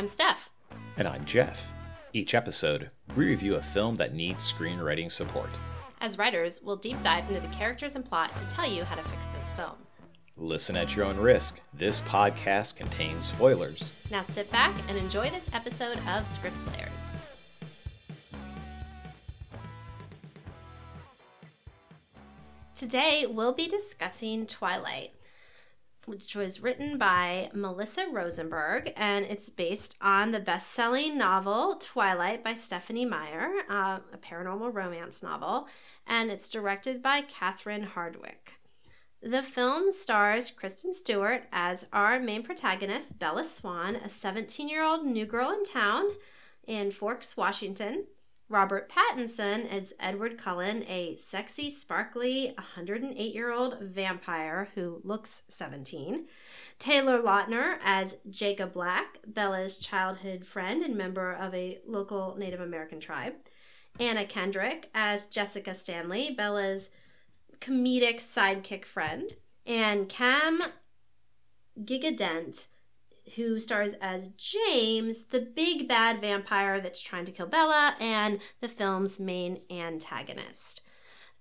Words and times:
I'm 0.00 0.08
Steph. 0.08 0.48
And 0.96 1.06
I'm 1.06 1.26
Jeff. 1.26 1.74
Each 2.14 2.34
episode, 2.34 2.88
we 3.14 3.26
review 3.26 3.56
a 3.56 3.60
film 3.60 3.96
that 3.96 4.14
needs 4.14 4.50
screenwriting 4.50 5.10
support. 5.10 5.50
As 6.00 6.16
writers, 6.16 6.62
we'll 6.64 6.76
deep 6.76 7.02
dive 7.02 7.28
into 7.28 7.46
the 7.46 7.54
characters 7.54 7.96
and 7.96 8.02
plot 8.02 8.34
to 8.38 8.48
tell 8.48 8.66
you 8.66 8.82
how 8.82 8.94
to 8.94 9.02
fix 9.10 9.26
this 9.26 9.50
film. 9.50 9.74
Listen 10.38 10.74
at 10.74 10.96
your 10.96 11.04
own 11.04 11.18
risk. 11.18 11.60
This 11.74 12.00
podcast 12.00 12.76
contains 12.76 13.26
spoilers. 13.26 13.92
Now 14.10 14.22
sit 14.22 14.50
back 14.50 14.74
and 14.88 14.96
enjoy 14.96 15.28
this 15.28 15.50
episode 15.52 15.98
of 16.08 16.26
Script 16.26 16.56
Slayers. 16.56 16.88
Today, 22.74 23.26
we'll 23.28 23.52
be 23.52 23.68
discussing 23.68 24.46
Twilight, 24.46 25.12
which 26.10 26.34
was 26.34 26.60
written 26.60 26.98
by 26.98 27.50
Melissa 27.54 28.06
Rosenberg, 28.10 28.92
and 28.96 29.24
it's 29.24 29.48
based 29.48 29.96
on 30.00 30.32
the 30.32 30.40
best 30.40 30.72
selling 30.72 31.16
novel 31.16 31.76
Twilight 31.76 32.42
by 32.42 32.54
Stephenie 32.54 33.06
Meyer, 33.06 33.48
uh, 33.70 34.00
a 34.12 34.18
paranormal 34.18 34.74
romance 34.74 35.22
novel, 35.22 35.68
and 36.08 36.28
it's 36.28 36.50
directed 36.50 37.00
by 37.00 37.22
Catherine 37.22 37.86
Hardwicke. 37.94 38.58
The 39.22 39.42
film 39.42 39.92
stars 39.92 40.50
Kristen 40.50 40.92
Stewart 40.92 41.44
as 41.52 41.86
our 41.92 42.18
main 42.18 42.42
protagonist, 42.42 43.20
Bella 43.20 43.44
Swan, 43.44 43.94
a 43.94 44.08
17 44.08 44.68
year 44.68 44.82
old 44.82 45.06
new 45.06 45.26
girl 45.26 45.50
in 45.50 45.62
town 45.64 46.06
in 46.66 46.90
Forks, 46.90 47.36
Washington. 47.36 48.06
Robert 48.50 48.90
Pattinson 48.90 49.70
as 49.70 49.94
Edward 50.00 50.36
Cullen, 50.36 50.84
a 50.88 51.14
sexy, 51.16 51.70
sparkly 51.70 52.52
108 52.58 53.32
year 53.32 53.52
old 53.52 53.78
vampire 53.80 54.68
who 54.74 55.00
looks 55.04 55.44
17. 55.46 56.26
Taylor 56.80 57.22
Lautner 57.22 57.76
as 57.84 58.16
Jacob 58.28 58.72
Black, 58.72 59.18
Bella's 59.24 59.78
childhood 59.78 60.44
friend 60.44 60.82
and 60.82 60.96
member 60.96 61.32
of 61.32 61.54
a 61.54 61.78
local 61.86 62.34
Native 62.36 62.60
American 62.60 62.98
tribe. 62.98 63.34
Anna 64.00 64.24
Kendrick 64.24 64.90
as 64.94 65.26
Jessica 65.26 65.72
Stanley, 65.72 66.34
Bella's 66.34 66.90
comedic 67.60 68.16
sidekick 68.16 68.84
friend. 68.84 69.32
And 69.64 70.08
Cam 70.08 70.60
Gigandet 71.80 72.66
who 73.36 73.60
stars 73.60 73.94
as 74.00 74.28
James, 74.28 75.24
the 75.24 75.40
big 75.40 75.88
bad 75.88 76.20
vampire 76.20 76.80
that's 76.80 77.00
trying 77.00 77.24
to 77.24 77.32
kill 77.32 77.46
Bella 77.46 77.94
and 78.00 78.38
the 78.60 78.68
film's 78.68 79.20
main 79.20 79.60
antagonist. 79.70 80.82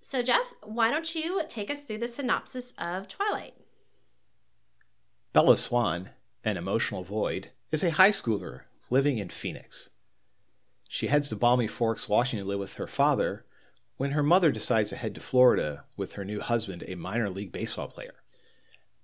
So, 0.02 0.22
Jeff, 0.24 0.54
why 0.64 0.92
don't 0.92 1.14
you 1.14 1.42
take 1.48 1.70
us 1.70 1.84
through 1.84 2.00
the 2.00 2.08
synopsis 2.08 2.74
of 2.78 3.08
Twilight? 3.08 3.54
Bella 5.34 5.58
Swan, 5.58 6.10
an 6.44 6.58
emotional 6.58 7.04
void, 7.04 7.52
is 7.72 7.84
a 7.84 7.92
high 7.92 8.10
schooler 8.10 8.62
living 8.90 9.18
in 9.18 9.30
Phoenix. 9.30 9.90
She 10.88 11.08
heads 11.08 11.30
to 11.30 11.36
Balmy 11.36 11.68
Forks, 11.68 12.10
Washington 12.10 12.46
to 12.46 12.50
live 12.50 12.60
with 12.60 12.76
her 12.76 12.88
father 12.88 13.46
when 13.98 14.12
her 14.12 14.24
mother 14.24 14.52
decides 14.52 14.90
to 14.90 14.96
head 14.96 15.14
to 15.16 15.22
Florida 15.22 15.84
with 15.98 16.14
her 16.14 16.24
new 16.24 16.40
husband, 16.40 16.84
a 16.88 16.96
minor 16.96 17.30
league 17.30 17.52
baseball 17.52 17.88
player. 17.88 18.16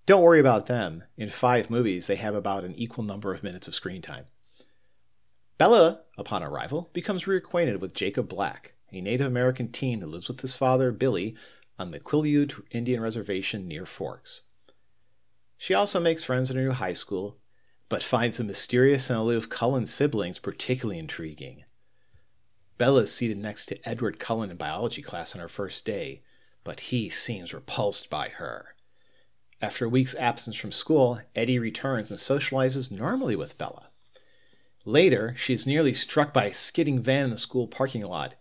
Don't 0.05 0.21
worry 0.21 0.39
about 0.39 0.67
them. 0.67 1.03
In 1.17 1.29
five 1.29 1.69
movies, 1.71 2.05
they 2.05 2.15
have 2.17 2.35
about 2.35 2.63
an 2.63 2.75
equal 2.75 3.03
number 3.03 3.33
of 3.33 3.43
minutes 3.43 3.67
of 3.67 3.73
screen 3.73 4.03
time. 4.03 4.25
Bella, 5.57 6.01
upon 6.17 6.43
arrival, 6.43 6.91
becomes 6.93 7.23
reacquainted 7.23 7.79
with 7.79 7.93
Jacob 7.95 8.29
Black, 8.29 8.73
a 8.91 9.01
Native 9.01 9.25
American 9.25 9.71
teen 9.71 10.01
who 10.01 10.07
lives 10.07 10.27
with 10.27 10.41
his 10.41 10.55
father, 10.55 10.91
Billy, 10.91 11.35
on 11.79 11.89
the 11.89 11.99
Quileute 11.99 12.61
Indian 12.71 13.01
Reservation 13.01 13.67
near 13.67 13.85
Forks. 13.85 14.43
She 15.57 15.73
also 15.73 15.99
makes 15.99 16.23
friends 16.23 16.51
in 16.51 16.57
her 16.57 16.63
new 16.63 16.71
high 16.71 16.93
school, 16.93 17.37
but 17.89 18.03
finds 18.03 18.37
the 18.37 18.43
mysterious 18.43 19.09
and 19.09 19.17
aloof 19.17 19.49
Cullen 19.49 19.85
siblings 19.85 20.37
particularly 20.37 20.99
intriguing. 20.99 21.63
Bella 22.77 23.03
is 23.03 23.13
seated 23.13 23.37
next 23.37 23.67
to 23.67 23.89
Edward 23.89 24.19
Cullen 24.19 24.51
in 24.51 24.57
biology 24.57 25.01
class 25.01 25.33
on 25.33 25.41
her 25.41 25.47
first 25.47 25.85
day, 25.85 26.21
but 26.63 26.81
he 26.81 27.09
seems 27.09 27.53
repulsed 27.53 28.09
by 28.09 28.29
her. 28.29 28.74
After 29.65 29.85
a 29.85 29.89
week's 29.89 30.13
absence 30.17 30.55
from 30.55 30.71
school, 30.71 31.21
Eddie 31.35 31.57
returns 31.57 32.11
and 32.11 32.19
socializes 32.19 32.91
normally 32.91 33.35
with 33.35 33.57
Bella. 33.57 33.89
Later, 34.85 35.33
she 35.35 35.55
is 35.55 35.65
nearly 35.65 35.95
struck 35.95 36.31
by 36.31 36.45
a 36.45 36.53
skidding 36.53 36.99
van 36.99 37.23
in 37.25 37.29
the 37.31 37.37
school 37.39 37.67
parking 37.67 38.05
lot. 38.05 38.35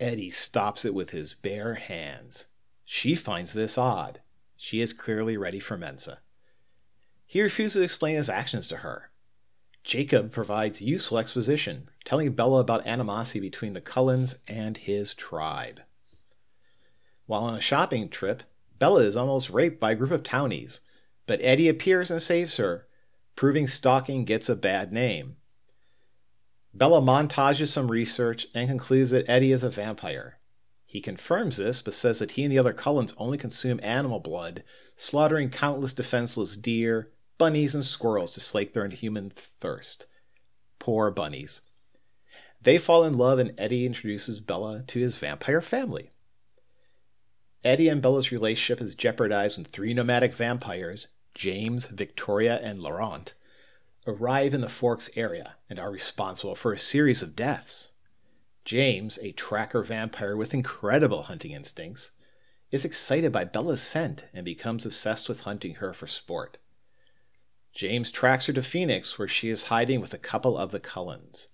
Eddie 0.00 0.30
stops 0.30 0.86
it 0.86 0.94
with 0.94 1.10
his 1.10 1.34
bare 1.34 1.74
hands. 1.74 2.46
She 2.82 3.14
finds 3.14 3.52
this 3.52 3.76
odd. 3.76 4.22
She 4.56 4.80
is 4.80 4.94
clearly 4.94 5.36
ready 5.36 5.60
for 5.60 5.76
Mensa. 5.76 6.20
He 7.26 7.42
refuses 7.42 7.74
to 7.74 7.84
explain 7.84 8.16
his 8.16 8.30
actions 8.30 8.66
to 8.68 8.78
her. 8.78 9.10
Jacob 9.82 10.32
provides 10.32 10.80
useful 10.80 11.18
exposition, 11.18 11.90
telling 12.06 12.32
Bella 12.32 12.60
about 12.60 12.86
animosity 12.86 13.40
between 13.40 13.74
the 13.74 13.82
Cullens 13.82 14.38
and 14.48 14.78
his 14.78 15.14
tribe. 15.14 15.82
While 17.26 17.44
on 17.44 17.54
a 17.54 17.60
shopping 17.60 18.08
trip, 18.08 18.44
Bella 18.78 19.00
is 19.00 19.16
almost 19.16 19.50
raped 19.50 19.80
by 19.80 19.92
a 19.92 19.94
group 19.94 20.10
of 20.10 20.22
townies, 20.22 20.80
but 21.26 21.40
Eddie 21.42 21.68
appears 21.68 22.10
and 22.10 22.20
saves 22.20 22.56
her, 22.56 22.86
proving 23.36 23.66
stalking 23.66 24.24
gets 24.24 24.48
a 24.48 24.56
bad 24.56 24.92
name. 24.92 25.36
Bella 26.72 27.00
montages 27.00 27.68
some 27.68 27.90
research 27.90 28.46
and 28.54 28.68
concludes 28.68 29.12
that 29.12 29.28
Eddie 29.28 29.52
is 29.52 29.62
a 29.62 29.70
vampire. 29.70 30.38
He 30.84 31.00
confirms 31.00 31.56
this, 31.56 31.80
but 31.80 31.94
says 31.94 32.18
that 32.18 32.32
he 32.32 32.42
and 32.42 32.52
the 32.52 32.58
other 32.58 32.72
Cullens 32.72 33.14
only 33.16 33.38
consume 33.38 33.80
animal 33.82 34.20
blood, 34.20 34.62
slaughtering 34.96 35.50
countless 35.50 35.92
defenseless 35.92 36.56
deer, 36.56 37.10
bunnies, 37.38 37.74
and 37.74 37.84
squirrels 37.84 38.32
to 38.32 38.40
slake 38.40 38.72
their 38.72 38.84
inhuman 38.84 39.30
thirst. 39.30 40.06
Poor 40.78 41.10
bunnies. 41.10 41.62
They 42.62 42.78
fall 42.78 43.04
in 43.04 43.18
love, 43.18 43.38
and 43.38 43.54
Eddie 43.58 43.86
introduces 43.86 44.40
Bella 44.40 44.84
to 44.86 45.00
his 45.00 45.18
vampire 45.18 45.60
family. 45.60 46.12
Eddie 47.64 47.88
and 47.88 48.02
Bella's 48.02 48.30
relationship 48.30 48.82
is 48.82 48.94
jeopardized 48.94 49.56
when 49.56 49.64
three 49.64 49.94
nomadic 49.94 50.34
vampires, 50.34 51.08
James, 51.34 51.86
Victoria, 51.86 52.60
and 52.62 52.78
Laurent, 52.78 53.32
arrive 54.06 54.52
in 54.52 54.60
the 54.60 54.68
Forks 54.68 55.08
area 55.16 55.56
and 55.70 55.78
are 55.78 55.90
responsible 55.90 56.54
for 56.54 56.74
a 56.74 56.78
series 56.78 57.22
of 57.22 57.34
deaths. 57.34 57.92
James, 58.66 59.18
a 59.22 59.32
tracker 59.32 59.82
vampire 59.82 60.36
with 60.36 60.52
incredible 60.52 61.22
hunting 61.22 61.52
instincts, 61.52 62.12
is 62.70 62.84
excited 62.84 63.32
by 63.32 63.44
Bella's 63.44 63.80
scent 63.80 64.26
and 64.34 64.44
becomes 64.44 64.84
obsessed 64.84 65.26
with 65.26 65.42
hunting 65.42 65.76
her 65.76 65.94
for 65.94 66.06
sport. 66.06 66.58
James 67.72 68.10
tracks 68.10 68.46
her 68.46 68.52
to 68.52 68.62
Phoenix, 68.62 69.18
where 69.18 69.28
she 69.28 69.48
is 69.48 69.64
hiding 69.64 70.02
with 70.02 70.12
a 70.12 70.18
couple 70.18 70.58
of 70.58 70.70
the 70.70 70.80
Cullens. 70.80 71.48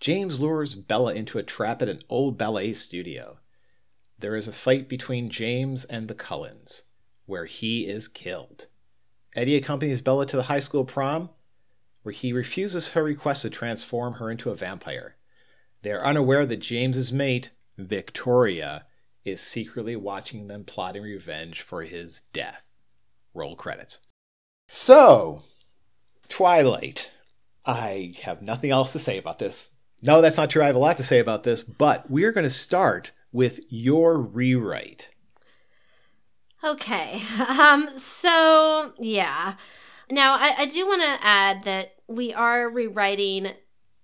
James 0.00 0.40
lures 0.40 0.74
Bella 0.74 1.14
into 1.14 1.38
a 1.38 1.42
trap 1.42 1.82
at 1.82 1.88
an 1.90 2.00
old 2.08 2.38
ballet 2.38 2.72
studio 2.72 3.38
there 4.18 4.36
is 4.36 4.48
a 4.48 4.52
fight 4.52 4.88
between 4.88 5.28
James 5.28 5.84
and 5.84 6.08
the 6.08 6.14
Cullens, 6.14 6.84
where 7.26 7.46
he 7.46 7.86
is 7.86 8.08
killed. 8.08 8.66
Eddie 9.34 9.56
accompanies 9.56 10.00
Bella 10.00 10.26
to 10.26 10.36
the 10.36 10.44
high 10.44 10.60
school 10.60 10.84
prom, 10.84 11.30
where 12.02 12.12
he 12.12 12.32
refuses 12.32 12.88
her 12.88 13.02
request 13.02 13.42
to 13.42 13.50
transform 13.50 14.14
her 14.14 14.30
into 14.30 14.50
a 14.50 14.54
vampire. 14.54 15.16
They 15.82 15.90
are 15.92 16.04
unaware 16.04 16.46
that 16.46 16.58
James's 16.58 17.12
mate, 17.12 17.50
Victoria, 17.76 18.86
is 19.24 19.40
secretly 19.40 19.96
watching 19.96 20.48
them 20.48 20.64
plotting 20.64 21.02
revenge 21.02 21.62
for 21.62 21.82
his 21.82 22.20
death. 22.32 22.66
Roll 23.32 23.56
credits. 23.56 24.00
So, 24.68 25.42
Twilight. 26.28 27.10
I 27.66 28.12
have 28.22 28.42
nothing 28.42 28.70
else 28.70 28.92
to 28.92 28.98
say 28.98 29.18
about 29.18 29.38
this. 29.38 29.72
No, 30.02 30.20
that's 30.20 30.36
not 30.36 30.50
true. 30.50 30.62
I 30.62 30.66
have 30.66 30.76
a 30.76 30.78
lot 30.78 30.98
to 30.98 31.02
say 31.02 31.18
about 31.18 31.44
this, 31.44 31.62
but 31.62 32.10
we 32.10 32.24
are 32.24 32.32
going 32.32 32.44
to 32.44 32.50
start 32.50 33.12
with 33.34 33.60
your 33.68 34.16
rewrite. 34.18 35.10
Okay. 36.62 37.20
Um, 37.46 37.88
so, 37.98 38.94
yeah. 38.98 39.56
Now, 40.10 40.34
I, 40.34 40.54
I 40.58 40.66
do 40.66 40.86
want 40.86 41.02
to 41.02 41.26
add 41.26 41.64
that 41.64 41.96
we 42.06 42.32
are 42.32 42.70
rewriting 42.70 43.52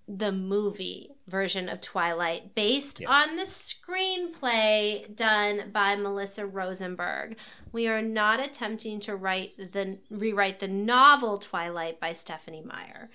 the 0.09 0.33
movie 0.33 1.11
version 1.29 1.69
of 1.69 1.81
Twilight 1.81 2.55
based 2.55 3.01
yes. 3.01 3.09
on 3.09 3.37
the 3.37 3.45
screenplay 3.45 5.15
done 5.15 5.71
by 5.73 5.95
Melissa 5.95 6.45
Rosenberg. 6.45 7.37
We 7.73 7.87
are 7.87 8.03
not 8.03 8.41
attempting 8.41 8.99
to 9.01 9.15
write 9.15 9.57
the 9.57 9.99
rewrite 10.11 10.59
the 10.59 10.69
novel 10.69 11.39
Twilight 11.39 12.01
by 12.01 12.13
Stephenie 12.13 12.65
Meyer. 12.65 13.09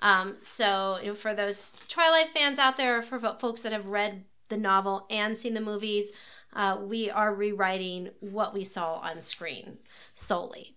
Um, 0.00 0.36
so, 0.40 0.98
you 1.00 1.08
know, 1.08 1.14
for 1.14 1.32
those 1.32 1.76
Twilight 1.88 2.28
fans 2.28 2.58
out 2.58 2.76
there, 2.76 2.98
or 2.98 3.02
for 3.02 3.18
folks 3.18 3.62
that 3.62 3.72
have 3.72 3.86
read 3.86 4.24
the 4.52 4.56
novel 4.56 5.06
and 5.10 5.36
seen 5.36 5.54
the 5.54 5.60
movies, 5.60 6.10
uh, 6.52 6.76
we 6.80 7.10
are 7.10 7.34
rewriting 7.34 8.10
what 8.20 8.52
we 8.54 8.62
saw 8.62 8.96
on 8.96 9.20
screen 9.20 9.78
solely. 10.14 10.74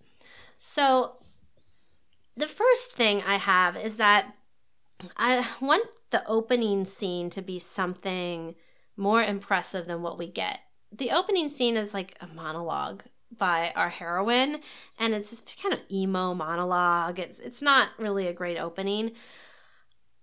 So, 0.56 1.16
the 2.36 2.48
first 2.48 2.92
thing 2.92 3.22
I 3.22 3.36
have 3.36 3.76
is 3.76 3.98
that 3.98 4.34
I 5.16 5.46
want 5.60 5.86
the 6.10 6.26
opening 6.26 6.84
scene 6.84 7.30
to 7.30 7.42
be 7.42 7.58
something 7.58 8.54
more 8.96 9.22
impressive 9.22 9.86
than 9.86 10.02
what 10.02 10.18
we 10.18 10.26
get. 10.26 10.60
The 10.90 11.10
opening 11.10 11.48
scene 11.48 11.76
is 11.76 11.92
like 11.92 12.16
a 12.20 12.26
monologue 12.26 13.02
by 13.36 13.72
our 13.76 13.90
heroine 13.90 14.60
and 14.98 15.12
it's 15.12 15.42
kind 15.60 15.74
of 15.74 15.80
emo 15.90 16.32
monologue 16.32 17.18
it's 17.18 17.38
it's 17.40 17.60
not 17.60 17.88
really 17.98 18.28
a 18.28 18.32
great 18.32 18.56
opening 18.56 19.10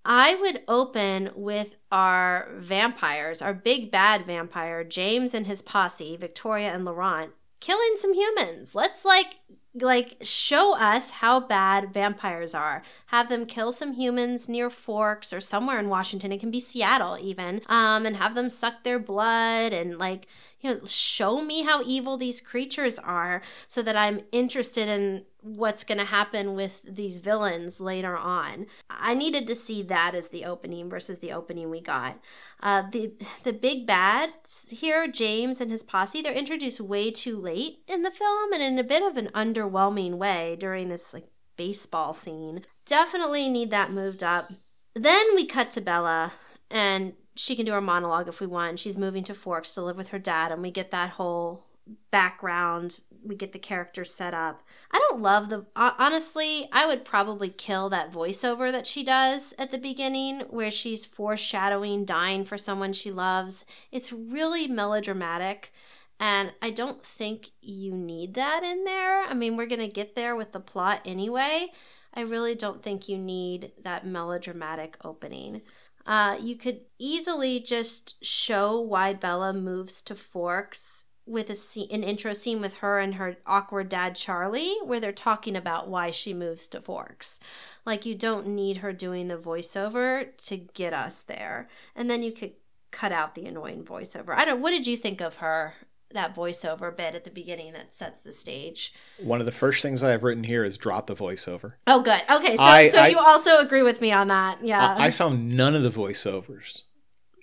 i 0.06 0.36
would 0.36 0.62
open 0.68 1.30
with 1.36 1.78
our 1.92 2.50
vampires 2.58 3.42
our 3.42 3.54
big 3.54 3.92
bad 3.92 4.26
vampire 4.26 4.84
james 4.84 5.34
and 5.34 5.48
his 5.48 5.62
posse 5.62 6.18
victoria 6.18 6.74
and 6.74 6.86
laurent 6.86 7.32
killing 7.64 7.94
some 7.96 8.14
humans. 8.14 8.76
Let's 8.76 9.06
like 9.06 9.38
like 9.76 10.18
show 10.22 10.76
us 10.76 11.10
how 11.10 11.40
bad 11.40 11.94
vampires 11.94 12.54
are. 12.54 12.84
Have 13.08 13.30
them 13.30 13.46
kill 13.48 13.72
some 13.72 13.94
humans 13.94 14.48
near 14.48 14.70
forks 14.70 15.32
or 15.34 15.40
somewhere 15.40 15.80
in 15.80 15.88
washington. 15.88 16.32
It 16.34 16.42
can 16.42 16.52
be 16.52 16.60
seattle 16.60 17.18
even 17.20 17.62
um, 17.68 18.06
and 18.06 18.18
have 18.18 18.36
them 18.36 18.50
suck 18.50 18.84
their 18.84 19.00
blood 19.00 19.72
and 19.72 19.98
like 19.98 20.28
you 20.64 20.74
know 20.74 20.80
show 20.86 21.44
me 21.44 21.64
how 21.64 21.84
evil 21.84 22.18
these 22.18 22.42
creatures 22.42 22.98
are 23.00 23.42
so 23.68 23.82
that 23.82 23.96
i'm 23.96 24.22
interested 24.32 24.88
in 24.88 25.24
what's 25.42 25.84
going 25.84 25.98
to 25.98 26.06
happen 26.06 26.56
with 26.56 26.82
these 26.88 27.20
villains 27.20 27.80
later 27.80 28.18
on 28.18 28.66
i 28.90 29.14
needed 29.14 29.46
to 29.46 29.56
see 29.56 29.84
that 29.84 30.16
as 30.16 30.30
the 30.30 30.46
opening 30.46 30.90
versus 30.90 31.20
the 31.20 31.32
opening 31.32 31.70
we 31.70 31.82
got 31.82 32.20
uh, 32.64 32.84
the 32.92 33.12
the 33.44 33.52
big 33.52 33.86
bads 33.86 34.66
here, 34.70 35.06
James 35.06 35.60
and 35.60 35.70
his 35.70 35.84
posse, 35.84 36.22
they're 36.22 36.32
introduced 36.32 36.80
way 36.80 37.12
too 37.12 37.38
late 37.38 37.80
in 37.90 38.04
the 38.04 38.12
film 38.12 38.54
and 38.54 38.64
in 38.64 38.80
a 38.80 38.86
bit 38.86 39.04
of 39.04 39.18
an 39.18 39.28
underwhelming 39.36 40.14
way 40.14 40.56
during 40.58 40.88
this 40.88 41.14
like 41.14 41.28
baseball 41.58 42.14
scene. 42.14 42.66
Definitely 42.86 43.50
need 43.50 43.70
that 43.72 43.92
moved 43.92 44.24
up. 44.24 44.50
Then 44.96 45.36
we 45.36 45.46
cut 45.46 45.72
to 45.72 45.82
Bella 45.82 46.32
and 46.72 47.14
she 47.36 47.56
can 47.56 47.66
do 47.66 47.74
her 47.74 47.82
monologue 47.82 48.28
if 48.28 48.40
we 48.40 48.48
want. 48.48 48.80
She's 48.80 48.98
moving 48.98 49.24
to 49.26 49.34
Forks 49.34 49.74
to 49.74 49.82
live 49.82 49.98
with 49.98 50.10
her 50.10 50.20
dad, 50.20 50.52
and 50.52 50.62
we 50.62 50.72
get 50.72 50.92
that 50.92 51.12
whole 51.12 51.66
background. 52.12 53.02
We 53.24 53.36
get 53.36 53.52
the 53.52 53.60
character 53.60 54.06
set 54.06 54.34
up. 54.34 54.64
I 54.92 55.00
don't 55.00 55.22
love 55.22 55.50
the 55.50 55.66
honestly 55.76 56.68
i 56.72 56.86
would 56.86 57.04
probably 57.06 57.50
kill 57.50 57.90
that 57.90 58.12
voiceover 58.12 58.72
that 58.72 58.88
she 58.88 59.04
does 59.04 59.54
at 59.58 59.72
the 59.72 59.78
beginning 59.78 60.42
where 60.50 60.72
she's 60.72 61.06
foreshadowing 61.06 62.06
dying 62.06 62.46
for 62.46 62.58
someone 62.58 62.94
she 62.94 63.12
loves. 63.12 63.66
It's 63.92 64.14
really 64.14 64.68
melodramatic 64.68 65.74
and 66.20 66.54
i 66.62 66.70
don't 66.70 67.04
think 67.04 67.52
you 67.62 67.94
need 67.94 68.34
that 68.36 68.64
in 68.64 68.86
there. 68.86 69.24
I 69.24 69.34
mean 69.34 69.58
we're 69.58 69.66
gonna 69.66 69.88
get 69.88 70.16
there 70.16 70.36
with 70.36 70.52
the 70.52 70.60
plot 70.60 71.02
anyway. 71.06 71.72
I 72.14 72.22
really 72.22 72.56
don't 72.56 72.84
think 72.84 73.10
you 73.10 73.18
need 73.18 73.72
that 73.82 74.06
melodramatic 74.06 74.98
opening 75.04 75.62
uh, 76.06 76.38
you 76.40 76.56
could 76.56 76.82
easily 77.00 77.60
just 77.60 78.24
show 78.24 78.80
why 78.80 79.14
Bella 79.14 79.54
moves 79.54 80.02
to 80.04 80.16
Forks 80.16 81.06
with 81.26 81.50
a 81.50 81.56
scene, 81.56 81.88
an 81.92 82.04
intro 82.04 82.34
scene 82.34 82.60
with 82.60 82.76
her 82.76 83.00
and 83.00 83.16
her 83.16 83.38
awkward 83.46 83.88
dad 83.88 84.16
Charlie, 84.16 84.76
where 84.84 85.00
they're 85.00 85.14
talking 85.14 85.56
about 85.56 85.88
why 85.88 86.12
she 86.12 86.34
moves 86.34 86.68
to 86.70 86.82
Forks. 86.82 87.40
Like 87.86 88.06
you 88.06 88.16
don't 88.16 88.48
need 88.48 88.78
her 88.78 88.92
doing 88.92 89.28
the 89.28 89.38
voiceover 89.38 90.36
to 90.46 90.58
get 90.58 90.94
us 90.94 91.22
there, 91.22 91.70
and 91.96 92.10
then 92.10 92.24
you 92.24 92.32
could 92.32 92.54
cut 92.92 93.12
out 93.12 93.36
the 93.36 93.46
annoying 93.46 93.84
voiceover. 93.84 94.36
I 94.36 94.46
don't. 94.46 94.62
What 94.62 94.72
did 94.72 94.88
you 94.88 94.98
think 94.98 95.22
of 95.22 95.38
her? 95.38 95.74
That 96.14 96.36
voiceover 96.36 96.96
bit 96.96 97.16
at 97.16 97.24
the 97.24 97.32
beginning 97.32 97.74
that 97.74 97.92
sets 97.92 98.22
the 98.22 98.32
stage. 98.32 98.94
One 99.20 99.40
of 99.40 99.46
the 99.46 99.52
first 99.52 99.82
things 99.82 100.04
I 100.04 100.12
have 100.12 100.24
written 100.24 100.44
here 100.44 100.64
is 100.64 100.78
drop 100.78 101.08
the 101.08 101.16
voiceover. 101.16 101.74
Oh, 101.88 102.02
good. 102.02 102.22
Okay, 102.30 102.56
so 102.56 102.64
I, 102.64 102.88
so 102.90 103.00
I, 103.00 103.08
you 103.08 103.20
also 103.20 103.58
agree 103.58 103.84
with 103.84 104.00
me 104.00 104.12
on 104.12 104.28
that. 104.28 104.64
Yeah, 104.64 104.96
I, 104.98 105.08
I 105.08 105.12
found 105.12 105.56
none 105.58 105.76
of 105.76 105.84
the 105.84 105.90
voiceovers 105.90 106.84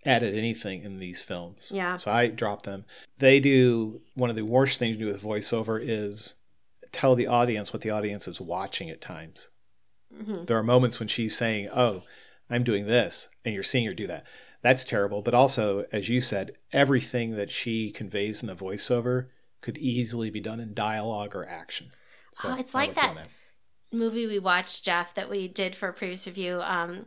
added 0.07 0.35
anything 0.35 0.83
in 0.83 0.99
these 0.99 1.23
films. 1.23 1.71
Yeah. 1.75 1.97
So 1.97 2.11
I 2.11 2.29
dropped 2.29 2.65
them. 2.65 2.85
They 3.19 3.41
do 3.41 4.01
one 4.15 4.31
of 4.31 4.37
the 4.37 4.45
worst 4.45 4.79
things 4.79 4.97
to 4.97 5.05
do 5.05 5.11
with 5.11 5.23
voiceover 5.23 5.81
is 5.83 6.37
tell 6.93 7.15
the 7.15 7.27
audience 7.27 7.73
what 7.73 7.83
the 7.83 7.91
audience 7.91 8.27
is 8.27 8.41
watching 8.41 8.91
at 8.91 9.01
times. 9.01 9.49
Mm-hmm. 10.15 10.45
There 10.47 10.59
are 10.59 10.63
moments 10.63 10.99
when 10.99 11.09
she's 11.09 11.37
saying, 11.37 11.69
"Oh, 11.75 12.03
I'm 12.49 12.65
doing 12.65 12.87
this," 12.87 13.29
and 13.45 13.55
you're 13.55 13.63
seeing 13.63 13.87
her 13.87 13.95
do 13.95 14.07
that. 14.07 14.25
That's 14.63 14.85
terrible. 14.85 15.23
But 15.23 15.35
also, 15.35 15.87
as 15.93 16.09
you 16.09 16.21
said, 16.21 16.53
everything 16.73 17.37
that 17.37 17.51
she 17.51 17.91
conveys 17.91 18.43
in 18.43 18.49
the 18.49 18.55
voiceover 18.55 19.29
could 19.61 19.79
easily 19.79 20.31
be 20.31 20.41
done 20.41 20.61
in 20.61 20.75
dialogue 20.75 21.35
or 21.35 21.47
action. 21.47 21.91
So 22.33 22.51
oh, 22.51 22.57
it's 22.59 22.75
like 22.75 22.95
that, 22.95 23.15
that, 23.15 23.29
movie 23.93 24.27
we 24.27 24.39
watched, 24.39 24.85
Jeff, 24.85 25.15
that 25.15 25.29
we 25.29 25.49
did 25.49 25.75
for 25.75 25.89
a 25.89 25.93
previous 25.93 26.27
review. 26.27 26.61
Um, 26.63 27.07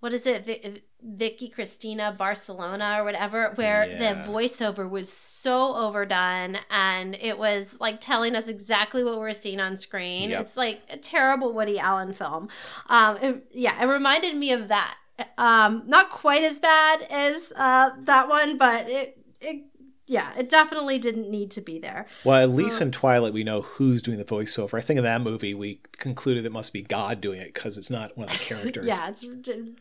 what 0.00 0.12
is 0.12 0.26
it? 0.26 0.82
Vicky 1.02 1.48
Cristina 1.48 2.14
Barcelona 2.16 2.96
or 2.98 3.04
whatever, 3.04 3.52
where 3.54 3.86
yeah. 3.86 4.22
the 4.22 4.28
voiceover 4.30 4.88
was 4.88 5.10
so 5.10 5.74
overdone 5.74 6.58
and 6.70 7.14
it 7.14 7.38
was 7.38 7.80
like 7.80 8.00
telling 8.00 8.34
us 8.34 8.48
exactly 8.48 9.04
what 9.04 9.18
we're 9.18 9.32
seeing 9.32 9.60
on 9.60 9.76
screen. 9.76 10.30
Yep. 10.30 10.40
It's 10.42 10.56
like 10.56 10.82
a 10.90 10.96
terrible 10.96 11.52
Woody 11.52 11.78
Allen 11.78 12.12
film. 12.12 12.48
Um, 12.88 13.18
it, 13.18 13.46
yeah, 13.52 13.82
it 13.82 13.86
reminded 13.86 14.36
me 14.36 14.52
of 14.52 14.68
that. 14.68 14.96
Um, 15.38 15.82
not 15.86 16.10
quite 16.10 16.42
as 16.42 16.60
bad 16.60 17.02
as 17.10 17.52
uh, 17.56 17.90
that 18.00 18.28
one, 18.28 18.58
but 18.58 18.88
it 18.88 19.18
it 19.40 19.64
yeah, 20.06 20.32
it 20.38 20.50
definitely 20.50 20.98
didn't 20.98 21.30
need 21.30 21.50
to 21.52 21.62
be 21.62 21.78
there. 21.78 22.06
Well, 22.24 22.42
at 22.42 22.50
least 22.50 22.82
um, 22.82 22.88
in 22.88 22.92
Twilight, 22.92 23.32
we 23.32 23.42
know 23.42 23.62
who's 23.62 24.02
doing 24.02 24.18
the 24.18 24.24
voiceover. 24.24 24.76
I 24.76 24.82
think 24.82 24.98
in 24.98 25.04
that 25.04 25.22
movie, 25.22 25.54
we 25.54 25.80
concluded 25.92 26.44
it 26.44 26.52
must 26.52 26.74
be 26.74 26.82
God 26.82 27.22
doing 27.22 27.40
it 27.40 27.54
because 27.54 27.78
it's 27.78 27.90
not 27.90 28.16
one 28.16 28.28
of 28.28 28.38
the 28.38 28.38
characters. 28.44 28.86
yeah, 28.86 29.08
it's 29.08 29.26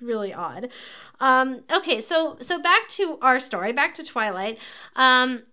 really 0.02 0.34
odd. 0.34 0.70
Um, 1.20 1.64
okay, 1.72 2.00
so 2.00 2.38
so 2.40 2.62
back 2.62 2.88
to 2.90 3.18
our 3.22 3.40
story, 3.40 3.74
back 3.74 3.94
to 3.96 4.04
Twilight. 4.04 4.60
Um, 4.96 5.44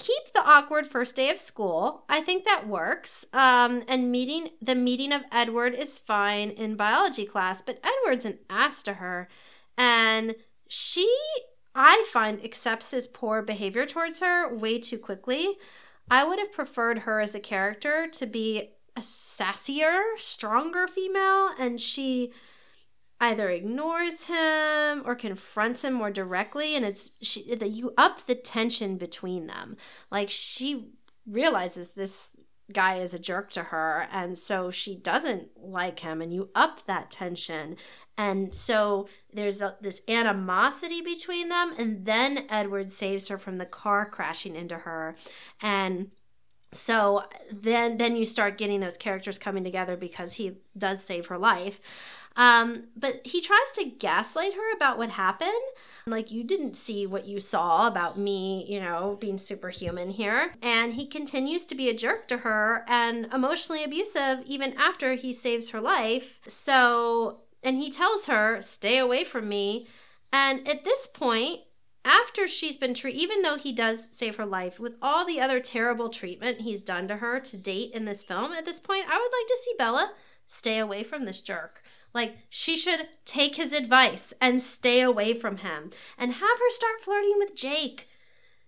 keep 0.00 0.32
the 0.32 0.42
awkward 0.44 0.86
first 0.86 1.14
day 1.14 1.30
of 1.30 1.38
school. 1.38 2.04
I 2.08 2.20
think 2.20 2.44
that 2.44 2.66
works. 2.66 3.24
Um, 3.32 3.84
and 3.86 4.10
meeting 4.10 4.48
the 4.60 4.74
meeting 4.74 5.12
of 5.12 5.22
Edward 5.30 5.74
is 5.74 5.98
fine 5.98 6.50
in 6.50 6.74
biology 6.74 7.26
class, 7.26 7.62
but 7.62 7.84
Edward's 7.84 8.24
an 8.24 8.38
ass 8.48 8.82
to 8.84 8.94
her, 8.94 9.28
and 9.78 10.34
she 10.66 11.08
I 11.74 12.04
find 12.12 12.44
accepts 12.44 12.90
his 12.90 13.06
poor 13.06 13.42
behavior 13.42 13.86
towards 13.86 14.20
her 14.20 14.52
way 14.52 14.78
too 14.78 14.98
quickly. 14.98 15.56
I 16.10 16.24
would 16.24 16.40
have 16.40 16.52
preferred 16.52 17.00
her 17.00 17.20
as 17.20 17.34
a 17.34 17.40
character 17.40 18.08
to 18.08 18.26
be 18.26 18.70
a 18.96 19.00
sassier, 19.00 20.00
stronger 20.16 20.88
female, 20.88 21.50
and 21.58 21.80
she 21.80 22.32
either 23.20 23.50
ignores 23.50 24.24
him 24.24 25.02
or 25.04 25.14
confronts 25.14 25.84
him 25.84 25.92
more 25.92 26.10
directly 26.10 26.74
and 26.74 26.84
it's 26.86 27.10
she 27.20 27.54
that 27.54 27.70
you 27.70 27.92
up 27.98 28.26
the 28.26 28.34
tension 28.34 28.96
between 28.96 29.46
them. 29.46 29.76
Like 30.10 30.30
she 30.30 30.92
realizes 31.26 31.90
this 31.90 32.36
guy 32.72 32.94
is 32.94 33.12
a 33.12 33.18
jerk 33.18 33.50
to 33.50 33.64
her 33.64 34.06
and 34.12 34.38
so 34.38 34.70
she 34.70 34.94
doesn't 34.94 35.48
like 35.56 36.00
him 36.00 36.22
and 36.22 36.32
you 36.32 36.50
up 36.54 36.86
that 36.86 37.10
tension. 37.10 37.76
And 38.16 38.54
so 38.54 39.08
there's 39.32 39.60
a, 39.60 39.76
this 39.80 40.02
animosity 40.08 41.02
between 41.02 41.48
them 41.48 41.74
and 41.76 42.06
then 42.06 42.46
edward 42.48 42.90
saves 42.90 43.28
her 43.28 43.36
from 43.36 43.58
the 43.58 43.66
car 43.66 44.08
crashing 44.08 44.56
into 44.56 44.78
her. 44.78 45.16
And 45.60 46.10
so 46.72 47.24
then 47.52 47.98
then 47.98 48.16
you 48.16 48.24
start 48.24 48.56
getting 48.56 48.80
those 48.80 48.96
characters 48.96 49.38
coming 49.38 49.64
together 49.64 49.96
because 49.96 50.34
he 50.34 50.58
does 50.78 51.02
save 51.02 51.26
her 51.26 51.36
life 51.36 51.80
um, 52.36 52.84
but 52.96 53.20
he 53.26 53.40
tries 53.40 53.72
to 53.74 53.84
gaslight 53.84 54.54
her 54.54 54.74
about 54.74 54.98
what 54.98 55.10
happened. 55.10 55.50
Like, 56.06 56.30
you 56.30 56.44
didn't 56.44 56.74
see 56.74 57.06
what 57.06 57.26
you 57.26 57.40
saw 57.40 57.86
about 57.86 58.18
me, 58.18 58.64
you 58.68 58.80
know, 58.80 59.18
being 59.20 59.38
superhuman 59.38 60.10
here. 60.10 60.52
And 60.62 60.94
he 60.94 61.06
continues 61.06 61.66
to 61.66 61.74
be 61.74 61.88
a 61.88 61.94
jerk 61.94 62.28
to 62.28 62.38
her 62.38 62.84
and 62.88 63.26
emotionally 63.32 63.84
abusive 63.84 64.40
even 64.46 64.74
after 64.74 65.14
he 65.14 65.32
saves 65.32 65.70
her 65.70 65.80
life. 65.80 66.40
So, 66.46 67.40
and 67.62 67.76
he 67.76 67.90
tells 67.90 68.26
her, 68.26 68.62
stay 68.62 68.98
away 68.98 69.24
from 69.24 69.48
me. 69.48 69.88
And 70.32 70.66
at 70.66 70.84
this 70.84 71.06
point, 71.06 71.60
after 72.04 72.48
she's 72.48 72.76
been 72.76 72.94
treated, 72.94 73.20
even 73.20 73.42
though 73.42 73.58
he 73.58 73.72
does 73.72 74.08
save 74.10 74.36
her 74.36 74.46
life, 74.46 74.80
with 74.80 74.96
all 75.02 75.26
the 75.26 75.40
other 75.40 75.60
terrible 75.60 76.08
treatment 76.08 76.62
he's 76.62 76.82
done 76.82 77.06
to 77.08 77.16
her 77.16 77.40
to 77.40 77.56
date 77.58 77.92
in 77.92 78.06
this 78.06 78.24
film, 78.24 78.52
at 78.52 78.64
this 78.64 78.80
point, 78.80 79.04
I 79.06 79.18
would 79.18 79.38
like 79.38 79.48
to 79.48 79.58
see 79.62 79.74
Bella 79.76 80.12
stay 80.46 80.78
away 80.78 81.02
from 81.04 81.24
this 81.24 81.42
jerk. 81.42 81.82
Like, 82.12 82.36
she 82.48 82.76
should 82.76 83.08
take 83.24 83.56
his 83.56 83.72
advice 83.72 84.34
and 84.40 84.60
stay 84.60 85.00
away 85.00 85.34
from 85.34 85.58
him 85.58 85.90
and 86.18 86.32
have 86.32 86.58
her 86.58 86.70
start 86.70 87.00
flirting 87.00 87.36
with 87.38 87.54
Jake. 87.54 88.08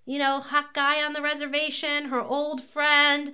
You 0.05 0.19
know, 0.19 0.41
hot 0.41 0.75
guy 0.75 1.05
on 1.05 1.13
the 1.13 1.23
reservation, 1.23 2.07
her 2.07 2.21
old 2.21 2.63
friend. 2.63 3.33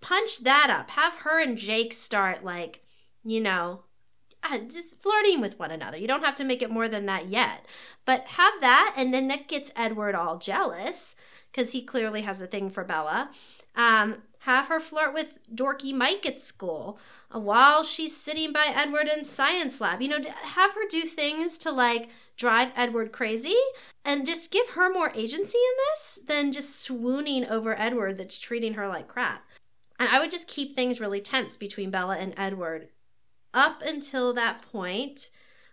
Punch 0.00 0.40
that 0.40 0.70
up. 0.70 0.90
Have 0.90 1.16
her 1.16 1.40
and 1.40 1.58
Jake 1.58 1.92
start, 1.92 2.42
like, 2.42 2.84
you 3.24 3.40
know, 3.40 3.84
uh, 4.42 4.58
just 4.58 5.02
flirting 5.02 5.40
with 5.40 5.58
one 5.58 5.70
another. 5.70 5.96
You 5.96 6.08
don't 6.08 6.24
have 6.24 6.34
to 6.36 6.44
make 6.44 6.62
it 6.62 6.70
more 6.70 6.88
than 6.88 7.06
that 7.06 7.28
yet. 7.28 7.66
But 8.04 8.24
have 8.28 8.54
that, 8.60 8.94
and 8.96 9.12
then 9.12 9.28
that 9.28 9.48
gets 9.48 9.70
Edward 9.76 10.14
all 10.14 10.38
jealous 10.38 11.14
because 11.52 11.72
he 11.72 11.82
clearly 11.82 12.22
has 12.22 12.40
a 12.40 12.46
thing 12.46 12.70
for 12.70 12.84
Bella. 12.84 13.30
Um, 13.76 14.22
have 14.44 14.68
her 14.68 14.80
flirt 14.80 15.12
with 15.12 15.38
dorky 15.54 15.92
Mike 15.92 16.24
at 16.24 16.38
school 16.38 16.98
uh, 17.34 17.38
while 17.38 17.84
she's 17.84 18.16
sitting 18.16 18.52
by 18.52 18.72
Edward 18.74 19.06
in 19.06 19.22
science 19.22 19.80
lab. 19.80 20.00
You 20.00 20.08
know, 20.08 20.30
have 20.44 20.72
her 20.74 20.88
do 20.88 21.02
things 21.02 21.58
to 21.58 21.70
like 21.70 22.08
drive 22.36 22.72
Edward 22.74 23.12
crazy 23.12 23.56
and 24.04 24.24
just 24.24 24.50
give 24.50 24.70
her 24.70 24.90
more 24.90 25.12
agency 25.14 25.58
in 25.58 25.76
this 25.76 26.18
than 26.26 26.52
just 26.52 26.80
swooning 26.80 27.44
over 27.44 27.78
Edward 27.78 28.16
that's 28.16 28.38
treating 28.38 28.74
her 28.74 28.88
like 28.88 29.08
crap. 29.08 29.44
And 29.98 30.08
I 30.08 30.18
would 30.18 30.30
just 30.30 30.48
keep 30.48 30.74
things 30.74 31.00
really 31.00 31.20
tense 31.20 31.58
between 31.58 31.90
Bella 31.90 32.16
and 32.16 32.32
Edward 32.38 32.88
up 33.52 33.82
until 33.84 34.32
that 34.32 34.62
point 34.72 35.30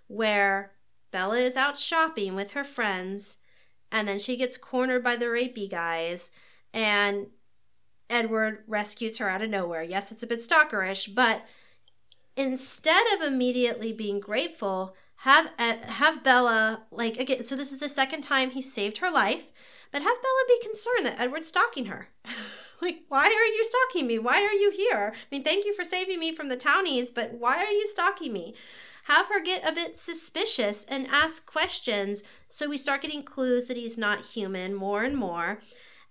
where 0.08 0.74
Bella 1.12 1.38
is 1.38 1.56
out 1.56 1.78
shopping 1.78 2.36
with 2.36 2.52
her 2.52 2.66
friends 2.66 3.38
and 3.94 4.10
then 4.10 4.20
she 4.20 4.36
gets 4.36 4.58
cornered 4.58 5.06
by 5.06 5.16
the 5.16 5.28
rapey 5.28 5.70
guys 5.70 6.32
and 6.74 7.28
Edward 8.10 8.64
rescues 8.68 9.18
her 9.18 9.30
out 9.30 9.42
of 9.42 9.50
nowhere. 9.50 9.84
Yes, 9.84 10.12
it's 10.12 10.24
a 10.24 10.28
bit 10.28 10.40
stalkerish, 10.40 11.14
but 11.14 11.46
instead 12.36 13.06
of 13.14 13.22
immediately 13.22 13.92
being 13.92 14.20
grateful, 14.20 14.96
have 15.22 15.52
uh, 15.58 15.78
have 15.86 16.24
Bella 16.24 16.84
like 16.92 17.18
again. 17.18 17.46
So 17.46 17.56
this 17.56 17.72
is 17.72 17.80
the 17.80 17.90
second 17.90 18.22
time 18.22 18.52
he 18.52 18.62
saved 18.62 19.00
her 19.00 19.12
life, 19.12 19.48
but 19.92 20.02
have 20.02 20.22
Bella 20.22 20.44
be 20.48 20.62
concerned 20.62 21.06
that 21.06 21.20
Edward's 21.20 21.48
stalking 21.48 21.86
her. 21.86 22.10
like, 22.82 23.02
why 23.10 23.26
are 23.26 23.56
you 23.56 23.66
stalking 23.66 24.08
me? 24.08 24.20
Why 24.20 24.44
are 24.44 24.54
you 24.54 24.72
here? 24.72 25.14
I 25.16 25.36
mean, 25.36 25.44
thank 25.44 25.66
you 25.66 25.76
for 25.76 25.84
saving 25.84 26.20
me 26.20 26.36
from 26.36 26.50
the 26.50 26.56
townies, 26.56 27.12
but 27.12 27.34
why 27.34 27.58
are 27.58 27.72
you 27.72 27.88
stalking 27.88 28.32
me? 28.32 28.54
Have 29.06 29.28
her 29.28 29.42
get 29.42 29.68
a 29.68 29.72
bit 29.72 29.98
suspicious 29.98 30.84
and 30.84 31.08
ask 31.08 31.46
questions 31.46 32.24
so 32.50 32.68
we 32.68 32.78
start 32.78 33.02
getting 33.02 33.24
clues 33.24 33.66
that 33.66 33.78
he's 33.78 33.98
not 33.98 34.26
human 34.26 34.76
more 34.76 35.04
and 35.04 35.16
more. 35.16 35.60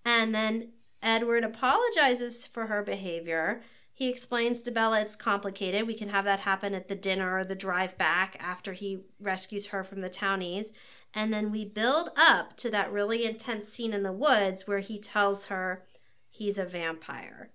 And 0.04 0.34
then 0.34 0.70
Edward 1.06 1.44
apologizes 1.44 2.46
for 2.46 2.66
her 2.66 2.82
behavior. 2.82 3.62
He 3.92 4.08
explains 4.08 4.60
to 4.62 4.72
Bella 4.72 5.00
it's 5.00 5.14
complicated. 5.14 5.86
We 5.86 5.94
can 5.94 6.08
have 6.08 6.24
that 6.24 6.40
happen 6.40 6.74
at 6.74 6.88
the 6.88 6.96
dinner 6.96 7.38
or 7.38 7.44
the 7.44 7.54
drive 7.54 7.96
back 7.96 8.36
after 8.40 8.72
he 8.72 9.04
rescues 9.20 9.68
her 9.68 9.84
from 9.84 10.00
the 10.00 10.10
townies. 10.10 10.72
And 11.14 11.32
then 11.32 11.52
we 11.52 11.64
build 11.64 12.10
up 12.16 12.56
to 12.58 12.70
that 12.72 12.92
really 12.92 13.24
intense 13.24 13.68
scene 13.68 13.94
in 13.94 14.02
the 14.02 14.12
woods 14.12 14.66
where 14.66 14.80
he 14.80 14.98
tells 14.98 15.46
her 15.46 15.84
he's 16.28 16.58
a 16.58 16.64
vampire. 16.64 17.52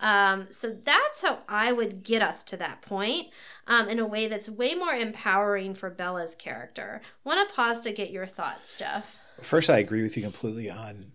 Um, 0.00 0.46
so 0.50 0.70
that's 0.70 1.22
how 1.22 1.40
I 1.48 1.72
would 1.72 2.02
get 2.02 2.22
us 2.22 2.42
to 2.44 2.56
that 2.56 2.82
point 2.82 3.28
um, 3.66 3.88
in 3.88 3.98
a 3.98 4.06
way 4.06 4.28
that's 4.28 4.48
way 4.48 4.74
more 4.74 4.94
empowering 4.94 5.74
for 5.74 5.90
Bella's 5.90 6.34
character. 6.34 7.02
Want 7.22 7.46
to 7.46 7.54
pause 7.54 7.80
to 7.80 7.92
get 7.92 8.10
your 8.10 8.26
thoughts, 8.26 8.76
Jeff? 8.76 9.16
First, 9.42 9.68
I 9.68 9.78
agree 9.78 10.02
with 10.02 10.16
you 10.16 10.22
completely 10.22 10.70
on 10.70 11.12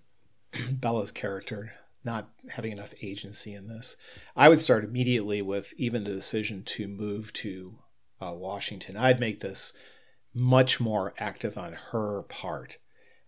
Bella's 0.71 1.11
character 1.11 1.73
not 2.05 2.29
having 2.49 2.71
enough 2.71 2.93
agency 3.01 3.53
in 3.53 3.67
this. 3.67 3.95
I 4.35 4.49
would 4.49 4.59
start 4.59 4.83
immediately 4.83 5.41
with 5.41 5.73
even 5.77 6.03
the 6.03 6.11
decision 6.11 6.63
to 6.63 6.87
move 6.87 7.31
to 7.33 7.75
uh, 8.21 8.33
Washington. 8.33 8.97
I'd 8.97 9.19
make 9.19 9.39
this 9.39 9.73
much 10.33 10.79
more 10.79 11.13
active 11.17 11.57
on 11.57 11.73
her 11.91 12.23
part. 12.23 12.77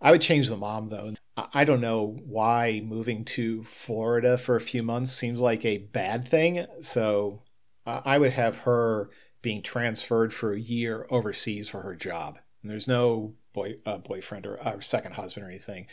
I 0.01 0.11
would 0.11 0.21
change 0.21 0.49
the 0.49 0.57
mom 0.57 0.89
though. 0.89 1.13
I 1.37 1.65
don't 1.65 1.81
know 1.81 2.17
why 2.25 2.81
moving 2.83 3.25
to 3.25 3.63
Florida 3.63 4.37
for 4.37 4.55
a 4.55 4.61
few 4.61 4.83
months 4.83 5.11
seems 5.11 5.41
like 5.41 5.65
a 5.65 5.79
bad 5.79 6.27
thing. 6.27 6.65
So 6.81 7.41
uh, 7.85 8.01
I 8.05 8.17
would 8.17 8.31
have 8.31 8.59
her 8.59 9.09
being 9.41 9.61
transferred 9.61 10.33
for 10.33 10.53
a 10.53 10.59
year 10.59 11.05
overseas 11.09 11.69
for 11.69 11.81
her 11.81 11.95
job. 11.95 12.39
And 12.61 12.71
there's 12.71 12.87
no 12.87 13.35
boy 13.53 13.75
uh, 13.85 13.97
boyfriend 13.97 14.45
or, 14.45 14.59
or 14.65 14.81
second 14.81 15.13
husband 15.13 15.45
or 15.45 15.49
anything. 15.49 15.87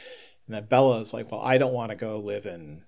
And 0.46 0.54
that 0.54 0.68
Bella 0.68 1.00
is 1.00 1.14
like, 1.14 1.30
well, 1.30 1.40
I 1.40 1.58
don't 1.58 1.72
want 1.72 1.90
to 1.90 1.96
go 1.96 2.18
live 2.18 2.46
in 2.46 2.84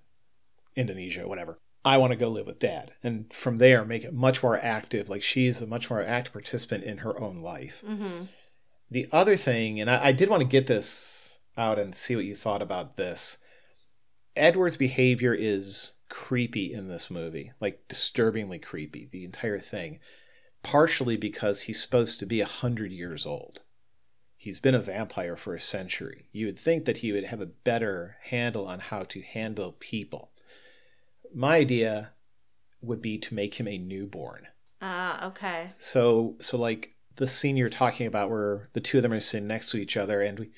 Indonesia, 0.75 1.27
whatever. 1.27 1.57
I 1.85 1.97
want 1.97 2.11
to 2.11 2.17
go 2.17 2.29
live 2.29 2.47
with 2.47 2.59
dad. 2.59 2.93
And 3.03 3.31
from 3.31 3.59
there, 3.59 3.85
make 3.85 4.03
it 4.03 4.13
much 4.13 4.41
more 4.41 4.57
active. 4.57 5.07
Like 5.07 5.21
she's 5.21 5.61
a 5.61 5.67
much 5.67 5.89
more 5.89 6.01
active 6.01 6.33
participant 6.33 6.83
in 6.83 6.99
her 6.99 7.19
own 7.21 7.37
life. 7.37 7.83
Mm-hmm. 7.87 8.25
The 8.89 9.07
other 9.11 9.35
thing, 9.35 9.79
and 9.79 9.89
I, 9.89 10.07
I 10.07 10.11
did 10.11 10.29
want 10.29 10.41
to 10.41 10.47
get 10.47 10.67
this 10.67 11.39
out 11.57 11.79
and 11.79 11.95
see 11.95 12.15
what 12.15 12.25
you 12.25 12.35
thought 12.35 12.61
about 12.61 12.97
this. 12.97 13.37
Edward's 14.35 14.77
behavior 14.77 15.33
is 15.33 15.95
creepy 16.09 16.73
in 16.73 16.87
this 16.87 17.09
movie, 17.09 17.51
like 17.61 17.87
disturbingly 17.87 18.59
creepy, 18.59 19.07
the 19.09 19.23
entire 19.23 19.59
thing. 19.59 19.99
Partially 20.63 21.15
because 21.15 21.61
he's 21.61 21.81
supposed 21.81 22.19
to 22.19 22.25
be 22.25 22.41
a 22.41 22.45
hundred 22.45 22.91
years 22.91 23.25
old. 23.25 23.61
He's 24.45 24.59
been 24.59 24.75
a 24.75 24.79
vampire 24.79 25.35
for 25.35 25.55
a 25.55 25.59
century. 25.59 26.27
You 26.31 26.45
would 26.45 26.59
think 26.59 26.85
that 26.85 26.97
he 26.97 27.11
would 27.11 27.23
have 27.23 27.41
a 27.41 27.47
better 27.47 28.17
handle 28.25 28.67
on 28.67 28.79
how 28.79 29.01
to 29.01 29.23
handle 29.23 29.75
people. 29.79 30.33
My 31.33 31.55
idea 31.55 32.11
would 32.79 33.01
be 33.01 33.17
to 33.17 33.33
make 33.33 33.55
him 33.55 33.67
a 33.67 33.79
newborn. 33.79 34.45
Ah, 34.83 35.23
uh, 35.23 35.27
okay. 35.29 35.71
So, 35.79 36.35
so 36.41 36.59
like 36.59 36.93
the 37.15 37.27
scene 37.27 37.57
you're 37.57 37.71
talking 37.71 38.05
about, 38.05 38.29
where 38.29 38.69
the 38.73 38.81
two 38.81 38.99
of 38.99 39.01
them 39.01 39.13
are 39.13 39.19
sitting 39.19 39.47
next 39.47 39.71
to 39.71 39.77
each 39.77 39.97
other, 39.97 40.21
and 40.21 40.37
we 40.37 40.51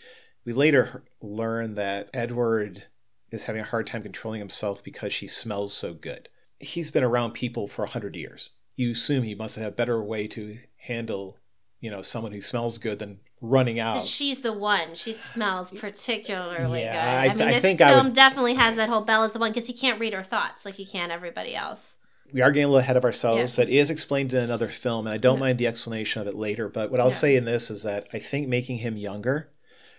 we 0.44 0.52
later 0.52 1.06
learn 1.22 1.76
that 1.76 2.10
Edward 2.14 2.88
is 3.32 3.44
having 3.44 3.62
a 3.62 3.66
hard 3.66 3.88
time 3.88 4.04
controlling 4.04 4.40
himself 4.40 4.84
because 4.84 5.14
she 5.14 5.30
smells 5.30 5.72
so 5.74 5.94
good. 5.94 6.28
He's 6.60 6.92
been 6.92 7.06
around 7.06 7.36
people 7.36 7.68
for 7.68 7.86
a 7.86 7.90
hundred 7.90 8.18
years. 8.18 8.50
You 8.76 8.92
assume 8.92 9.24
he 9.24 9.34
must 9.34 9.56
have 9.56 9.66
a 9.66 9.72
better 9.72 10.04
way 10.04 10.28
to 10.28 10.58
handle, 10.76 11.38
you 11.80 11.90
know, 11.90 12.02
someone 12.02 12.34
who 12.34 12.42
smells 12.42 12.80
good 12.80 13.00
than 13.00 13.22
running 13.42 13.80
out. 13.80 14.08
She's 14.08 14.42
the 14.42 14.54
one. 14.54 14.96
She 14.96 15.14
smells 15.14 15.72
particularly 15.72 16.82
yeah, 16.82 16.94
good. 16.94 17.32
I, 17.32 17.34
th- 17.34 17.42
I 17.42 17.52
mean, 17.52 17.62
this 17.62 17.82
I 17.82 17.94
film 17.94 18.08
would... 18.08 18.14
definitely 18.14 18.56
has 18.56 18.76
that 18.76 18.90
whole 18.90 19.02
Bella's 19.02 19.34
the 19.34 19.40
one 19.40 19.52
because 19.52 19.68
he 19.68 19.74
can't 19.74 20.00
read 20.00 20.14
her 20.14 20.24
thoughts 20.24 20.66
like 20.66 20.76
he 20.76 20.86
can 20.86 21.12
everybody 21.12 21.56
else. 21.56 21.98
We 22.34 22.42
are 22.42 22.52
getting 22.52 22.66
a 22.66 22.68
little 22.68 22.80
ahead 22.80 22.98
of 22.98 23.06
ourselves. 23.06 23.58
Yeah. 23.58 23.66
That 23.66 23.72
is 23.72 23.90
explained 23.90 24.34
in 24.34 24.44
another 24.44 24.68
film, 24.68 25.08
and 25.08 25.14
I 25.14 25.18
don't 25.18 25.36
yeah. 25.36 25.42
mind 25.42 25.58
the 25.60 25.68
explanation 25.68 26.22
of 26.22 26.28
it 26.28 26.36
later. 26.36 26.68
But 26.68 26.92
what 26.92 27.00
I'll 27.00 27.12
say 27.12 27.36
in 27.36 27.46
this 27.46 27.72
is 27.72 27.84
that 27.84 28.08
I 28.12 28.20
think 28.20 28.50
making 28.50 28.78
him 28.78 28.98
younger 28.98 29.50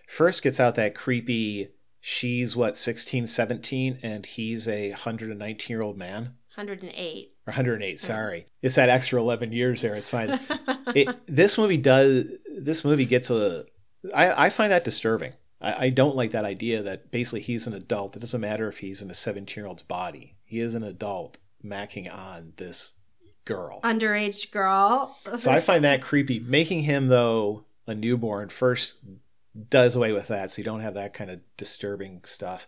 first 0.06 0.42
gets 0.42 0.60
out 0.60 0.74
that 0.74 0.94
creepy. 0.94 1.68
She's 2.00 2.54
what 2.54 2.76
16, 2.76 3.26
17, 3.26 3.98
and 4.02 4.24
he's 4.24 4.68
a 4.68 4.90
119 4.90 5.74
year 5.74 5.82
old 5.82 5.96
man. 5.96 6.34
108 6.54 7.32
or 7.48 7.52
108 7.52 7.90
hmm. 7.90 7.96
sorry. 7.96 8.46
It's 8.62 8.76
that 8.76 8.88
extra 8.88 9.20
11 9.20 9.52
years 9.52 9.82
there 9.82 9.94
it's 9.94 10.10
fine. 10.10 10.38
It, 10.94 11.14
this 11.26 11.58
movie 11.58 11.76
does 11.76 12.24
this 12.50 12.82
movie 12.82 13.04
gets 13.04 13.28
a 13.28 13.66
I, 14.14 14.46
I 14.46 14.48
find 14.48 14.72
that 14.72 14.84
disturbing. 14.84 15.34
I, 15.60 15.86
I 15.86 15.90
don't 15.90 16.16
like 16.16 16.30
that 16.30 16.46
idea 16.46 16.82
that 16.82 17.10
basically 17.10 17.40
he's 17.40 17.66
an 17.66 17.74
adult. 17.74 18.16
It 18.16 18.20
doesn't 18.20 18.40
matter 18.40 18.68
if 18.68 18.78
he's 18.78 19.02
in 19.02 19.10
a 19.10 19.14
17 19.14 19.60
year 19.60 19.68
old's 19.68 19.82
body. 19.82 20.36
He 20.46 20.60
is 20.60 20.74
an 20.74 20.82
adult 20.82 21.36
macking 21.62 22.12
on 22.12 22.54
this 22.56 22.94
girl. 23.44 23.80
Underage 23.82 24.50
girl. 24.50 25.14
So 25.36 25.50
i 25.50 25.60
find 25.60 25.84
that 25.84 26.00
creepy. 26.00 26.40
Making 26.40 26.80
him 26.84 27.08
though 27.08 27.64
a 27.86 27.94
newborn 27.94 28.48
first 28.48 29.00
does 29.68 29.94
away 29.94 30.12
with 30.12 30.28
that 30.28 30.50
so 30.50 30.60
you 30.60 30.64
don't 30.64 30.80
have 30.80 30.94
that 30.94 31.12
kind 31.12 31.30
of 31.30 31.40
disturbing 31.56 32.22
stuff 32.24 32.66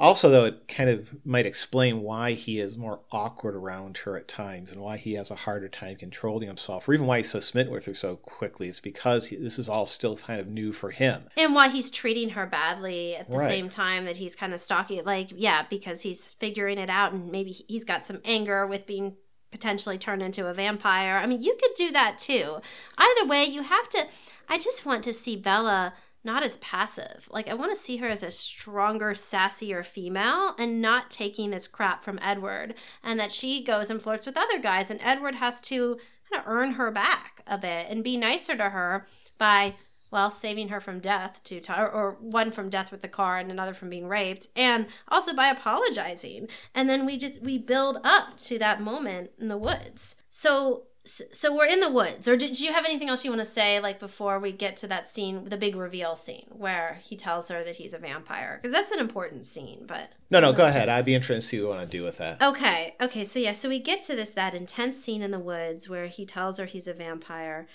also, 0.00 0.30
though, 0.30 0.46
it 0.46 0.66
kind 0.66 0.88
of 0.88 1.24
might 1.26 1.44
explain 1.44 2.00
why 2.00 2.32
he 2.32 2.58
is 2.58 2.76
more 2.76 3.00
awkward 3.12 3.54
around 3.54 3.98
her 3.98 4.16
at 4.16 4.26
times 4.26 4.72
and 4.72 4.80
why 4.80 4.96
he 4.96 5.12
has 5.12 5.30
a 5.30 5.34
harder 5.34 5.68
time 5.68 5.96
controlling 5.96 6.48
himself, 6.48 6.88
or 6.88 6.94
even 6.94 7.06
why 7.06 7.18
he's 7.18 7.30
so 7.30 7.38
smitten 7.38 7.72
with 7.72 7.84
her 7.84 7.92
so 7.92 8.16
quickly. 8.16 8.68
It's 8.68 8.80
because 8.80 9.26
he, 9.26 9.36
this 9.36 9.58
is 9.58 9.68
all 9.68 9.84
still 9.84 10.16
kind 10.16 10.40
of 10.40 10.48
new 10.48 10.72
for 10.72 10.90
him. 10.90 11.24
And 11.36 11.54
why 11.54 11.68
he's 11.68 11.90
treating 11.90 12.30
her 12.30 12.46
badly 12.46 13.14
at 13.14 13.30
the 13.30 13.36
right. 13.36 13.48
same 13.48 13.68
time 13.68 14.06
that 14.06 14.16
he's 14.16 14.34
kind 14.34 14.54
of 14.54 14.60
stalking. 14.60 15.04
Like, 15.04 15.28
yeah, 15.34 15.64
because 15.68 16.00
he's 16.00 16.32
figuring 16.32 16.78
it 16.78 16.88
out 16.88 17.12
and 17.12 17.30
maybe 17.30 17.52
he's 17.68 17.84
got 17.84 18.06
some 18.06 18.20
anger 18.24 18.66
with 18.66 18.86
being 18.86 19.16
potentially 19.50 19.98
turned 19.98 20.22
into 20.22 20.46
a 20.46 20.54
vampire. 20.54 21.16
I 21.16 21.26
mean, 21.26 21.42
you 21.42 21.56
could 21.60 21.74
do 21.76 21.92
that 21.92 22.16
too. 22.16 22.60
Either 22.96 23.28
way, 23.28 23.44
you 23.44 23.62
have 23.62 23.88
to. 23.90 24.06
I 24.48 24.56
just 24.56 24.86
want 24.86 25.04
to 25.04 25.12
see 25.12 25.36
Bella 25.36 25.92
not 26.24 26.42
as 26.42 26.58
passive. 26.58 27.28
Like 27.30 27.48
I 27.48 27.54
want 27.54 27.72
to 27.72 27.80
see 27.80 27.98
her 27.98 28.08
as 28.08 28.22
a 28.22 28.30
stronger, 28.30 29.12
sassier 29.12 29.84
female 29.84 30.54
and 30.58 30.80
not 30.80 31.10
taking 31.10 31.50
this 31.50 31.68
crap 31.68 32.02
from 32.02 32.18
Edward 32.22 32.74
and 33.02 33.18
that 33.18 33.32
she 33.32 33.64
goes 33.64 33.90
and 33.90 34.02
flirts 34.02 34.26
with 34.26 34.36
other 34.36 34.58
guys 34.58 34.90
and 34.90 35.00
Edward 35.02 35.36
has 35.36 35.60
to 35.62 35.98
kind 36.30 36.42
of 36.42 36.50
earn 36.50 36.72
her 36.72 36.90
back 36.90 37.42
a 37.46 37.58
bit 37.58 37.86
and 37.88 38.04
be 38.04 38.16
nicer 38.16 38.56
to 38.56 38.70
her 38.70 39.06
by 39.38 39.74
well, 40.10 40.30
saving 40.30 40.68
her 40.70 40.80
from 40.80 40.98
death 40.98 41.40
to 41.44 41.60
or, 41.70 41.88
or 41.88 42.16
one 42.20 42.50
from 42.50 42.68
death 42.68 42.90
with 42.90 43.00
the 43.00 43.08
car 43.08 43.38
and 43.38 43.50
another 43.50 43.72
from 43.72 43.90
being 43.90 44.08
raped, 44.08 44.48
and 44.56 44.86
also 45.08 45.32
by 45.34 45.48
apologizing. 45.48 46.48
And 46.74 46.88
then 46.88 47.06
we 47.06 47.16
just 47.16 47.42
we 47.42 47.58
build 47.58 47.98
up 48.02 48.36
to 48.38 48.58
that 48.58 48.82
moment 48.82 49.30
in 49.38 49.48
the 49.48 49.56
woods. 49.56 50.16
So 50.28 50.84
so 51.04 51.54
we're 51.54 51.66
in 51.66 51.80
the 51.80 51.90
woods 51.90 52.28
or 52.28 52.36
did 52.36 52.60
you 52.60 52.72
have 52.72 52.84
anything 52.84 53.08
else 53.08 53.24
you 53.24 53.30
want 53.30 53.40
to 53.40 53.44
say 53.44 53.80
like 53.80 53.98
before 53.98 54.38
we 54.38 54.52
get 54.52 54.76
to 54.76 54.86
that 54.86 55.08
scene 55.08 55.48
the 55.48 55.56
big 55.56 55.74
reveal 55.74 56.14
scene 56.14 56.46
where 56.50 57.00
he 57.02 57.16
tells 57.16 57.48
her 57.48 57.64
that 57.64 57.76
he's 57.76 57.94
a 57.94 57.98
vampire 57.98 58.58
because 58.60 58.74
that's 58.74 58.92
an 58.92 59.00
important 59.00 59.46
scene 59.46 59.84
but 59.86 60.12
no 60.30 60.40
no 60.40 60.52
go 60.52 60.66
ahead 60.66 60.90
i'd 60.90 61.06
be 61.06 61.14
interested 61.14 61.40
to 61.40 61.40
see 61.40 61.56
what 61.58 61.62
you 61.62 61.68
want 61.70 61.90
to 61.90 61.98
do 61.98 62.04
with 62.04 62.18
that 62.18 62.40
okay 62.42 62.94
okay 63.00 63.24
so 63.24 63.38
yeah 63.38 63.52
so 63.52 63.68
we 63.68 63.78
get 63.78 64.02
to 64.02 64.14
this 64.14 64.34
that 64.34 64.54
intense 64.54 64.98
scene 65.02 65.22
in 65.22 65.30
the 65.30 65.38
woods 65.38 65.88
where 65.88 66.06
he 66.06 66.26
tells 66.26 66.58
her 66.58 66.66
he's 66.66 66.86
a 66.86 66.94
vampire 66.94 67.66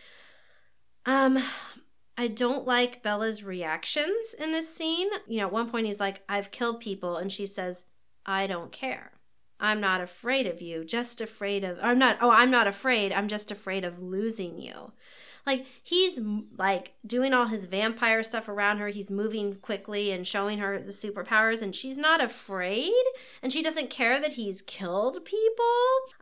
um 1.08 1.40
I 2.18 2.28
don't 2.28 2.66
like 2.66 3.04
Bella's 3.04 3.44
reactions 3.44 4.34
in 4.40 4.52
this 4.54 4.74
scene. 4.74 5.10
You 5.28 5.40
know, 5.40 5.48
at 5.48 5.52
one 5.52 5.70
point 5.70 5.86
he's 5.86 6.00
like, 6.00 6.24
I've 6.30 6.50
killed 6.50 6.80
people. 6.80 7.18
And 7.18 7.30
she 7.30 7.46
says, 7.46 7.84
I 8.26 8.48
don't 8.48 8.72
care. 8.72 9.12
I'm 9.60 9.80
not 9.80 10.02
afraid 10.02 10.48
of 10.48 10.62
you, 10.62 10.84
just 10.84 11.22
afraid 11.22 11.64
of, 11.64 11.80
I'm 11.82 12.00
not, 12.00 12.18
oh, 12.22 12.32
I'm 12.32 12.52
not 12.52 12.68
afraid, 12.68 13.14
I'm 13.14 13.28
just 13.28 13.52
afraid 13.52 13.84
of 13.84 14.02
losing 14.02 14.60
you. 14.60 14.92
Like 15.46 15.68
he's 15.84 16.20
like 16.58 16.94
doing 17.06 17.34
all 17.34 17.46
his 17.46 17.68
vampire 17.68 18.24
stuff 18.24 18.50
around 18.50 18.80
her. 18.80 18.88
He's 18.88 19.12
moving 19.12 19.56
quickly 19.56 20.12
and 20.12 20.26
showing 20.26 20.58
her 20.58 20.80
the 20.80 20.92
superpowers 20.92 21.62
and 21.62 21.76
she's 21.76 21.98
not 21.98 22.24
afraid 22.24 22.94
and 23.44 23.54
she 23.54 23.62
doesn't 23.62 23.92
care 23.92 24.20
that 24.20 24.34
he's 24.34 24.64
killed 24.64 25.24
people. 25.24 25.66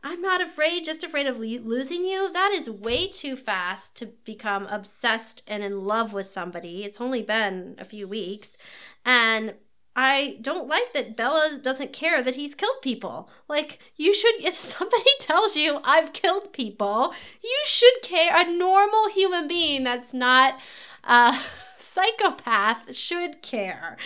I'm 0.02 0.20
not 0.20 0.42
afraid, 0.42 0.84
just 0.84 1.04
afraid 1.04 1.26
of 1.26 1.38
le- 1.38 1.60
losing 1.60 2.04
you. 2.04 2.30
That 2.32 2.52
is 2.52 2.68
way 2.68 3.08
too 3.08 3.36
fast 3.36 3.96
to 3.96 4.06
become 4.24 4.66
obsessed 4.66 5.42
and 5.48 5.62
in 5.62 5.84
love 5.84 6.12
with 6.12 6.26
somebody. 6.26 6.84
It's 6.84 7.00
only 7.00 7.22
been 7.22 7.76
a 7.78 7.84
few 7.84 8.06
weeks 8.06 8.58
and 9.06 9.54
I 9.96 10.38
don't 10.40 10.68
like 10.68 10.92
that 10.92 11.16
Bella 11.16 11.58
doesn't 11.62 11.92
care 11.92 12.22
that 12.22 12.34
he's 12.34 12.54
killed 12.54 12.82
people. 12.82 13.28
Like, 13.48 13.78
you 13.96 14.12
should, 14.12 14.34
if 14.42 14.56
somebody 14.56 15.10
tells 15.20 15.56
you 15.56 15.80
I've 15.84 16.12
killed 16.12 16.52
people, 16.52 17.14
you 17.42 17.60
should 17.64 18.02
care. 18.02 18.32
A 18.34 18.50
normal 18.50 19.08
human 19.08 19.46
being 19.46 19.84
that's 19.84 20.12
not 20.12 20.58
uh, 21.04 21.38
a 21.38 21.42
psychopath 21.78 22.94
should 22.94 23.42
care. 23.42 23.96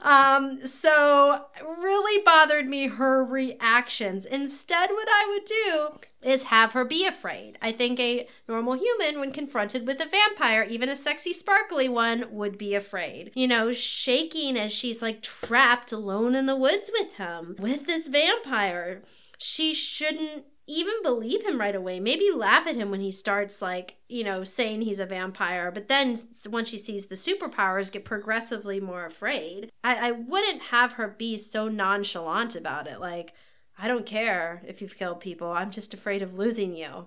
Um, 0.00 0.66
so, 0.66 1.46
really 1.78 2.22
bothered 2.22 2.68
me 2.68 2.88
her 2.88 3.24
reactions. 3.24 4.26
Instead, 4.26 4.90
what 4.90 5.08
I 5.08 5.26
would 5.28 5.44
do 5.44 5.98
is 6.22 6.44
have 6.44 6.72
her 6.72 6.84
be 6.84 7.06
afraid. 7.06 7.58
I 7.62 7.72
think 7.72 8.00
a 8.00 8.26
normal 8.48 8.74
human, 8.74 9.20
when 9.20 9.32
confronted 9.32 9.86
with 9.86 10.00
a 10.00 10.08
vampire, 10.08 10.66
even 10.68 10.88
a 10.88 10.96
sexy, 10.96 11.32
sparkly 11.32 11.88
one, 11.88 12.26
would 12.30 12.58
be 12.58 12.74
afraid. 12.74 13.30
You 13.34 13.46
know, 13.46 13.72
shaking 13.72 14.56
as 14.56 14.72
she's 14.72 15.02
like 15.02 15.22
trapped 15.22 15.92
alone 15.92 16.34
in 16.34 16.46
the 16.46 16.56
woods 16.56 16.90
with 16.98 17.14
him, 17.14 17.56
with 17.58 17.86
this 17.86 18.08
vampire. 18.08 19.00
She 19.38 19.72
shouldn't 19.72 20.44
even 20.68 21.02
believe 21.02 21.42
him 21.44 21.58
right 21.58 21.74
away. 21.74 21.98
Maybe 21.98 22.30
laugh 22.30 22.66
at 22.66 22.76
him 22.76 22.90
when 22.90 23.00
he 23.00 23.10
starts, 23.10 23.60
like, 23.60 23.96
you 24.08 24.22
know, 24.22 24.44
saying 24.44 24.82
he's 24.82 25.00
a 25.00 25.06
vampire. 25.06 25.70
But 25.72 25.88
then 25.88 26.16
once 26.48 26.68
she 26.68 26.78
sees 26.78 27.06
the 27.06 27.14
superpowers, 27.14 27.90
get 27.90 28.04
progressively 28.04 28.78
more 28.78 29.06
afraid. 29.06 29.72
I, 29.82 30.08
I 30.08 30.10
wouldn't 30.12 30.62
have 30.64 30.92
her 30.92 31.08
be 31.08 31.36
so 31.36 31.68
nonchalant 31.68 32.54
about 32.54 32.86
it. 32.86 33.00
Like, 33.00 33.32
I 33.78 33.88
don't 33.88 34.06
care 34.06 34.62
if 34.66 34.82
you've 34.82 34.98
killed 34.98 35.20
people. 35.20 35.50
I'm 35.50 35.70
just 35.70 35.94
afraid 35.94 36.22
of 36.22 36.38
losing 36.38 36.76
you. 36.76 37.06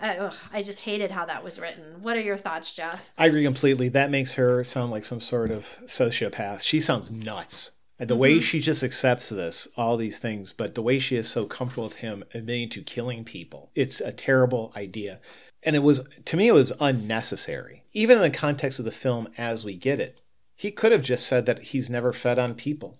I 0.00 0.62
just 0.62 0.80
hated 0.80 1.10
how 1.10 1.24
that 1.24 1.42
was 1.42 1.58
written. 1.58 2.02
What 2.02 2.18
are 2.18 2.20
your 2.20 2.36
thoughts, 2.36 2.74
Jeff? 2.74 3.10
I 3.16 3.26
agree 3.26 3.42
completely. 3.44 3.88
That 3.88 4.10
makes 4.10 4.34
her 4.34 4.62
sound 4.62 4.90
like 4.90 5.04
some 5.04 5.22
sort 5.22 5.50
of 5.50 5.78
sociopath. 5.84 6.60
She 6.60 6.80
sounds 6.80 7.10
nuts. 7.10 7.77
The 7.98 8.06
mm-hmm. 8.06 8.18
way 8.20 8.40
she 8.40 8.60
just 8.60 8.84
accepts 8.84 9.28
this, 9.28 9.68
all 9.76 9.96
these 9.96 10.18
things, 10.18 10.52
but 10.52 10.74
the 10.74 10.82
way 10.82 10.98
she 10.98 11.16
is 11.16 11.28
so 11.28 11.46
comfortable 11.46 11.84
with 11.84 11.96
him 11.96 12.24
admitting 12.32 12.68
to 12.70 12.82
killing 12.82 13.24
people, 13.24 13.70
it's 13.74 14.00
a 14.00 14.12
terrible 14.12 14.72
idea. 14.76 15.20
And 15.64 15.74
it 15.74 15.80
was, 15.80 16.06
to 16.24 16.36
me, 16.36 16.48
it 16.48 16.52
was 16.52 16.72
unnecessary. 16.80 17.82
Even 17.92 18.16
in 18.16 18.22
the 18.22 18.30
context 18.30 18.78
of 18.78 18.84
the 18.84 18.92
film 18.92 19.28
as 19.36 19.64
we 19.64 19.74
get 19.74 19.98
it, 19.98 20.20
he 20.54 20.70
could 20.70 20.92
have 20.92 21.02
just 21.02 21.26
said 21.26 21.46
that 21.46 21.62
he's 21.64 21.90
never 21.90 22.12
fed 22.12 22.38
on 22.38 22.54
people. 22.54 22.96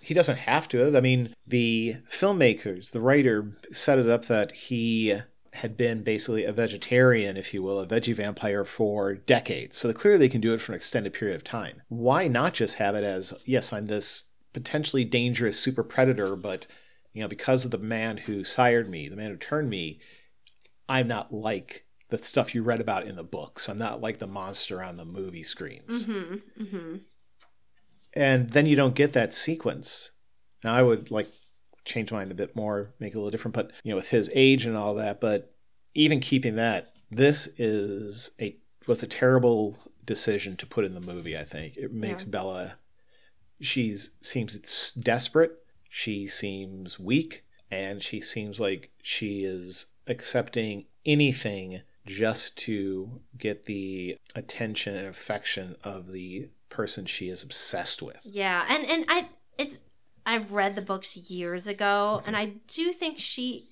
He 0.00 0.14
doesn't 0.14 0.38
have 0.38 0.68
to. 0.68 0.96
I 0.96 1.00
mean, 1.00 1.34
the 1.46 1.96
filmmakers, 2.10 2.90
the 2.90 3.00
writer 3.00 3.52
set 3.70 3.98
it 3.98 4.08
up 4.08 4.24
that 4.26 4.52
he 4.52 5.20
had 5.54 5.76
been 5.76 6.02
basically 6.02 6.44
a 6.44 6.52
vegetarian, 6.52 7.36
if 7.36 7.52
you 7.52 7.62
will, 7.62 7.80
a 7.80 7.86
veggie 7.86 8.14
vampire 8.14 8.64
for 8.64 9.14
decades. 9.14 9.76
So 9.76 9.92
clearly 9.92 10.18
they 10.18 10.28
can 10.28 10.40
do 10.40 10.54
it 10.54 10.60
for 10.60 10.72
an 10.72 10.76
extended 10.76 11.12
period 11.12 11.34
of 11.34 11.44
time. 11.44 11.82
Why 11.88 12.28
not 12.28 12.54
just 12.54 12.76
have 12.76 12.94
it 12.94 13.04
as, 13.04 13.34
yes, 13.44 13.72
I'm 13.72 13.86
this 13.86 14.29
potentially 14.52 15.04
dangerous 15.04 15.58
super 15.58 15.82
predator, 15.82 16.36
but 16.36 16.66
you 17.12 17.22
know, 17.22 17.28
because 17.28 17.64
of 17.64 17.70
the 17.70 17.78
man 17.78 18.18
who 18.18 18.44
sired 18.44 18.88
me, 18.88 19.08
the 19.08 19.16
man 19.16 19.30
who 19.30 19.36
turned 19.36 19.68
me, 19.68 20.00
I'm 20.88 21.08
not 21.08 21.32
like 21.32 21.84
the 22.08 22.18
stuff 22.18 22.54
you 22.54 22.62
read 22.62 22.80
about 22.80 23.06
in 23.06 23.16
the 23.16 23.24
books. 23.24 23.68
I'm 23.68 23.78
not 23.78 24.00
like 24.00 24.18
the 24.18 24.26
monster 24.26 24.82
on 24.82 24.96
the 24.96 25.04
movie 25.04 25.42
screens. 25.42 26.06
Mm-hmm, 26.06 26.62
mm-hmm 26.62 26.96
and 28.12 28.50
then 28.50 28.66
you 28.66 28.76
don't 28.76 28.94
get 28.94 29.12
that 29.12 29.34
sequence. 29.34 30.12
Now 30.64 30.74
I 30.74 30.82
would 30.82 31.10
like 31.10 31.28
change 31.84 32.12
mine 32.12 32.30
a 32.30 32.34
bit 32.34 32.56
more, 32.56 32.92
make 32.98 33.12
it 33.12 33.16
a 33.16 33.18
little 33.18 33.30
different, 33.30 33.54
but 33.54 33.72
you 33.84 33.90
know, 33.90 33.96
with 33.96 34.10
his 34.10 34.30
age 34.34 34.66
and 34.66 34.76
all 34.76 34.94
that, 34.94 35.20
but 35.20 35.54
even 35.94 36.20
keeping 36.20 36.56
that, 36.56 36.94
this 37.10 37.48
is 37.58 38.30
a 38.40 38.56
was 38.86 39.02
a 39.02 39.06
terrible 39.06 39.76
decision 40.04 40.56
to 40.56 40.66
put 40.66 40.84
in 40.84 40.94
the 40.94 41.00
movie, 41.00 41.36
I 41.36 41.44
think. 41.44 41.76
It 41.76 41.92
makes 41.92 42.24
yeah. 42.24 42.30
Bella 42.30 42.74
she's 43.60 44.10
seems 44.22 44.92
desperate, 44.92 45.52
she 45.88 46.26
seems 46.26 46.98
weak, 46.98 47.44
and 47.70 48.02
she 48.02 48.20
seems 48.20 48.58
like 48.58 48.90
she 49.02 49.44
is 49.44 49.86
accepting 50.06 50.86
anything 51.06 51.82
just 52.06 52.56
to 52.58 53.20
get 53.36 53.64
the 53.64 54.16
attention 54.34 54.96
and 54.96 55.06
affection 55.06 55.76
of 55.84 56.12
the 56.12 56.48
person 56.68 57.06
she 57.06 57.28
is 57.28 57.42
obsessed 57.42 58.02
with. 58.02 58.20
Yeah, 58.24 58.64
and 58.68 58.84
and 58.84 59.04
I 59.08 59.28
it's 59.58 59.80
I've 60.26 60.52
read 60.52 60.74
the 60.74 60.82
books 60.82 61.16
years 61.16 61.66
ago, 61.66 62.18
mm-hmm. 62.18 62.28
and 62.28 62.36
I 62.36 62.54
do 62.66 62.92
think 62.92 63.18
she 63.18 63.66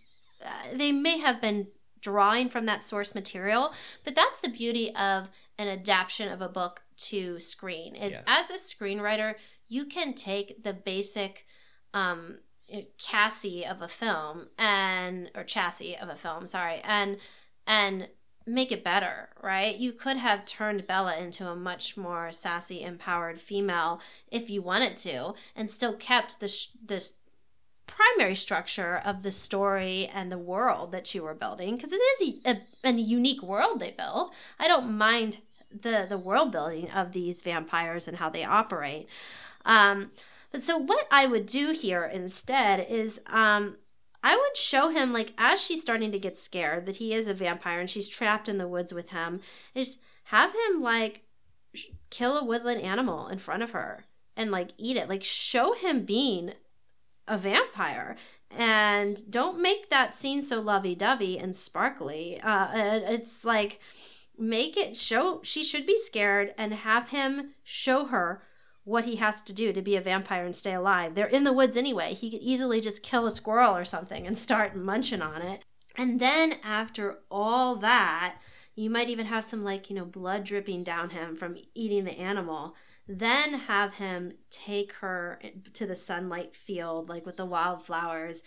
uh, 0.44 0.77
they 0.77 0.92
may 0.92 1.18
have 1.18 1.40
been 1.40 1.68
drawing 2.01 2.48
from 2.48 2.66
that 2.66 2.83
source 2.83 3.14
material, 3.14 3.72
but 4.05 4.14
that's 4.14 4.38
the 4.38 4.48
beauty 4.48 4.94
of 4.94 5.29
an 5.59 5.68
adaptation 5.68 6.31
of 6.31 6.40
a 6.40 6.48
book 6.48 6.83
to 6.96 7.38
screen 7.40 7.94
is 7.94 8.12
yes. 8.12 8.24
as 8.27 8.51
a 8.51 8.55
screenwriter 8.55 9.35
you 9.69 9.85
can 9.85 10.15
take 10.15 10.63
the 10.63 10.73
basic 10.73 11.47
um 11.95 12.39
chassis 12.99 13.65
of 13.65 13.81
a 13.81 13.89
film 13.89 14.49
and 14.59 15.31
or 15.35 15.43
chassis 15.43 15.97
of 15.97 16.09
a 16.09 16.17
film 16.17 16.47
sorry 16.47 16.81
and 16.85 17.17
and 17.67 18.09
make 18.49 18.73
it 18.73 18.83
better, 18.83 19.29
right? 19.43 19.77
You 19.77 19.93
could 19.93 20.17
have 20.17 20.47
turned 20.47 20.87
Bella 20.87 21.17
into 21.17 21.47
a 21.47 21.55
much 21.55 21.97
more 21.97 22.33
sassy, 22.33 22.83
empowered 22.83 23.41
female 23.41 24.01
if 24.31 24.51
you 24.51 24.63
wanted 24.63 24.97
to, 24.99 25.35
and 25.55 25.71
still 25.71 25.93
kept 25.93 26.41
this 26.41 26.71
this 26.85 27.15
primary 27.87 28.35
structure 28.35 29.01
of 29.03 29.23
the 29.23 29.31
story 29.31 30.11
and 30.13 30.31
the 30.31 30.37
world 30.37 30.93
that 30.93 31.15
you 31.15 31.23
were 31.23 31.35
building 31.35 31.75
because 31.75 31.91
it 31.93 31.97
is 31.97 32.35
a, 32.45 32.51
a, 32.51 32.91
a 32.91 32.93
unique 32.93 33.43
world 33.43 33.81
they 33.81 33.91
build. 33.93 34.31
I 34.59 34.69
don't 34.69 34.97
mind 34.97 35.39
the 35.71 36.07
the 36.09 36.19
world 36.19 36.51
building 36.53 36.91
of 36.91 37.13
these 37.13 37.43
vampires 37.43 38.09
and 38.09 38.17
how 38.17 38.31
they 38.31 38.45
operate. 38.45 39.09
Um, 39.69 40.11
but 40.51 40.63
so 40.63 40.77
what 40.77 41.07
I 41.11 41.27
would 41.27 41.47
do 41.47 41.71
here 41.71 42.05
instead 42.05 42.87
is 42.89 43.21
um, 43.27 43.77
I 44.25 44.35
would 44.35 44.57
show 44.57 44.89
him 44.89 45.13
like 45.13 45.35
as 45.39 45.63
she's 45.63 45.83
starting 45.83 46.11
to 46.11 46.19
get 46.19 46.37
scared 46.39 46.87
that 46.87 46.97
he 46.97 47.15
is 47.15 47.29
a 47.29 47.35
vampire 47.35 47.79
and 47.79 47.89
she's 47.89 48.09
trapped 48.09 48.49
in 48.49 48.59
the 48.59 48.67
woods 48.67 48.93
with 48.93 49.11
him, 49.11 49.41
is 49.75 49.99
have 50.25 50.53
him 50.53 50.83
like 50.83 51.23
kill 52.11 52.37
a 52.39 52.45
woodland 52.45 52.81
animal 52.81 53.29
in 53.29 53.39
front 53.39 53.63
of 53.63 53.71
her 53.73 54.07
and 54.37 54.51
like 54.51 54.71
eat 54.79 54.97
it. 54.97 55.09
Like 55.09 55.23
show 55.23 55.75
him 55.75 56.05
being 56.05 56.55
a 57.29 57.37
vampire 57.37 58.17
and 58.51 59.31
don't 59.31 59.61
make 59.61 59.91
that 59.91 60.15
scene 60.15 60.41
so 60.41 60.61
lovey-dovey 60.61 61.39
and 61.39 61.55
sparkly. 61.55 62.41
Uh, 62.41 62.69
it's 62.75 63.45
like 63.45 63.81
make 64.39 64.79
it 64.79 64.97
show 64.97 65.41
she 65.43 65.63
should 65.63 65.85
be 65.85 65.99
scared 65.99 66.55
and 66.57 66.73
have 66.73 67.11
him 67.11 67.51
show 67.63 68.07
her 68.07 68.43
what 68.88 69.05
he 69.05 69.16
has 69.16 69.42
to 69.42 69.53
do 69.53 69.70
to 69.70 69.83
be 69.83 69.96
a 69.96 70.01
vampire 70.01 70.46
and 70.46 70.57
stay 70.57 70.72
alive. 70.72 71.14
They're 71.14 71.27
in 71.27 71.44
the 71.44 71.53
woods 71.53 71.77
anyway. 71.77 72.14
He 72.14 72.31
could 72.31 72.40
easily 72.40 72.81
just 72.81 73.03
kill 73.03 73.27
a 73.27 73.31
squirrel 73.31 73.77
or 73.77 73.85
something 73.85 74.27
and 74.27 74.38
start 74.38 74.74
munching 74.74 75.20
on 75.20 75.42
it. 75.42 75.62
And 75.96 76.18
then 76.18 76.55
after 76.64 77.18
all 77.31 77.77
that, 77.77 78.37
you 78.74 78.88
might 78.88 79.11
even 79.11 79.27
have 79.27 79.44
some 79.44 79.62
like, 79.62 79.90
you 79.90 79.96
know, 79.96 80.07
blood 80.07 80.44
dripping 80.44 80.85
down 80.85 81.11
him 81.11 81.37
from 81.37 81.59
eating 81.74 82.05
the 82.05 82.18
animal. 82.18 82.77
Then 83.07 83.55
have 83.55 83.96
him 83.96 84.33
take 84.48 84.92
her 84.94 85.38
to 85.74 85.87
the 85.87 85.96
sunlight 85.96 86.57
field, 86.57 87.11
like 87.11 87.27
with 87.27 87.37
the 87.37 87.44
wildflowers. 87.44 88.42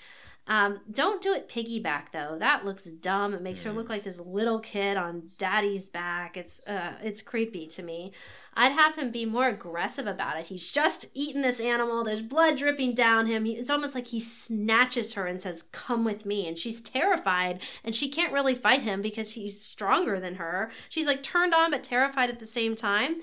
Um, 0.47 0.80
don't 0.91 1.21
do 1.21 1.34
it 1.34 1.47
piggyback 1.47 2.12
though. 2.12 2.38
That 2.39 2.65
looks 2.65 2.86
dumb. 2.86 3.34
It 3.34 3.41
makes 3.41 3.62
mm. 3.62 3.65
her 3.65 3.73
look 3.73 3.89
like 3.89 4.04
this 4.04 4.19
little 4.19 4.60
kid 4.60 4.97
on 4.97 5.30
daddy's 5.38 5.89
back. 5.89 6.36
It's 6.36 6.62
uh, 6.67 6.97
it's 7.04 7.21
creepy 7.21 7.67
to 7.67 7.84
me. 7.84 8.12
I'd 8.54 8.73
have 8.73 8.95
him 8.95 9.12
be 9.12 9.23
more 9.23 9.47
aggressive 9.47 10.08
about 10.08 10.38
it. 10.38 10.47
He's 10.47 10.71
just 10.71 11.10
eaten 11.13 11.41
this 11.41 11.62
animal. 11.62 12.04
There's 12.04 12.21
blood 12.21 12.58
dripping 12.58 12.95
down 12.95 13.27
him. 13.27 13.45
It's 13.45 13.69
almost 13.69 13.95
like 13.95 14.08
he 14.08 14.19
snatches 14.19 15.13
her 15.13 15.25
and 15.25 15.39
says, 15.39 15.63
"Come 15.63 16.04
with 16.04 16.25
me." 16.25 16.47
And 16.47 16.58
she's 16.58 16.82
terrified 16.82 17.62
and 17.84 17.95
she 17.95 18.10
can't 18.10 18.34
really 18.34 18.56
fight 18.56 18.82
him 18.82 19.01
because 19.01 19.34
he's 19.34 19.62
stronger 19.62 20.19
than 20.19 20.36
her. 20.36 20.71
She's 20.89 21.06
like 21.08 21.23
turned 21.23 21.54
on 21.54 21.71
but 21.71 21.84
terrified 21.84 22.30
at 22.30 22.39
the 22.39 22.47
same 22.47 22.75
time 22.75 23.17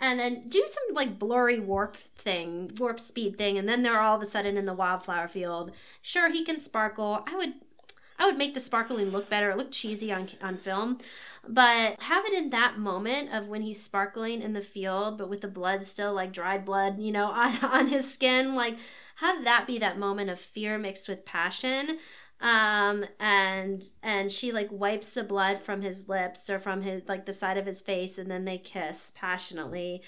and 0.00 0.18
then 0.18 0.48
do 0.48 0.64
some 0.66 0.94
like 0.94 1.18
blurry 1.18 1.60
warp 1.60 1.96
thing, 1.96 2.70
warp 2.78 3.00
speed 3.00 3.38
thing, 3.38 3.56
and 3.58 3.68
then 3.68 3.82
they're 3.82 4.00
all 4.00 4.16
of 4.16 4.22
a 4.22 4.26
sudden 4.26 4.56
in 4.56 4.66
the 4.66 4.74
wildflower 4.74 5.28
field. 5.28 5.72
Sure, 6.02 6.30
he 6.30 6.44
can 6.44 6.58
sparkle. 6.58 7.22
I 7.26 7.36
would 7.36 7.54
I 8.18 8.26
would 8.26 8.38
make 8.38 8.54
the 8.54 8.60
sparkling 8.60 9.10
look 9.10 9.28
better. 9.28 9.50
It 9.50 9.56
looked 9.56 9.72
cheesy 9.72 10.12
on 10.12 10.28
on 10.42 10.56
film, 10.56 10.98
but 11.48 12.00
have 12.02 12.24
it 12.26 12.32
in 12.32 12.50
that 12.50 12.78
moment 12.78 13.32
of 13.32 13.48
when 13.48 13.62
he's 13.62 13.82
sparkling 13.82 14.42
in 14.42 14.52
the 14.52 14.60
field, 14.60 15.18
but 15.18 15.28
with 15.30 15.40
the 15.40 15.48
blood 15.48 15.84
still 15.84 16.12
like 16.12 16.32
dried 16.32 16.64
blood, 16.64 16.98
you 16.98 17.12
know, 17.12 17.26
on 17.30 17.58
on 17.64 17.88
his 17.88 18.12
skin. 18.12 18.54
Like 18.54 18.76
have 19.16 19.44
that 19.44 19.66
be 19.66 19.78
that 19.78 19.98
moment 19.98 20.30
of 20.30 20.40
fear 20.40 20.76
mixed 20.76 21.08
with 21.08 21.24
passion 21.24 21.98
um 22.40 23.04
and 23.20 23.84
and 24.02 24.30
she 24.30 24.52
like 24.52 24.68
wipes 24.70 25.14
the 25.14 25.22
blood 25.24 25.60
from 25.60 25.82
his 25.82 26.08
lips 26.08 26.50
or 26.50 26.58
from 26.58 26.82
his 26.82 27.02
like 27.08 27.26
the 27.26 27.32
side 27.32 27.56
of 27.56 27.66
his 27.66 27.80
face 27.80 28.18
and 28.18 28.30
then 28.30 28.44
they 28.44 28.58
kiss 28.58 29.12
passionately. 29.14 30.02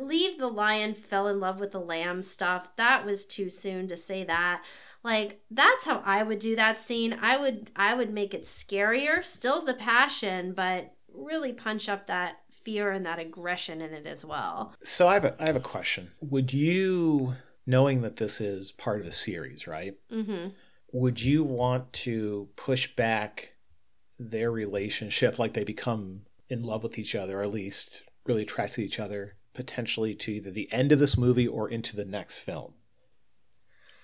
Leave 0.00 0.38
the 0.38 0.48
lion 0.48 0.92
fell 0.94 1.26
in 1.28 1.40
love 1.40 1.58
with 1.58 1.70
the 1.70 1.80
lamb 1.80 2.20
stuff. 2.20 2.68
That 2.76 3.06
was 3.06 3.24
too 3.24 3.48
soon 3.48 3.88
to 3.88 3.96
say 3.96 4.24
that. 4.24 4.62
Like 5.02 5.40
that's 5.50 5.84
how 5.84 6.02
i 6.04 6.22
would 6.22 6.38
do 6.38 6.56
that 6.56 6.78
scene. 6.78 7.18
I 7.20 7.36
would 7.36 7.70
i 7.76 7.94
would 7.94 8.12
make 8.12 8.34
it 8.34 8.42
scarier 8.42 9.24
still 9.24 9.64
the 9.64 9.74
passion 9.74 10.52
but 10.52 10.94
really 11.14 11.52
punch 11.52 11.88
up 11.88 12.06
that 12.06 12.38
fear 12.64 12.90
and 12.90 13.04
that 13.06 13.18
aggression 13.18 13.80
in 13.80 13.92
it 13.92 14.06
as 14.06 14.24
well. 14.24 14.74
So 14.82 15.08
I 15.08 15.14
have 15.14 15.24
a, 15.24 15.36
I 15.42 15.46
have 15.46 15.56
a 15.56 15.60
question. 15.60 16.10
Would 16.20 16.52
you, 16.52 17.34
knowing 17.66 18.02
that 18.02 18.16
this 18.16 18.40
is 18.40 18.72
part 18.72 19.00
of 19.00 19.06
a 19.06 19.12
series, 19.12 19.66
right? 19.66 19.94
mm-hmm 20.10 20.50
Would 20.92 21.22
you 21.22 21.42
want 21.42 21.92
to 21.94 22.48
push 22.54 22.94
back 22.94 23.56
their 24.18 24.50
relationship, 24.50 25.38
like 25.38 25.54
they 25.54 25.64
become 25.64 26.22
in 26.48 26.62
love 26.62 26.82
with 26.82 26.98
each 26.98 27.14
other, 27.14 27.40
or 27.40 27.42
at 27.42 27.50
least 27.50 28.02
really 28.26 28.42
attracted 28.42 28.76
to 28.76 28.84
each 28.84 29.00
other, 29.00 29.32
potentially 29.54 30.14
to 30.14 30.32
either 30.32 30.50
the 30.50 30.70
end 30.70 30.92
of 30.92 30.98
this 30.98 31.16
movie 31.16 31.48
or 31.48 31.68
into 31.68 31.96
the 31.96 32.04
next 32.04 32.38
film? 32.40 32.74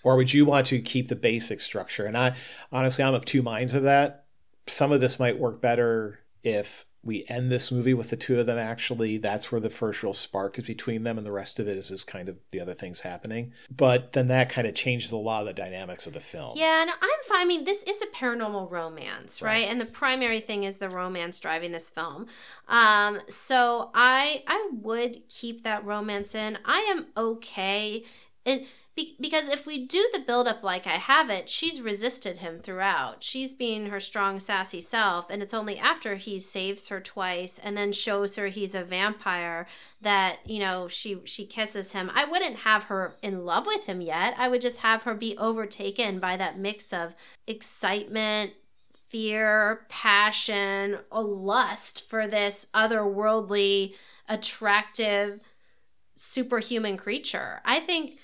Or 0.02 0.16
would 0.16 0.32
you 0.32 0.44
want 0.44 0.66
to 0.68 0.80
keep 0.80 1.08
the 1.08 1.16
basic 1.16 1.60
structure? 1.60 2.06
And 2.06 2.16
I 2.16 2.36
honestly, 2.72 3.04
I'm 3.04 3.14
of 3.14 3.24
two 3.24 3.42
minds 3.42 3.74
of 3.74 3.82
that. 3.82 4.24
Some 4.66 4.92
of 4.92 5.00
this 5.00 5.18
might 5.18 5.38
work 5.38 5.60
better 5.60 6.20
if 6.42 6.86
we 7.04 7.24
end 7.28 7.50
this 7.50 7.70
movie 7.70 7.94
with 7.94 8.10
the 8.10 8.16
two 8.16 8.38
of 8.38 8.46
them 8.46 8.58
actually 8.58 9.18
that's 9.18 9.50
where 9.50 9.60
the 9.60 9.70
first 9.70 10.02
real 10.02 10.12
spark 10.12 10.58
is 10.58 10.66
between 10.66 11.04
them 11.04 11.16
and 11.16 11.26
the 11.26 11.32
rest 11.32 11.58
of 11.58 11.68
it 11.68 11.76
is 11.76 11.88
just 11.88 12.06
kind 12.06 12.28
of 12.28 12.36
the 12.50 12.60
other 12.60 12.74
things 12.74 13.02
happening 13.02 13.52
but 13.70 14.12
then 14.12 14.28
that 14.28 14.50
kind 14.50 14.66
of 14.66 14.74
changes 14.74 15.12
a 15.12 15.16
lot 15.16 15.40
of 15.40 15.46
the 15.46 15.54
dynamics 15.54 16.06
of 16.06 16.12
the 16.12 16.20
film 16.20 16.56
Yeah, 16.56 16.84
no, 16.86 16.92
I'm 17.00 17.22
fine. 17.26 17.38
I 17.40 17.44
mean, 17.44 17.64
this 17.64 17.82
is 17.84 18.02
a 18.02 18.06
paranormal 18.06 18.70
romance, 18.70 19.40
right? 19.40 19.48
Right. 19.48 19.68
And 19.68 19.80
the 19.80 19.86
primary 19.86 20.40
thing 20.40 20.64
is 20.64 20.78
the 20.78 20.88
romance 20.88 21.38
driving 21.40 21.70
this 21.70 21.88
film. 21.90 22.26
Um, 22.68 23.20
so 23.28 23.90
I 23.94 24.42
I 24.46 24.70
would 24.72 25.28
keep 25.28 25.62
that 25.62 25.84
romance 25.84 26.34
in. 26.34 26.58
I 26.64 26.80
am 26.90 27.06
okay, 27.16 28.04
and 28.44 28.66
be, 28.98 29.16
because 29.20 29.48
if 29.48 29.64
we 29.64 29.86
do 29.86 30.08
the 30.12 30.18
build 30.18 30.48
up 30.48 30.64
like 30.64 30.86
I 30.86 30.96
have 30.96 31.30
it, 31.30 31.48
she's 31.48 31.80
resisted 31.80 32.38
him 32.38 32.58
throughout. 32.58 33.22
She's 33.22 33.54
being 33.54 33.86
her 33.86 34.00
strong, 34.00 34.40
sassy 34.40 34.80
self, 34.80 35.30
and 35.30 35.40
it's 35.40 35.54
only 35.54 35.78
after 35.78 36.16
he 36.16 36.40
saves 36.40 36.88
her 36.88 37.00
twice 37.00 37.60
and 37.60 37.76
then 37.76 37.92
shows 37.92 38.34
her 38.34 38.48
he's 38.48 38.74
a 38.74 38.82
vampire 38.82 39.68
that 40.00 40.38
you 40.44 40.58
know 40.58 40.88
she 40.88 41.20
she 41.24 41.46
kisses 41.46 41.92
him. 41.92 42.10
I 42.12 42.24
wouldn't 42.24 42.56
have 42.56 42.84
her 42.84 43.14
in 43.22 43.44
love 43.44 43.66
with 43.66 43.84
him 43.86 44.00
yet. 44.00 44.34
I 44.36 44.48
would 44.48 44.60
just 44.60 44.80
have 44.80 45.04
her 45.04 45.14
be 45.14 45.38
overtaken 45.38 46.18
by 46.18 46.36
that 46.36 46.58
mix 46.58 46.92
of 46.92 47.14
excitement, 47.46 48.52
fear, 49.08 49.86
passion, 49.88 50.98
a 51.12 51.20
lust 51.20 52.08
for 52.10 52.26
this 52.26 52.66
otherworldly, 52.74 53.94
attractive, 54.28 55.40
superhuman 56.16 56.96
creature. 56.96 57.60
I 57.64 57.78
think 57.78 58.18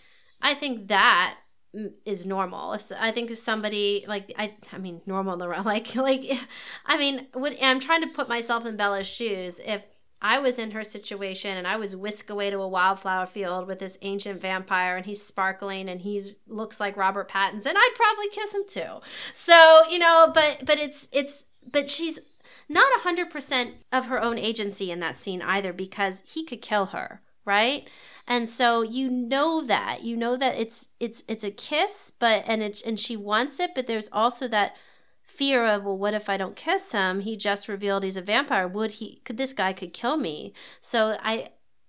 I 0.44 0.54
think 0.54 0.86
that 0.88 1.38
mm, 1.74 1.92
normal. 2.26 2.74
If 2.74 2.92
I 3.00 3.10
think 3.10 3.30
if 3.30 3.38
somebody 3.38 4.04
like 4.06 4.32
I 4.38 4.52
I 4.72 4.78
mean 4.78 5.00
normal 5.06 5.32
in 5.32 5.38
the 5.40 5.48
like 5.64 5.96
like 5.96 6.24
I 6.86 6.96
mean 6.96 7.26
would 7.34 7.56
I'm 7.60 7.80
trying 7.80 8.02
to 8.02 8.14
put 8.14 8.28
myself 8.28 8.64
in 8.64 8.76
Bella's 8.76 9.08
shoes 9.08 9.60
if 9.64 9.82
I 10.22 10.38
was 10.38 10.58
in 10.58 10.70
her 10.70 10.84
situation 10.84 11.56
and 11.56 11.66
I 11.66 11.76
was 11.76 11.96
whisked 11.96 12.30
away 12.30 12.48
to 12.48 12.58
a 12.60 12.68
wildflower 12.68 13.26
field 13.26 13.66
with 13.66 13.78
this 13.78 13.98
ancient 14.00 14.40
vampire 14.40 14.96
and 14.96 15.04
he's 15.04 15.22
sparkling 15.22 15.88
and 15.88 16.00
he's 16.00 16.36
looks 16.46 16.80
like 16.80 16.96
Robert 16.96 17.28
Pattinson, 17.28 17.72
I'd 17.76 17.92
probably 17.94 18.28
kiss 18.28 18.54
him 18.54 18.62
too. 18.66 19.02
So, 19.32 19.82
you 19.90 19.98
know, 19.98 20.30
but 20.32 20.64
but 20.64 20.78
it's 20.78 21.08
it's 21.12 21.46
but 21.70 21.88
she's 21.88 22.20
not 22.68 23.02
100% 23.02 23.72
of 23.92 24.06
her 24.06 24.22
own 24.22 24.38
agency 24.38 24.90
in 24.90 25.00
that 25.00 25.16
scene 25.16 25.42
either 25.42 25.72
because 25.72 26.22
he 26.26 26.44
could 26.44 26.62
kill 26.62 26.86
her, 26.86 27.20
right? 27.44 27.88
And 28.26 28.48
so 28.48 28.82
you 28.82 29.10
know 29.10 29.62
that. 29.62 30.02
You 30.02 30.16
know 30.16 30.36
that 30.36 30.56
it's 30.56 30.88
it's 30.98 31.24
it's 31.28 31.44
a 31.44 31.50
kiss, 31.50 32.10
but 32.10 32.44
and 32.46 32.62
it's 32.62 32.82
and 32.82 32.98
she 32.98 33.16
wants 33.16 33.60
it, 33.60 33.72
but 33.74 33.86
there's 33.86 34.08
also 34.12 34.48
that 34.48 34.76
fear 35.22 35.64
of 35.64 35.82
well 35.82 35.96
what 35.96 36.14
if 36.14 36.28
i 36.28 36.36
don't 36.36 36.54
kiss 36.54 36.92
him 36.92 37.20
he 37.20 37.34
just 37.34 37.66
revealed 37.66 38.04
he's 38.04 38.16
a 38.16 38.22
vampire 38.22 38.68
would 38.68 38.92
he 38.92 39.20
could 39.24 39.36
this 39.36 39.52
guy 39.54 39.72
could 39.72 39.92
kill 39.92 40.16
me 40.16 40.52
so 40.80 41.16
i 41.22 41.48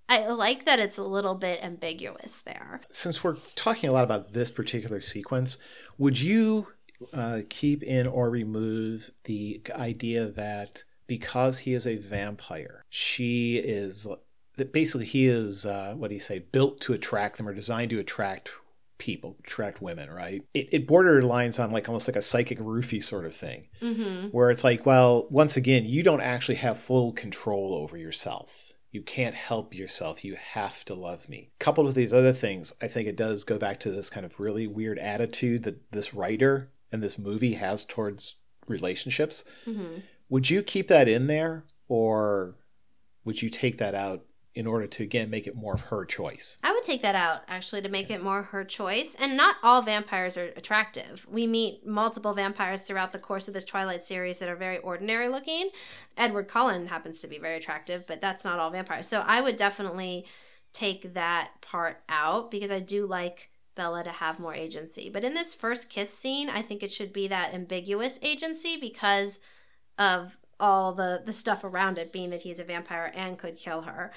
i 0.09 0.25
like 0.27 0.65
that 0.65 0.79
it's 0.79 0.97
a 0.97 1.03
little 1.03 1.35
bit 1.35 1.63
ambiguous 1.63 2.41
there 2.41 2.81
since 2.91 3.23
we're 3.23 3.35
talking 3.55 3.89
a 3.89 3.93
lot 3.93 4.03
about 4.03 4.33
this 4.33 4.51
particular 4.51 5.01
sequence, 5.01 5.57
would 5.97 6.19
you 6.19 6.67
uh, 7.13 7.41
keep 7.49 7.83
in 7.83 8.07
or 8.07 8.29
remove 8.29 9.11
the 9.25 9.61
idea 9.73 10.27
that 10.27 10.83
because 11.07 11.59
he 11.59 11.73
is 11.73 11.85
a 11.85 11.97
vampire, 11.97 12.83
she 12.89 13.57
is 13.57 14.07
that 14.57 14.73
basically 14.73 15.05
he 15.05 15.27
is 15.27 15.65
uh, 15.65 15.93
what 15.95 16.09
do 16.09 16.15
you 16.15 16.21
say 16.21 16.39
built 16.39 16.79
to 16.81 16.93
attract 16.93 17.37
them 17.37 17.47
or 17.47 17.53
designed 17.53 17.89
to 17.91 17.99
attract 17.99 18.51
people, 18.97 19.35
attract 19.39 19.81
women, 19.81 20.09
right? 20.09 20.43
It, 20.53 20.69
it 20.71 20.87
borderlines 20.87 21.61
on 21.61 21.71
like 21.71 21.87
almost 21.87 22.07
like 22.07 22.15
a 22.15 22.21
psychic 22.21 22.59
roofie 22.59 23.03
sort 23.03 23.25
of 23.25 23.35
thing, 23.35 23.65
mm-hmm. 23.81 24.27
where 24.29 24.49
it's 24.49 24.63
like, 24.63 24.85
well, 24.85 25.27
once 25.29 25.57
again, 25.57 25.85
you 25.85 26.03
don't 26.03 26.21
actually 26.21 26.55
have 26.55 26.79
full 26.79 27.11
control 27.11 27.73
over 27.73 27.97
yourself. 27.97 28.73
You 28.91 29.01
can't 29.01 29.35
help 29.35 29.75
yourself. 29.75 30.23
You 30.23 30.35
have 30.35 30.85
to 30.85 30.95
love 30.95 31.27
me. 31.27 31.49
Coupled 31.59 31.87
with 31.87 31.95
these 31.95 32.13
other 32.13 32.31
things, 32.31 32.73
I 32.81 32.87
think 32.87 33.07
it 33.07 33.17
does 33.17 33.43
go 33.43 33.57
back 33.57 33.79
to 33.81 33.91
this 33.91 34.09
kind 34.09 34.25
of 34.25 34.39
really 34.39 34.67
weird 34.67 34.97
attitude 34.99 35.63
that 35.63 35.91
this 35.91 36.13
writer 36.13 36.71
and 36.91 37.03
this 37.03 37.19
movie 37.19 37.55
has 37.55 37.83
towards 37.83 38.37
relationships. 38.67 39.43
Mm-hmm. 39.65 39.99
Would 40.29 40.49
you 40.49 40.63
keep 40.63 40.87
that 40.87 41.09
in 41.09 41.27
there 41.27 41.65
or 41.89 42.55
would 43.25 43.41
you 43.41 43.49
take 43.49 43.77
that 43.77 43.95
out 43.95 44.24
in 44.55 44.65
order 44.65 44.87
to 44.87 45.03
again 45.03 45.29
make 45.29 45.45
it 45.45 45.55
more 45.55 45.73
of 45.73 45.81
her 45.81 46.05
choice? 46.05 46.57
I 46.63 46.71
would 46.71 46.83
take 46.83 47.01
that 47.01 47.13
out 47.13 47.41
actually 47.47 47.81
to 47.81 47.89
make 47.89 48.09
it 48.09 48.23
more 48.23 48.41
her 48.41 48.63
choice. 48.63 49.15
And 49.19 49.35
not 49.35 49.57
all 49.61 49.81
vampires 49.81 50.37
are 50.37 50.53
attractive. 50.55 51.27
We 51.29 51.45
meet 51.45 51.85
multiple 51.85 52.33
vampires 52.33 52.81
throughout 52.81 53.11
the 53.11 53.19
course 53.19 53.47
of 53.47 53.53
this 53.53 53.65
Twilight 53.65 54.03
series 54.03 54.39
that 54.39 54.49
are 54.49 54.55
very 54.55 54.77
ordinary 54.77 55.27
looking. 55.27 55.69
Edward 56.17 56.47
Cullen 56.47 56.87
happens 56.87 57.19
to 57.21 57.27
be 57.27 57.37
very 57.37 57.57
attractive, 57.57 58.07
but 58.07 58.21
that's 58.21 58.45
not 58.45 58.59
all 58.59 58.71
vampires. 58.71 59.07
So 59.07 59.19
I 59.19 59.41
would 59.41 59.57
definitely 59.57 60.25
take 60.71 61.13
that 61.13 61.51
part 61.61 62.01
out 62.07 62.49
because 62.49 62.71
I 62.71 62.79
do 62.79 63.05
like 63.05 63.49
Bella 63.75 64.05
to 64.05 64.11
have 64.11 64.39
more 64.39 64.53
agency. 64.53 65.09
But 65.09 65.25
in 65.25 65.33
this 65.33 65.53
first 65.53 65.89
kiss 65.89 66.17
scene, 66.17 66.49
I 66.49 66.61
think 66.61 66.81
it 66.81 66.91
should 66.91 67.11
be 67.11 67.27
that 67.27 67.53
ambiguous 67.53 68.19
agency 68.21 68.77
because 68.79 69.39
of 69.99 70.37
all 70.59 70.93
the 70.93 71.21
the 71.25 71.33
stuff 71.33 71.63
around 71.63 71.97
it 71.97 72.11
being 72.11 72.29
that 72.29 72.43
he's 72.43 72.59
a 72.59 72.63
vampire 72.63 73.11
and 73.15 73.37
could 73.37 73.55
kill 73.55 73.81
her. 73.81 74.11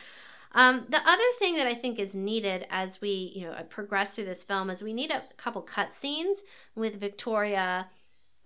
Um, 0.53 0.87
the 0.89 1.01
other 1.07 1.25
thing 1.39 1.57
that 1.57 1.67
I 1.67 1.75
think 1.75 1.99
is 1.99 2.15
needed 2.15 2.67
as 2.71 3.01
we, 3.01 3.33
you 3.35 3.43
know, 3.43 3.55
progress 3.69 4.15
through 4.15 4.25
this 4.25 4.45
film 4.45 4.71
is 4.71 4.83
we 4.83 4.95
need 4.95 5.11
a 5.11 5.23
couple 5.37 5.61
cut 5.61 5.93
scenes 5.93 6.43
with 6.75 6.99
Victoria, 6.99 7.89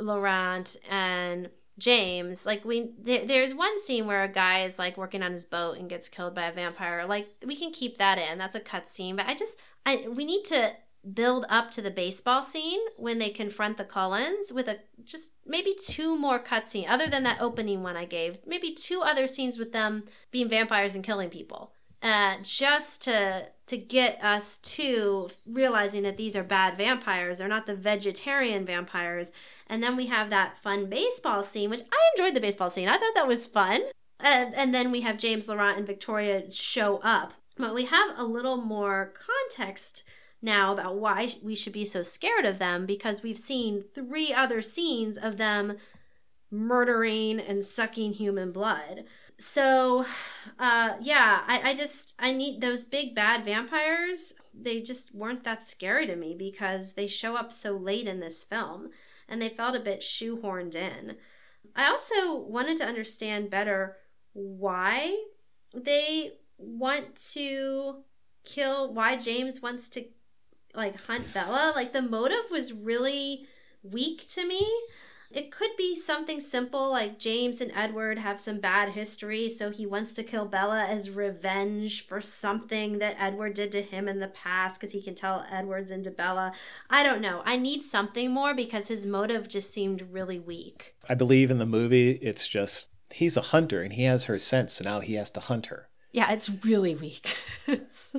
Laurent, 0.01 0.77
and 0.91 1.51
James. 1.79 2.45
Like 2.45 2.65
we, 2.65 2.91
there, 2.99 3.25
there's 3.25 3.55
one 3.55 3.79
scene 3.79 4.07
where 4.07 4.25
a 4.25 4.29
guy 4.29 4.65
is 4.65 4.79
like 4.79 4.97
working 4.97 5.23
on 5.23 5.31
his 5.31 5.45
boat 5.45 5.79
and 5.79 5.89
gets 5.89 6.09
killed 6.09 6.35
by 6.35 6.47
a 6.47 6.53
vampire. 6.53 7.07
Like 7.07 7.29
we 7.47 7.57
can 7.57 7.71
keep 7.71 7.99
that 7.99 8.19
in. 8.19 8.37
That's 8.37 8.57
a 8.57 8.61
cut 8.61 8.89
scene. 8.89 9.15
But 9.15 9.27
I 9.27 9.35
just, 9.35 9.59
I 9.87 10.09
we 10.09 10.25
need 10.25 10.45
to 10.47 10.73
build 11.15 11.45
up 11.49 11.71
to 11.71 11.83
the 11.83 11.91
baseball 11.91 12.43
scene 12.43 12.81
when 12.97 13.19
they 13.19 13.31
confront 13.31 13.77
the 13.77 13.85
Cullens 13.85 14.53
with 14.53 14.69
a 14.69 14.79
just 15.05 15.35
maybe 15.45 15.75
two 15.75 16.17
more 16.17 16.39
cutscene 16.39 16.89
other 16.89 17.09
than 17.09 17.23
that 17.25 17.41
opening 17.41 17.83
one 17.83 17.97
I 17.97 18.05
gave. 18.05 18.39
Maybe 18.47 18.73
two 18.73 19.03
other 19.03 19.27
scenes 19.27 19.59
with 19.59 19.73
them 19.73 20.05
being 20.31 20.49
vampires 20.49 20.95
and 20.95 21.05
killing 21.05 21.31
people 21.31 21.73
uh, 22.03 22.37
just 22.43 23.03
to 23.03 23.49
to 23.67 23.79
get 23.79 24.23
us 24.23 24.59
to 24.59 25.31
realizing 25.47 26.03
that 26.03 26.17
these 26.17 26.37
are 26.37 26.43
bad 26.43 26.77
vampires. 26.77 27.39
They're 27.39 27.49
not 27.49 27.65
the 27.67 27.75
vegetarian 27.75 28.67
vampires. 28.67 29.33
And 29.69 29.83
then 29.83 29.97
we 29.97 30.07
have 30.07 30.29
that 30.29 30.59
fun 30.59 30.91
baseball 30.91 31.43
scene, 31.43 31.71
which 31.71 31.81
I 31.81 32.11
enjoyed 32.15 32.35
the 32.35 32.41
baseball 32.41 32.69
scene. 32.69 32.89
I 32.89 32.99
thought 32.99 33.15
that 33.15 33.29
was 33.29 33.47
fun. 33.47 33.83
And, 34.21 34.55
and 34.55 34.75
then 34.75 34.91
we 34.91 35.01
have 35.03 35.17
James 35.17 35.49
Laurent 35.49 35.79
and 35.79 35.87
Victoria 35.87 36.51
show 36.51 36.99
up. 36.99 37.33
But 37.57 37.75
we 37.75 37.87
have 37.87 38.19
a 38.19 38.25
little 38.25 38.59
more 38.59 39.15
context 39.15 40.05
now 40.43 40.73
about 40.73 40.97
why 40.97 41.35
we 41.43 41.55
should 41.55 41.73
be 41.73 41.85
so 41.85 42.03
scared 42.03 42.45
of 42.45 42.59
them 42.59 42.85
because 42.85 43.23
we've 43.23 43.39
seen 43.39 43.85
three 43.95 44.33
other 44.33 44.61
scenes 44.61 45.17
of 45.17 45.37
them 45.37 45.77
murdering 46.51 47.41
and 47.41 47.65
sucking 47.65 48.13
human 48.13 48.53
blood. 48.53 49.05
So 49.39 50.05
uh 50.59 50.95
yeah 51.01 51.43
I, 51.47 51.71
I 51.71 51.75
just 51.75 52.15
i 52.19 52.33
need 52.33 52.61
those 52.61 52.85
big 52.85 53.15
bad 53.15 53.45
vampires. 53.45 54.35
They 54.53 54.81
just 54.83 55.15
weren't 55.15 55.45
that 55.45 55.63
scary 55.63 56.07
to 56.07 56.17
me 56.17 56.35
because 56.39 56.93
they 56.93 57.07
show 57.07 57.37
up 57.37 57.53
so 57.53 57.77
late 57.77 58.07
in 58.07 58.21
this 58.21 58.45
film 58.45 58.91
and 59.29 59.41
they 59.41 59.49
felt 59.49 59.77
a 59.77 59.81
bit 59.81 60.01
shoehorned 60.01 60.75
in. 60.75 61.17
I 61.75 61.87
also 61.87 62.37
wanted 62.37 62.77
to 62.79 62.87
understand 62.87 63.49
better 63.49 63.97
why 64.35 65.17
they 65.75 66.33
want 66.59 67.17
to 67.33 68.03
kill 68.45 68.93
why 68.93 69.17
james 69.17 69.63
wants 69.63 69.89
to 69.89 70.05
like 70.75 71.01
hunt 71.03 71.33
Bella. 71.33 71.73
Like 71.75 71.93
the 71.93 72.03
motive 72.03 72.51
was 72.51 72.73
really 72.73 73.47
weak 73.83 74.29
to 74.29 74.47
me. 74.47 74.67
It 75.35 75.51
could 75.51 75.71
be 75.79 75.95
something 75.95 76.41
simple 76.41 76.91
like 76.91 77.19
James 77.19 77.63
and 77.63 77.73
Edward 77.75 78.19
have 78.19 78.39
some 78.39 78.61
bad 78.61 78.91
history, 78.91 79.49
so 79.49 79.71
he 79.71 79.87
wants 79.87 80.13
to 80.15 80.23
kill 80.23 80.45
Bella 80.45 80.85
as 80.87 81.09
revenge 81.09 82.07
for 82.07 82.21
something 82.21 82.99
that 82.99 83.17
Edward 83.19 83.55
did 83.55 83.73
to 83.73 83.81
him 83.81 84.09
in 84.09 84.21
the 84.21 84.29
past 84.29 84.79
because 84.79 84.93
he 84.93 85.01
can 85.01 85.15
tell 85.15 85.47
Edward's 85.51 85.91
into 85.91 86.11
Bella. 86.11 86.53
I 86.91 87.03
don't 87.03 87.23
know. 87.23 87.43
I 87.47 87.57
need 87.57 87.83
something 87.83 88.31
more 88.31 88.55
because 88.55 88.89
his 88.89 89.07
motive 89.07 89.49
just 89.49 89.73
seemed 89.73 90.13
really 90.13 90.39
weak. 90.39 90.97
I 91.09 91.15
believe 91.15 91.51
in 91.51 91.59
the 91.59 91.67
movie, 91.67 92.11
it's 92.11 92.47
just 92.47 92.91
he's 93.15 93.37
a 93.37 93.43
hunter 93.43 93.83
and 93.83 93.95
he 93.95 94.05
has 94.05 94.25
her 94.25 94.39
scent, 94.39 94.71
so 94.71 94.85
now 94.85 95.01
he 95.01 95.15
has 95.15 95.31
to 95.31 95.41
hunt 95.41 95.67
her. 95.67 95.89
Yeah, 96.13 96.31
it's 96.31 96.51
really 96.63 96.95
weak. 96.95 97.39
it's... 97.67 98.15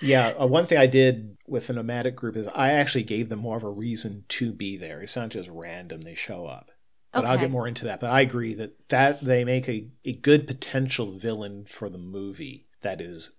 Yeah, 0.00 0.28
uh, 0.40 0.46
one 0.46 0.66
thing 0.66 0.78
I 0.78 0.86
did 0.86 1.36
with 1.46 1.66
the 1.66 1.72
nomadic 1.72 2.14
group 2.16 2.36
is 2.36 2.46
I 2.48 2.72
actually 2.72 3.04
gave 3.04 3.28
them 3.28 3.40
more 3.40 3.56
of 3.56 3.64
a 3.64 3.70
reason 3.70 4.24
to 4.28 4.52
be 4.52 4.76
there. 4.76 5.00
It's 5.00 5.16
not 5.16 5.30
just 5.30 5.48
random 5.48 6.02
they 6.02 6.14
show 6.14 6.46
up. 6.46 6.70
But 7.12 7.24
I'll 7.24 7.38
get 7.38 7.50
more 7.50 7.66
into 7.66 7.86
that. 7.86 8.00
But 8.00 8.10
I 8.10 8.20
agree 8.20 8.54
that 8.54 8.88
that 8.90 9.22
they 9.22 9.42
make 9.44 9.68
a, 9.68 9.88
a 10.04 10.12
good 10.12 10.46
potential 10.46 11.16
villain 11.16 11.64
for 11.64 11.88
the 11.88 11.98
movie 11.98 12.66
that 12.82 13.00
is 13.00 13.30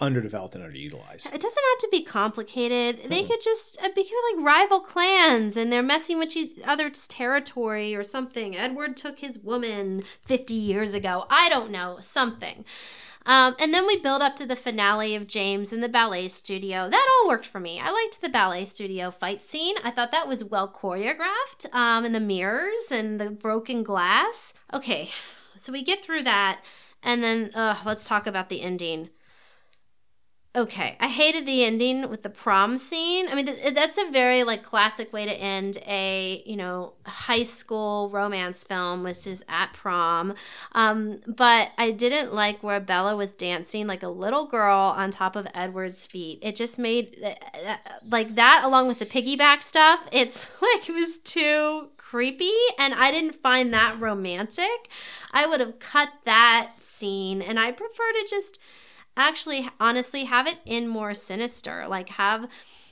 underdeveloped 0.00 0.54
and 0.54 0.64
underutilized. 0.64 1.32
It 1.32 1.40
doesn't 1.40 1.64
have 1.72 1.78
to 1.80 1.88
be 1.90 2.02
complicated. 2.02 3.10
They 3.10 3.24
could 3.24 3.40
just 3.42 3.78
uh, 3.82 3.88
be 3.94 4.02
like 4.02 4.44
rival 4.44 4.80
clans 4.80 5.56
and 5.56 5.72
they're 5.72 5.82
messing 5.82 6.18
with 6.18 6.36
each 6.36 6.58
other's 6.64 7.08
territory 7.08 7.94
or 7.94 8.04
something. 8.04 8.56
Edward 8.56 8.96
took 8.96 9.18
his 9.18 9.38
woman 9.38 10.04
50 10.24 10.54
years 10.54 10.94
ago. 10.94 11.26
I 11.28 11.48
don't 11.48 11.70
know, 11.70 11.98
something. 12.00 12.64
Um, 13.28 13.54
and 13.60 13.74
then 13.74 13.86
we 13.86 14.00
build 14.00 14.22
up 14.22 14.36
to 14.36 14.46
the 14.46 14.56
finale 14.56 15.14
of 15.14 15.26
James 15.26 15.70
in 15.70 15.82
the 15.82 15.88
ballet 15.88 16.28
studio. 16.28 16.88
That 16.88 17.08
all 17.20 17.28
worked 17.28 17.46
for 17.46 17.60
me. 17.60 17.78
I 17.78 17.90
liked 17.90 18.22
the 18.22 18.30
ballet 18.30 18.64
studio 18.64 19.10
fight 19.10 19.42
scene. 19.42 19.76
I 19.84 19.90
thought 19.90 20.12
that 20.12 20.26
was 20.26 20.44
well 20.44 20.66
choreographed. 20.66 21.72
Um, 21.74 22.06
and 22.06 22.14
the 22.14 22.20
mirrors 22.20 22.90
and 22.90 23.20
the 23.20 23.28
broken 23.30 23.82
glass. 23.82 24.54
Okay, 24.72 25.10
so 25.56 25.72
we 25.72 25.82
get 25.82 26.02
through 26.02 26.22
that, 26.22 26.64
and 27.02 27.22
then 27.22 27.50
uh, 27.54 27.76
let's 27.84 28.08
talk 28.08 28.26
about 28.26 28.48
the 28.48 28.62
ending 28.62 29.10
okay 30.58 30.96
i 30.98 31.08
hated 31.08 31.46
the 31.46 31.64
ending 31.64 32.08
with 32.10 32.22
the 32.22 32.28
prom 32.28 32.76
scene. 32.76 33.28
I 33.28 33.34
mean 33.34 33.46
th- 33.46 33.74
that's 33.74 33.96
a 33.96 34.10
very 34.10 34.42
like 34.42 34.62
classic 34.62 35.12
way 35.12 35.24
to 35.24 35.32
end 35.32 35.78
a 35.86 36.42
you 36.44 36.56
know 36.56 36.94
high 37.06 37.44
school 37.44 38.10
romance 38.10 38.64
film 38.64 39.04
which 39.04 39.26
is 39.26 39.44
at 39.48 39.72
prom. 39.72 40.34
Um, 40.72 41.20
but 41.26 41.70
i 41.78 41.90
didn't 41.90 42.34
like 42.34 42.62
where 42.62 42.80
bella 42.80 43.16
was 43.16 43.32
dancing 43.32 43.86
like 43.86 44.02
a 44.02 44.08
little 44.08 44.46
girl 44.46 44.94
on 44.96 45.10
top 45.10 45.36
of 45.36 45.46
edward's 45.54 46.04
feet. 46.04 46.40
It 46.42 46.56
just 46.56 46.78
made 46.78 47.16
uh, 47.24 47.76
like 48.08 48.34
that 48.34 48.62
along 48.64 48.88
with 48.88 48.98
the 48.98 49.06
piggyback 49.06 49.62
stuff 49.62 50.00
it's 50.12 50.50
like 50.62 50.88
it 50.88 50.92
was 50.92 51.18
too 51.18 51.88
creepy 51.96 52.52
and 52.78 52.94
i 52.94 53.10
didn't 53.10 53.40
find 53.42 53.72
that 53.72 53.98
romantic. 54.00 54.90
I 55.30 55.46
would 55.46 55.60
have 55.60 55.78
cut 55.78 56.08
that 56.24 56.72
scene 56.78 57.40
and 57.40 57.60
i 57.60 57.70
prefer 57.70 58.12
to 58.12 58.26
just 58.28 58.58
actually 59.18 59.68
honestly 59.78 60.24
have 60.24 60.46
it 60.46 60.58
in 60.64 60.88
more 60.88 61.14
sinister. 61.14 61.86
Like 61.88 62.10
have 62.10 62.48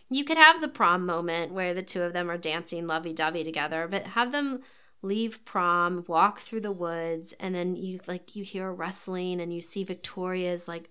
you 0.08 0.24
could 0.24 0.36
have 0.36 0.60
the 0.60 0.68
prom 0.68 1.04
moment 1.04 1.52
where 1.52 1.74
the 1.74 1.82
two 1.82 2.02
of 2.02 2.12
them 2.12 2.30
are 2.30 2.38
dancing 2.38 2.86
lovey-dovey 2.86 3.42
together 3.44 3.88
but 3.90 4.08
have 4.08 4.32
them 4.32 4.60
leave 5.02 5.44
prom 5.44 6.04
walk 6.06 6.40
through 6.40 6.60
the 6.60 6.72
woods 6.72 7.34
and 7.40 7.54
then 7.54 7.76
you 7.76 8.00
like 8.06 8.34
you 8.34 8.44
hear 8.44 8.72
rustling 8.72 9.40
and 9.40 9.52
you 9.52 9.60
see 9.60 9.84
victoria's 9.84 10.68
like 10.68 10.90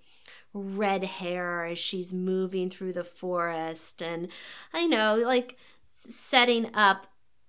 red 0.53 1.03
hair 1.03 1.65
as 1.65 1.77
she's 1.77 2.13
moving 2.13 2.69
through 2.69 2.93
the 2.93 3.03
forest 3.03 4.01
and 4.01 4.27
i 4.73 4.85
know 4.85 5.15
like 5.15 5.57
setting 5.93 6.73
up 6.75 7.07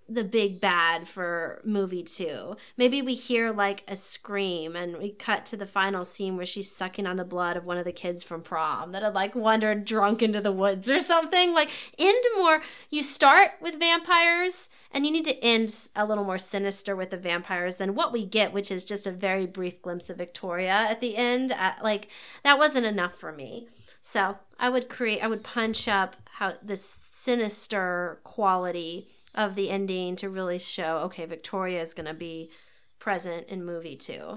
the 0.08 0.24
big 0.24 0.60
bad 0.60 1.08
for 1.08 1.60
movie 1.64 2.02
two. 2.02 2.56
Maybe 2.76 3.02
we 3.02 3.14
hear 3.14 3.52
like 3.52 3.82
a 3.88 3.96
scream 3.96 4.76
and 4.76 4.98
we 4.98 5.10
cut 5.10 5.44
to 5.46 5.56
the 5.56 5.66
final 5.66 6.04
scene 6.04 6.36
where 6.36 6.46
she's 6.46 6.70
sucking 6.70 7.06
on 7.06 7.16
the 7.16 7.24
blood 7.24 7.56
of 7.56 7.64
one 7.64 7.78
of 7.78 7.84
the 7.84 7.92
kids 7.92 8.22
from 8.22 8.42
prom 8.42 8.92
that 8.92 9.02
had 9.02 9.14
like 9.14 9.34
wandered 9.34 9.84
drunk 9.84 10.22
into 10.22 10.40
the 10.40 10.52
woods 10.52 10.88
or 10.90 11.00
something. 11.00 11.52
Like 11.52 11.70
end 11.98 12.24
more 12.36 12.62
you 12.88 13.02
start 13.02 13.52
with 13.60 13.80
vampires 13.80 14.68
and 14.92 15.04
you 15.04 15.10
need 15.10 15.24
to 15.24 15.44
end 15.44 15.88
a 15.96 16.06
little 16.06 16.24
more 16.24 16.38
sinister 16.38 16.94
with 16.94 17.10
the 17.10 17.16
vampires 17.16 17.76
than 17.76 17.94
what 17.94 18.12
we 18.12 18.24
get, 18.24 18.52
which 18.52 18.70
is 18.70 18.84
just 18.84 19.06
a 19.06 19.12
very 19.12 19.46
brief 19.46 19.82
glimpse 19.82 20.08
of 20.08 20.18
Victoria 20.18 20.86
at 20.88 21.00
the 21.00 21.16
end. 21.16 21.50
Uh, 21.50 21.72
like 21.82 22.08
that 22.44 22.58
wasn't 22.58 22.86
enough 22.86 23.16
for 23.16 23.32
me. 23.32 23.66
So 24.00 24.38
I 24.60 24.68
would 24.68 24.88
create 24.88 25.22
I 25.22 25.26
would 25.26 25.42
punch 25.42 25.88
up 25.88 26.14
how 26.34 26.52
this 26.62 26.84
sinister 26.84 28.20
quality 28.22 29.08
of 29.36 29.54
the 29.54 29.70
ending 29.70 30.16
to 30.16 30.28
really 30.30 30.58
show 30.58 30.98
okay, 30.98 31.24
Victoria 31.26 31.82
is 31.82 31.94
going 31.94 32.06
to 32.06 32.14
be 32.14 32.50
present 32.98 33.48
in 33.48 33.64
movie 33.64 33.96
two. 33.96 34.36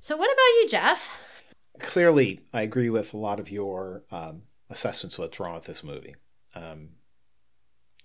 So, 0.00 0.16
what 0.16 0.32
about 0.32 0.60
you, 0.60 0.68
Jeff? 0.68 1.42
Clearly, 1.80 2.40
I 2.52 2.62
agree 2.62 2.90
with 2.90 3.14
a 3.14 3.18
lot 3.18 3.40
of 3.40 3.50
your 3.50 4.04
um, 4.10 4.42
assessments 4.70 5.16
of 5.16 5.24
what's 5.24 5.40
wrong 5.40 5.54
with 5.54 5.64
this 5.64 5.82
movie. 5.82 6.14
Um, 6.54 6.90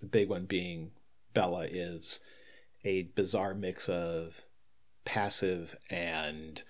the 0.00 0.06
big 0.06 0.28
one 0.28 0.46
being 0.46 0.92
Bella 1.34 1.66
is 1.70 2.20
a 2.84 3.02
bizarre 3.02 3.54
mix 3.54 3.88
of 3.88 4.40
passive 5.04 5.76
and 5.90 6.62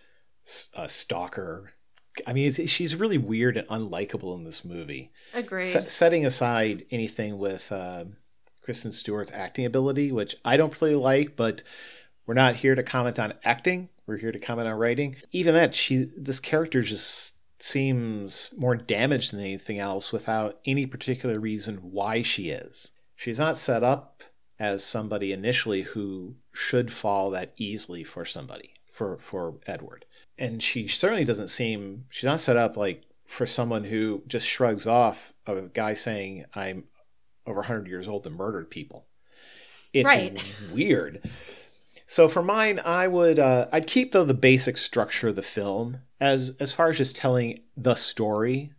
a 0.75 0.89
stalker. 0.89 1.73
I 2.27 2.33
mean, 2.33 2.53
she's 2.53 2.97
really 2.97 3.19
weird 3.19 3.57
and 3.57 3.69
unlikable 3.69 4.37
in 4.37 4.45
this 4.45 4.65
movie. 4.65 5.13
Agree. 5.33 5.63
S- 5.63 5.93
setting 5.93 6.27
aside 6.27 6.85
anything 6.91 7.39
with 7.39 7.71
uh, 7.71 8.05
Kristen 8.71 8.93
Stewart's 8.93 9.33
acting 9.33 9.67
ability, 9.67 10.13
which 10.13 10.37
I 10.45 10.57
don't 10.57 10.81
really 10.81 10.95
like, 10.95 11.35
but 11.35 11.65
we're 12.25 12.35
not 12.35 12.55
here 12.55 12.77
to 12.77 12.85
comment 12.85 13.19
on 13.19 13.35
acting. 13.43 13.89
We're 14.07 14.19
here 14.19 14.31
to 14.31 14.39
comment 14.39 14.69
on 14.69 14.79
writing. 14.79 15.17
Even 15.33 15.55
that, 15.55 15.75
she 15.75 16.09
this 16.17 16.39
character 16.39 16.81
just 16.81 17.35
seems 17.61 18.55
more 18.57 18.77
damaged 18.77 19.33
than 19.33 19.41
anything 19.41 19.81
else 19.81 20.13
without 20.13 20.61
any 20.65 20.87
particular 20.87 21.41
reason 21.41 21.79
why 21.79 22.23
she 22.23 22.51
is. 22.51 22.93
She's 23.17 23.41
not 23.41 23.57
set 23.57 23.83
up 23.83 24.23
as 24.61 24.85
somebody 24.85 25.33
initially 25.33 25.83
who 25.83 26.37
should 26.53 26.93
fall 26.93 27.29
that 27.31 27.53
easily 27.57 28.05
for 28.05 28.25
somebody, 28.25 28.75
for, 28.89 29.17
for 29.17 29.57
Edward. 29.67 30.05
And 30.39 30.63
she 30.63 30.87
certainly 30.87 31.25
doesn't 31.25 31.49
seem, 31.49 32.05
she's 32.09 32.23
not 32.23 32.39
set 32.39 32.57
up 32.57 32.77
like 32.77 33.03
for 33.27 33.47
someone 33.47 33.83
who 33.83 34.23
just 34.29 34.47
shrugs 34.47 34.87
off 34.87 35.35
a 35.47 35.63
guy 35.63 35.95
saying, 35.95 36.45
I'm 36.55 36.85
over 37.51 37.61
100 37.61 37.89
years 37.89 38.09
old 38.09 38.23
that 38.23 38.31
murdered 38.31 38.71
people. 38.71 39.07
It's 39.93 40.05
right. 40.05 40.43
weird. 40.73 41.23
So 42.07 42.29
for 42.29 42.43
mine, 42.43 42.81
I 42.85 43.07
would 43.07 43.39
uh, 43.39 43.69
I'd 43.73 43.87
keep 43.87 44.13
though 44.13 44.25
the 44.25 44.35
basic 44.35 44.77
structure 44.77 45.29
of 45.29 45.37
the 45.37 45.43
film 45.43 46.01
as 46.21 46.57
as 46.59 46.73
far 46.73 46.91
as 46.91 46.99
just 46.99 47.17
telling 47.17 47.61
the 47.77 47.95
story. 47.95 48.73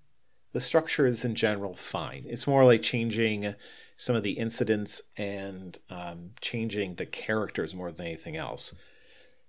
The 0.53 0.59
structure 0.59 1.05
is 1.05 1.23
in 1.23 1.35
general 1.35 1.73
fine. 1.73 2.25
It's 2.27 2.45
more 2.45 2.65
like 2.65 2.81
changing 2.81 3.55
some 3.95 4.17
of 4.17 4.23
the 4.23 4.33
incidents 4.33 5.01
and 5.15 5.77
um, 5.89 6.31
changing 6.41 6.95
the 6.95 7.05
characters 7.05 7.73
more 7.73 7.89
than 7.91 8.07
anything 8.07 8.35
else. 8.35 8.75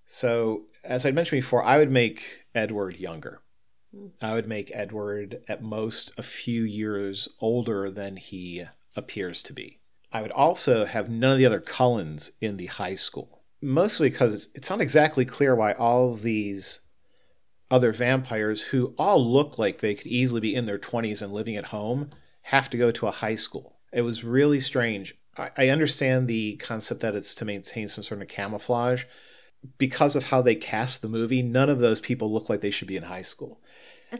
So 0.04 0.66
as 0.84 1.04
I 1.04 1.10
mentioned 1.10 1.40
before, 1.40 1.64
I 1.64 1.78
would 1.78 1.90
make 1.90 2.44
Edward 2.54 3.00
younger. 3.00 3.40
I 4.20 4.34
would 4.34 4.46
make 4.46 4.70
Edward 4.72 5.42
at 5.48 5.62
most 5.62 6.12
a 6.16 6.22
few 6.22 6.62
years 6.62 7.28
older 7.40 7.90
than 7.90 8.16
he 8.16 8.64
appears 8.96 9.42
to 9.42 9.52
be. 9.52 9.80
I 10.12 10.22
would 10.22 10.30
also 10.30 10.84
have 10.84 11.08
none 11.08 11.32
of 11.32 11.38
the 11.38 11.46
other 11.46 11.60
Cullens 11.60 12.32
in 12.40 12.58
the 12.58 12.66
high 12.66 12.94
school, 12.94 13.42
mostly 13.60 14.10
because 14.10 14.34
it's, 14.34 14.48
it's 14.54 14.70
not 14.70 14.80
exactly 14.80 15.24
clear 15.24 15.54
why 15.54 15.72
all 15.72 16.14
these 16.14 16.80
other 17.70 17.92
vampires 17.92 18.68
who 18.68 18.94
all 18.98 19.24
look 19.24 19.58
like 19.58 19.78
they 19.78 19.94
could 19.94 20.06
easily 20.06 20.40
be 20.40 20.54
in 20.54 20.66
their 20.66 20.78
20s 20.78 21.22
and 21.22 21.32
living 21.32 21.56
at 21.56 21.66
home 21.66 22.10
have 22.42 22.68
to 22.68 22.76
go 22.76 22.90
to 22.90 23.06
a 23.06 23.12
high 23.12 23.34
school. 23.34 23.78
It 23.92 24.02
was 24.02 24.22
really 24.22 24.60
strange. 24.60 25.14
I, 25.38 25.50
I 25.56 25.68
understand 25.68 26.28
the 26.28 26.56
concept 26.56 27.00
that 27.00 27.14
it's 27.14 27.34
to 27.36 27.46
maintain 27.46 27.88
some 27.88 28.04
sort 28.04 28.20
of 28.20 28.28
camouflage. 28.28 29.04
Because 29.78 30.16
of 30.16 30.26
how 30.26 30.42
they 30.42 30.56
cast 30.56 31.00
the 31.00 31.08
movie, 31.08 31.40
none 31.40 31.70
of 31.70 31.78
those 31.78 32.00
people 32.00 32.32
look 32.32 32.50
like 32.50 32.60
they 32.60 32.70
should 32.70 32.88
be 32.88 32.96
in 32.96 33.04
high 33.04 33.22
school. 33.22 33.62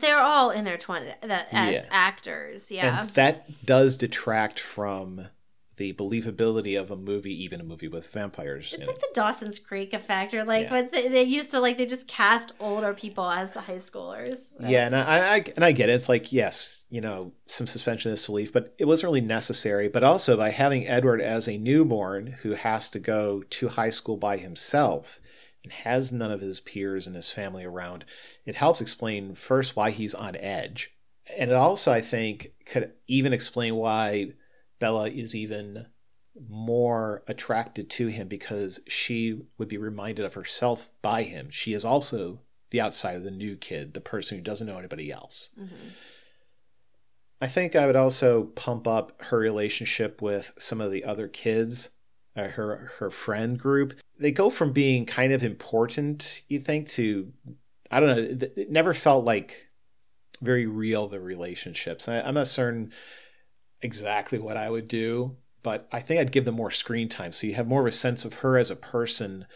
They're 0.01 0.21
all 0.21 0.51
in 0.51 0.65
their 0.65 0.79
20s 0.79 1.15
as 1.23 1.73
yeah. 1.73 1.85
actors, 1.91 2.71
yeah. 2.73 3.03
And 3.03 3.11
that 3.11 3.65
does 3.67 3.97
detract 3.97 4.59
from 4.59 5.29
the 5.77 5.93
believability 5.95 6.79
of 6.79 6.91
a 6.91 6.97
movie, 6.97 7.43
even 7.43 7.61
a 7.61 7.65
movie 7.65 7.89
with 7.89 8.07
vampires. 8.07 8.73
It's 8.73 8.87
like 8.87 8.97
it. 8.97 9.01
the 9.01 9.11
Dawson's 9.15 9.59
Creek 9.59 9.95
effect, 9.95 10.35
or 10.35 10.45
like 10.45 10.67
yeah. 10.67 10.73
what 10.73 10.93
they, 10.93 11.09
they, 11.09 11.23
used 11.23 11.51
to 11.53 11.61
like. 11.61 11.79
They 11.79 11.87
just 11.87 12.07
cast 12.07 12.53
older 12.61 12.93
people 12.93 13.29
as 13.29 13.55
high 13.55 13.77
schoolers. 13.77 14.49
Yeah, 14.61 14.87
and 14.87 14.95
I, 14.95 15.35
I, 15.37 15.45
and 15.57 15.65
I 15.65 15.73
get 15.73 15.89
it. 15.89 15.95
It's 15.95 16.09
like 16.09 16.33
yes, 16.33 16.85
you 16.91 17.01
know, 17.01 17.33
some 17.47 17.67
suspension 17.67 18.11
of 18.11 18.17
disbelief, 18.17 18.53
but 18.53 18.75
it 18.79 18.85
wasn't 18.85 19.09
really 19.09 19.23
necessary. 19.23 19.89
But 19.89 20.05
also 20.05 20.37
by 20.37 20.51
having 20.51 20.87
Edward 20.87 21.21
as 21.21 21.49
a 21.49 21.57
newborn 21.57 22.39
who 22.43 22.53
has 22.53 22.89
to 22.91 22.99
go 22.99 23.43
to 23.43 23.69
high 23.69 23.91
school 23.91 24.19
by 24.19 24.37
himself, 24.37 25.21
and 25.65 25.73
has 25.73 26.13
none 26.13 26.33
of 26.33 26.41
his 26.41 26.61
peers 26.61 27.07
and 27.07 27.15
his 27.15 27.31
family 27.31 27.65
around, 27.65 28.05
it 28.45 28.57
helps 28.57 28.81
explain 28.81 29.35
first 29.35 29.77
why 29.77 29.91
he's 29.91 30.15
on 30.15 30.37
edge 30.37 30.93
And 31.37 31.51
it 31.51 31.55
also, 31.55 31.93
I 31.93 32.01
think, 32.01 32.53
could 32.67 32.93
even 33.07 33.33
explain 33.33 33.77
why 33.77 34.33
Bella 34.79 35.09
is 35.09 35.35
even 35.35 35.87
more 36.49 37.23
attracted 37.29 37.91
to 37.91 38.07
him 38.09 38.29
because 38.29 38.81
she 38.89 39.43
would 39.59 39.69
be 39.69 39.77
reminded 39.77 40.25
of 40.25 40.35
herself 40.35 40.91
by 41.03 41.23
him. 41.23 41.51
She 41.51 41.73
is 41.73 41.85
also 41.85 42.41
the 42.71 42.81
outsider, 42.81 43.21
the 43.21 43.31
new 43.31 43.57
kid, 43.57 43.95
the 43.95 44.01
person 44.01 44.39
who 44.39 44.45
doesn't 44.45 44.67
know 44.67 44.79
anybody 44.79 45.13
else. 45.13 45.51
Mm-hmm. 45.59 45.89
I 47.41 47.47
think 47.49 47.75
I 47.75 47.87
would 47.87 47.97
also 47.97 48.45
pump 48.45 48.87
up 48.87 49.21
her 49.25 49.39
relationship 49.39 50.23
with 50.23 50.53
some 50.59 50.81
of 50.81 50.93
the 50.93 51.05
other 51.05 51.29
kids, 51.29 51.91
uh, 52.37 52.49
her 52.49 52.93
her 52.99 53.11
friend 53.11 53.59
group. 53.59 53.95
They 54.19 54.33
go 54.33 54.51
from 54.51 54.73
being 54.73 55.07
kind 55.07 55.33
of 55.33 55.43
important, 55.43 56.43
you 56.49 56.59
think, 56.59 56.89
to 56.91 57.33
I 57.91 58.01
don't 58.01 58.09
know. 58.09 58.47
It 58.57 58.71
never 58.71 58.95
felt 58.95 59.25
like 59.25 59.69
very 60.41 60.67
real 60.67 61.09
the 61.09 61.21
relationships. 61.21 62.09
I, 62.09 62.21
I'm 62.21 62.35
not 62.35 62.49
certain 62.49 62.93
exactly 63.81 64.39
what 64.39 64.57
I 64.57 64.71
would 64.71 64.89
do, 64.89 65.37
but 65.63 65.89
I 65.93 66.01
think 66.01 66.21
I'd 66.21 66.33
give 66.33 66.45
them 66.45 66.55
more 66.55 66.71
screen 66.71 67.09
time 67.09 67.33
so 67.33 67.47
you 67.47 67.55
have 67.55 67.69
more 67.69 67.83
of 67.83 67.87
a 67.87 67.93
sense 67.93 68.25
of 68.25 68.35
her 68.35 68.57
as 68.57 68.71
a 68.71 68.77
person 68.77 69.47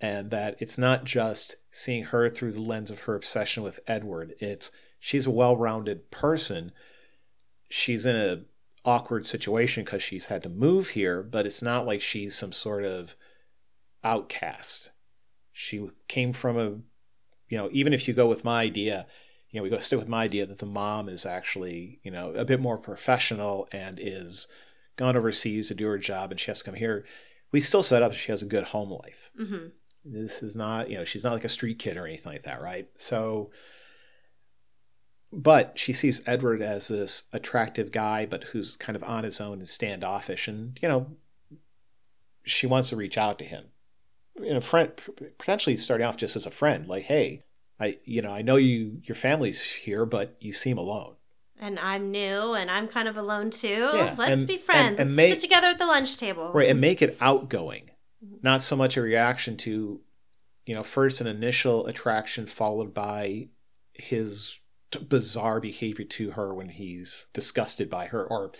and 0.00 0.30
that 0.30 0.56
it's 0.58 0.78
not 0.78 1.04
just 1.04 1.56
seeing 1.70 2.04
her 2.04 2.28
through 2.28 2.52
the 2.52 2.62
lens 2.62 2.90
of 2.90 3.02
her 3.02 3.14
obsession 3.14 3.62
with 3.62 3.80
Edward. 3.86 4.34
It's 4.40 4.72
she's 4.98 5.26
a 5.26 5.30
well-rounded 5.30 6.10
person 6.10 6.72
she's 7.72 8.04
in 8.04 8.16
a 8.16 8.42
awkward 8.84 9.24
situation 9.24 9.84
because 9.84 10.02
she's 10.02 10.26
had 10.26 10.42
to 10.42 10.48
move 10.48 10.90
here, 10.90 11.22
but 11.22 11.46
it's 11.46 11.62
not 11.62 11.86
like 11.86 12.00
she's 12.00 12.36
some 12.36 12.52
sort 12.52 12.84
of 12.84 13.16
outcast. 14.02 14.90
She 15.52 15.88
came 16.08 16.32
from 16.32 16.58
a, 16.58 16.70
you 17.48 17.58
know, 17.58 17.68
even 17.72 17.92
if 17.92 18.08
you 18.08 18.14
go 18.14 18.26
with 18.26 18.44
my 18.44 18.62
idea, 18.62 19.06
you 19.50 19.58
know, 19.58 19.64
we 19.64 19.70
go 19.70 19.78
stick 19.78 19.98
with 19.98 20.08
my 20.08 20.24
idea 20.24 20.46
that 20.46 20.58
the 20.58 20.66
mom 20.66 21.08
is 21.08 21.26
actually, 21.26 22.00
you 22.02 22.10
know, 22.10 22.32
a 22.32 22.44
bit 22.44 22.60
more 22.60 22.78
professional 22.78 23.68
and 23.70 23.98
is 24.00 24.48
gone 24.96 25.16
overseas 25.16 25.68
to 25.68 25.74
do 25.74 25.86
her 25.86 25.98
job 25.98 26.30
and 26.30 26.40
she 26.40 26.50
has 26.50 26.58
to 26.58 26.64
come 26.64 26.74
here. 26.74 27.04
We 27.52 27.60
still 27.60 27.82
set 27.82 28.02
up 28.02 28.14
she 28.14 28.32
has 28.32 28.42
a 28.42 28.46
good 28.46 28.64
home 28.64 28.90
life. 28.90 29.30
Mm-hmm. 29.38 29.66
This 30.04 30.42
is 30.42 30.56
not, 30.56 30.90
you 30.90 30.96
know, 30.96 31.04
she's 31.04 31.22
not 31.22 31.34
like 31.34 31.44
a 31.44 31.50
street 31.50 31.78
kid 31.78 31.96
or 31.96 32.06
anything 32.06 32.32
like 32.32 32.42
that, 32.44 32.62
right? 32.62 32.88
So, 32.96 33.50
but 35.32 35.78
she 35.78 35.92
sees 35.92 36.26
Edward 36.28 36.60
as 36.60 36.88
this 36.88 37.24
attractive 37.32 37.90
guy, 37.90 38.26
but 38.26 38.44
who's 38.44 38.76
kind 38.76 38.94
of 38.94 39.02
on 39.04 39.24
his 39.24 39.40
own 39.40 39.58
and 39.58 39.68
standoffish, 39.68 40.46
and 40.46 40.78
you 40.82 40.88
know, 40.88 41.06
she 42.44 42.66
wants 42.66 42.90
to 42.90 42.96
reach 42.96 43.16
out 43.16 43.38
to 43.38 43.44
him. 43.44 43.66
You 44.40 44.54
know, 44.54 44.60
friend, 44.60 44.92
potentially 45.38 45.76
starting 45.76 46.06
off 46.06 46.16
just 46.16 46.36
as 46.36 46.46
a 46.46 46.50
friend, 46.50 46.86
like, 46.86 47.04
hey, 47.04 47.44
I, 47.80 47.98
you 48.04 48.22
know, 48.22 48.30
I 48.30 48.42
know 48.42 48.56
you, 48.56 49.00
your 49.04 49.14
family's 49.14 49.62
here, 49.62 50.04
but 50.06 50.36
you 50.40 50.52
seem 50.52 50.78
alone. 50.78 51.14
And 51.58 51.78
I'm 51.78 52.10
new, 52.10 52.54
and 52.54 52.70
I'm 52.70 52.88
kind 52.88 53.08
of 53.08 53.16
alone 53.16 53.50
too. 53.50 53.90
Yeah. 53.94 54.14
Let's 54.18 54.40
and, 54.40 54.46
be 54.46 54.56
friends. 54.56 54.98
And, 54.98 55.08
and 55.08 55.10
Let's 55.10 55.16
make, 55.16 55.32
sit 55.34 55.40
together 55.40 55.68
at 55.68 55.78
the 55.78 55.86
lunch 55.86 56.16
table. 56.16 56.52
Right, 56.52 56.68
and 56.68 56.80
make 56.80 57.02
it 57.02 57.16
outgoing, 57.20 57.90
mm-hmm. 58.24 58.36
not 58.42 58.62
so 58.62 58.76
much 58.76 58.96
a 58.96 59.02
reaction 59.02 59.56
to, 59.58 60.00
you 60.66 60.74
know, 60.74 60.82
first 60.82 61.20
an 61.20 61.26
initial 61.26 61.86
attraction 61.86 62.46
followed 62.46 62.92
by 62.92 63.48
his 63.92 64.58
bizarre 65.00 65.60
behavior 65.60 66.04
to 66.04 66.32
her 66.32 66.54
when 66.54 66.70
he's 66.70 67.26
disgusted 67.32 67.88
by 67.90 68.06
her, 68.06 68.24
or 68.24 68.52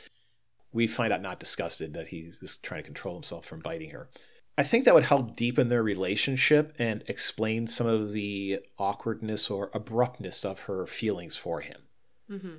we 0.73 0.87
find 0.87 1.13
out 1.13 1.23
not 1.23 1.41
disgusted 1.41 1.95
that 1.95 2.09
he's 2.09 2.57
trying 2.63 2.83
to 2.83 2.87
control 2.87 3.15
himself 3.15 3.45
from 3.45 3.61
biting 3.61 3.91
her. 3.91 4.09
I 4.57 4.63
think 4.63 4.85
that 4.85 4.95
would 4.95 5.05
help 5.05 5.35
deepen 5.35 5.69
their 5.69 5.83
relationship 5.83 6.75
and 6.79 7.03
explain 7.07 7.67
some 7.67 7.87
of 7.87 8.13
the 8.13 8.61
awkwardness 8.79 9.51
or 9.51 9.71
abruptness 9.73 10.45
of 10.45 10.61
her 10.61 10.87
feelings 10.87 11.37
for 11.37 11.61
him. 11.61 11.81
Mm-hmm. 12.31 12.55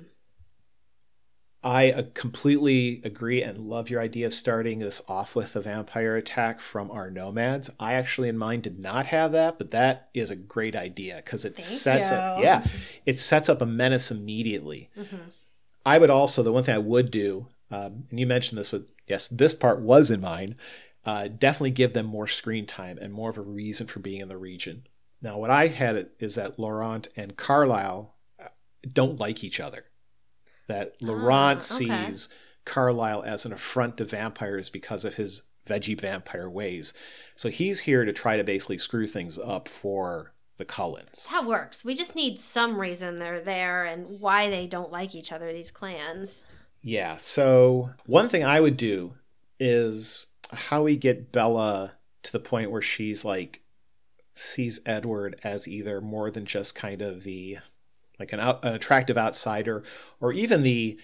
I 1.64 1.92
uh, 1.92 2.02
completely 2.12 3.00
agree 3.04 3.42
and 3.42 3.58
love 3.58 3.88
your 3.88 4.02
idea 4.02 4.26
of 4.26 4.34
starting 4.34 4.80
this 4.80 5.00
off 5.08 5.34
with 5.34 5.56
a 5.56 5.62
vampire 5.62 6.14
attack 6.14 6.60
from 6.60 6.90
our 6.90 7.10
nomads. 7.10 7.70
I 7.80 7.94
actually 7.94 8.28
in 8.28 8.36
mind 8.36 8.64
did 8.64 8.78
not 8.78 9.06
have 9.06 9.32
that, 9.32 9.56
but 9.56 9.70
that 9.70 10.10
is 10.12 10.30
a 10.30 10.36
great 10.36 10.76
idea 10.76 11.16
because 11.16 11.46
it 11.46 11.54
Thank 11.54 11.66
sets 11.66 12.10
you. 12.10 12.16
up 12.16 12.42
yeah, 12.42 12.66
it 13.06 13.18
sets 13.18 13.48
up 13.48 13.62
a 13.62 13.66
menace 13.66 14.10
immediately. 14.10 14.90
Mm-hmm. 14.96 15.16
I 15.86 15.96
would 15.96 16.10
also 16.10 16.42
the 16.42 16.52
one 16.52 16.64
thing 16.64 16.74
I 16.74 16.78
would 16.78 17.10
do, 17.10 17.46
um, 17.70 18.04
and 18.10 18.20
you 18.20 18.26
mentioned 18.26 18.58
this, 18.58 18.68
but 18.68 18.82
yes, 19.06 19.26
this 19.28 19.54
part 19.54 19.80
was 19.80 20.10
in 20.10 20.20
mind. 20.20 20.56
Uh, 21.06 21.28
definitely 21.28 21.70
give 21.70 21.92
them 21.92 22.06
more 22.06 22.26
screen 22.26 22.66
time 22.66 22.98
and 22.98 23.12
more 23.12 23.28
of 23.28 23.36
a 23.36 23.42
reason 23.42 23.86
for 23.86 24.00
being 24.00 24.20
in 24.20 24.28
the 24.28 24.38
region. 24.38 24.86
Now, 25.20 25.38
what 25.38 25.50
I 25.50 25.66
had 25.68 26.08
is 26.18 26.34
that 26.34 26.58
Laurent 26.58 27.08
and 27.14 27.36
Carlisle 27.36 28.14
uh, 28.42 28.48
don't 28.94 29.20
like 29.20 29.44
each 29.44 29.60
other 29.60 29.84
that 30.66 30.94
Laurent 31.00 31.66
ah, 31.70 31.76
okay. 31.76 32.06
sees 32.10 32.28
Carlisle 32.64 33.24
as 33.24 33.44
an 33.44 33.52
affront 33.52 33.96
to 33.98 34.04
vampires 34.04 34.70
because 34.70 35.04
of 35.04 35.16
his 35.16 35.42
veggie 35.66 35.98
vampire 36.00 36.48
ways. 36.48 36.92
So 37.36 37.48
he's 37.48 37.80
here 37.80 38.04
to 38.04 38.12
try 38.12 38.36
to 38.36 38.44
basically 38.44 38.78
screw 38.78 39.06
things 39.06 39.38
up 39.38 39.68
for 39.68 40.32
the 40.56 40.64
Cullens. 40.64 41.28
That 41.30 41.46
works. 41.46 41.84
We 41.84 41.94
just 41.94 42.14
need 42.14 42.38
some 42.38 42.78
reason 42.78 43.16
they're 43.16 43.40
there 43.40 43.84
and 43.84 44.20
why 44.20 44.48
they 44.48 44.66
don't 44.66 44.92
like 44.92 45.14
each 45.14 45.32
other, 45.32 45.52
these 45.52 45.70
clans. 45.70 46.42
Yeah. 46.82 47.16
So 47.16 47.90
one 48.06 48.28
thing 48.28 48.44
I 48.44 48.60
would 48.60 48.76
do 48.76 49.14
is 49.58 50.28
how 50.52 50.82
we 50.82 50.96
get 50.96 51.32
Bella 51.32 51.92
to 52.22 52.32
the 52.32 52.40
point 52.40 52.70
where 52.70 52.82
she's 52.82 53.24
like 53.24 53.62
sees 54.34 54.80
Edward 54.84 55.40
as 55.42 55.66
either 55.66 56.00
more 56.00 56.30
than 56.30 56.44
just 56.44 56.74
kind 56.74 57.02
of 57.02 57.24
the 57.24 57.58
like 58.18 58.32
an, 58.32 58.40
out, 58.40 58.64
an 58.64 58.74
attractive 58.74 59.18
outsider, 59.18 59.82
or 60.20 60.32
even 60.32 60.62
the 60.62 60.98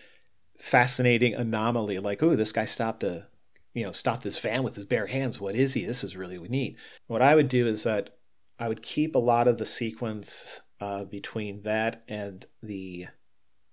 fascinating 0.59 1.35
anomaly, 1.35 1.99
like, 1.99 2.23
oh, 2.23 2.37
this 2.37 2.53
guy 2.53 2.65
stopped 2.65 3.03
a, 3.03 3.27
you 3.75 3.85
know, 3.85 3.93
stopped 3.93 4.23
this 4.23 4.39
van 4.39 4.63
with 4.63 4.77
his 4.77 4.87
bare 4.87 5.07
hands. 5.07 5.41
What 5.41 5.55
is 5.55 5.75
he? 5.75 5.85
This 5.85 6.05
is 6.05 6.17
really 6.17 6.39
neat. 6.39 6.77
What 7.07 7.23
I 7.23 7.35
would 7.35 7.49
do 7.49 7.67
is 7.67 7.85
that 7.85 8.17
I 8.59 8.69
would 8.69 8.83
keep 8.83 9.15
a 9.15 9.19
lot 9.19 9.49
of 9.49 9.59
the 9.59 9.67
sequence 9.67 10.61
uh, 10.81 11.05
between 11.05 11.63
that 11.63 12.03
and 12.09 12.47
the 12.63 13.07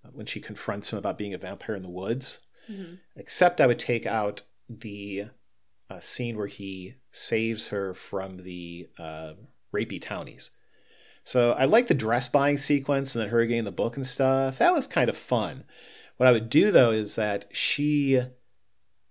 uh, 0.05 0.09
when 0.11 0.25
she 0.25 0.39
confronts 0.39 0.91
him 0.91 0.99
about 0.99 1.17
being 1.17 1.33
a 1.33 1.37
vampire 1.37 1.75
in 1.75 1.83
the 1.83 1.89
woods. 1.89 2.39
Mm-hmm. 2.69 2.95
Except 3.15 3.61
I 3.61 3.67
would 3.67 3.79
take 3.79 4.05
out 4.05 4.43
the 4.69 5.27
uh, 5.89 5.99
scene 5.99 6.37
where 6.37 6.47
he 6.47 6.95
saves 7.11 7.69
her 7.69 7.93
from 7.93 8.37
the 8.37 8.89
uh, 8.99 9.33
rapey 9.73 10.01
townies. 10.01 10.51
So 11.27 11.51
I 11.51 11.65
like 11.65 11.87
the 11.87 11.93
dress 11.93 12.29
buying 12.29 12.55
sequence 12.55 13.13
and 13.13 13.21
then 13.21 13.31
her 13.31 13.45
getting 13.45 13.65
the 13.65 13.71
book 13.73 13.97
and 13.97 14.07
stuff. 14.07 14.59
That 14.59 14.71
was 14.71 14.87
kind 14.87 15.09
of 15.09 15.17
fun. 15.17 15.65
What 16.15 16.25
I 16.25 16.31
would 16.31 16.49
do 16.49 16.71
though 16.71 16.91
is 16.91 17.17
that 17.17 17.47
she 17.51 18.21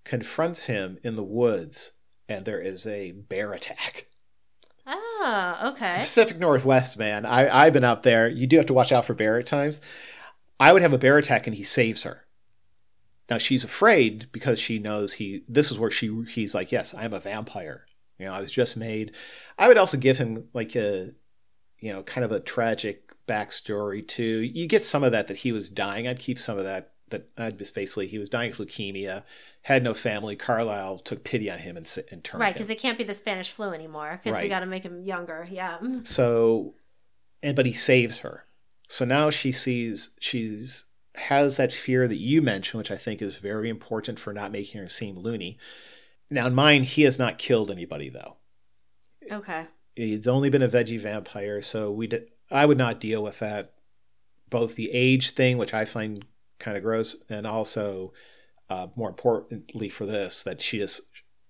confronts 0.03 0.65
him 0.65 0.97
in 1.03 1.17
the 1.17 1.23
woods 1.23 1.99
and 2.27 2.47
there 2.47 2.59
is 2.59 2.87
a 2.87 3.13
bear 3.13 3.53
attack. 3.53 4.07
Ah, 4.87 5.73
okay. 5.73 5.95
Pacific 5.99 6.39
Northwest, 6.39 6.99
man. 6.99 7.27
I, 7.27 7.55
I've 7.55 7.75
been 7.75 7.85
out 7.85 8.03
there. 8.03 8.31
You 8.31 8.47
do 8.47 8.57
have 8.57 8.67
to 8.67 8.73
watch 8.73 8.93
out 8.93 9.05
for 9.05 9.13
bear 9.13 9.39
at 9.39 9.45
times. 9.45 9.83
I 10.59 10.73
would 10.73 10.81
have 10.81 10.95
a 10.95 10.99
bear 10.99 11.19
attack 11.19 11.47
and 11.47 11.55
he 11.55 11.65
saves 11.65 12.05
her. 12.05 12.25
Now 13.29 13.37
she's 13.37 13.63
afraid 13.63 14.33
because 14.33 14.59
she 14.59 14.79
knows 14.79 15.15
he 15.15 15.45
this 15.47 15.71
is 15.71 15.79
where 15.79 15.91
she 15.91 16.25
he's 16.31 16.55
like, 16.55 16.73
Yes, 16.73 16.95
I'm 16.95 17.13
a 17.13 17.21
vampire. 17.21 17.85
You 18.19 18.25
know, 18.25 18.33
I 18.33 18.41
was 18.41 18.53
just 18.53 18.75
made. 18.75 19.15
I 19.59 19.69
would 19.69 19.77
also 19.77 19.99
give 19.99 20.17
him 20.17 20.49
like 20.55 20.75
a 20.75 21.13
you 21.81 21.93
know, 21.93 22.03
kind 22.03 22.25
of 22.25 22.33
a 22.33 22.41
tragic 22.41 23.13
backstory 23.27 24.07
too. 24.07 24.43
You 24.43 24.67
get 24.67 24.83
some 24.83 25.05
of 25.05 25.13
that 25.13 25.27
that 25.29 25.39
he 25.39 25.53
was 25.53 25.69
dying. 25.69 26.07
I'd 26.07 26.19
keep 26.19 26.39
some 26.39 26.59
of 26.59 26.65
that. 26.65 26.93
That 27.11 27.31
I'd 27.39 27.57
just 27.57 27.73
basically 27.73 28.09
he 28.09 28.19
was 28.19 28.29
dying 28.29 28.51
of 28.51 28.57
leukemia, 28.57 29.23
had 29.63 29.85
no 29.85 29.95
family. 29.95 30.35
Carlisle 30.35 30.99
took 31.01 31.23
pity 31.23 31.49
on 31.49 31.61
him 31.61 31.77
and, 31.77 31.99
and 32.11 32.25
turned 32.25 32.41
right 32.41 32.53
because 32.53 32.69
it 32.69 32.81
can't 32.81 32.99
be 32.99 33.05
the 33.05 33.15
Spanish 33.15 33.51
flu 33.51 33.71
anymore 33.71 34.21
because 34.21 34.35
right. 34.35 34.43
you 34.43 34.49
got 34.49 34.61
to 34.61 34.67
make 34.67 34.83
him 34.83 35.05
younger. 35.05 35.47
Yeah. 35.49 35.79
Mm. 35.81 36.05
So, 36.05 36.75
and 37.45 37.55
but 37.55 37.65
he 37.65 37.73
saves 37.73 38.21
her. 38.21 38.47
So 38.89 39.05
now 39.05 39.31
she 39.31 39.53
sees 39.53 40.17
she's 40.19 40.87
has 41.15 41.57
that 41.57 41.73
fear 41.73 42.09
that 42.09 42.19
you 42.19 42.43
mentioned, 42.43 42.79
which 42.79 42.91
I 42.91 42.97
think 42.97 43.23
is 43.23 43.37
very 43.37 43.69
important 43.69 44.19
for 44.19 44.33
not 44.33 44.53
making 44.53 44.81
her 44.81 44.89
seem 44.89 45.17
loony. 45.17 45.59
Now, 46.31 46.47
in 46.49 46.55
mine, 46.55 46.83
he 46.83 47.03
has 47.03 47.19
not 47.19 47.39
killed 47.39 47.71
anybody 47.71 48.09
though. 48.09 48.37
Okay. 49.31 49.67
He's 49.97 50.29
only 50.29 50.51
been 50.51 50.63
a 50.63 50.69
veggie 50.69 51.01
vampire, 51.01 51.63
so 51.63 51.91
we 51.91 52.07
did, 52.07 52.29
I 52.51 52.67
would 52.67 52.79
not 52.79 53.01
deal 53.01 53.23
with 53.23 53.39
that. 53.41 53.73
Both 54.49 54.77
the 54.77 54.93
age 54.93 55.31
thing, 55.31 55.59
which 55.59 55.75
I 55.75 55.85
find 55.85 56.25
kind 56.61 56.77
of 56.77 56.85
gross, 56.85 57.25
and 57.29 57.47
also 57.47 58.13
uh, 58.71 58.89
more 58.95 59.09
importantly 59.09 59.89
for 59.89 60.07
this, 60.07 60.43
that 60.45 60.61
she 60.61 60.79
just 60.79 61.01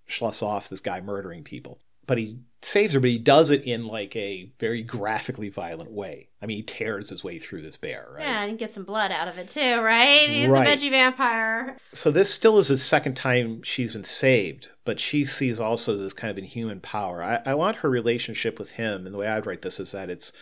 sloughs 0.07 0.43
off 0.43 0.69
this 0.69 0.81
guy 0.81 1.01
murdering 1.01 1.43
people. 1.43 1.81
But 2.07 2.19
he 2.19 2.39
saves 2.63 2.93
her, 2.95 3.01
but 3.01 3.11
he 3.11 3.19
does 3.19 3.51
it 3.51 3.65
in 3.65 3.87
like 3.87 4.15
a 4.17 4.51
very 4.59 4.83
graphically 4.83 5.49
violent 5.49 5.91
way. 5.91 6.29
I 6.43 6.47
mean, 6.47 6.59
he 6.59 6.63
tears 6.63 7.11
his 7.11 7.23
way 7.23 7.39
through 7.39 7.63
this 7.63 7.77
bear, 7.77 8.09
right? 8.13 8.23
Yeah, 8.23 8.43
and 8.43 8.51
he 8.51 8.57
gets 8.57 8.75
some 8.75 8.85
blood 8.85 9.13
out 9.13 9.29
of 9.29 9.39
it 9.39 9.49
too, 9.49 9.81
right? 9.81 10.29
He's 10.29 10.49
right. 10.49 10.67
a 10.67 10.71
veggie 10.71 10.91
vampire. 10.91 11.77
So 11.93 12.11
this 12.11 12.33
still 12.33 12.59
is 12.59 12.69
the 12.69 12.79
second 12.79 13.15
time 13.15 13.63
she's 13.63 13.93
been 13.93 14.05
saved, 14.05 14.71
but 14.85 15.01
she 15.01 15.25
sees 15.25 15.61
also 15.61 15.97
this 15.97 16.13
kind 16.13 16.31
of 16.31 16.39
inhuman 16.39 16.81
power. 16.81 17.23
I, 17.23 17.41
I 17.47 17.55
want 17.55 17.79
her 17.79 17.91
relationship 17.91 18.59
with 18.59 18.73
him, 18.73 19.07
and 19.07 19.15
the 19.15 19.19
way 19.19 19.29
I'd 19.29 19.47
write 19.47 19.63
this 19.63 19.81
is 19.81 19.93
that 19.93 20.11
it's 20.11 20.33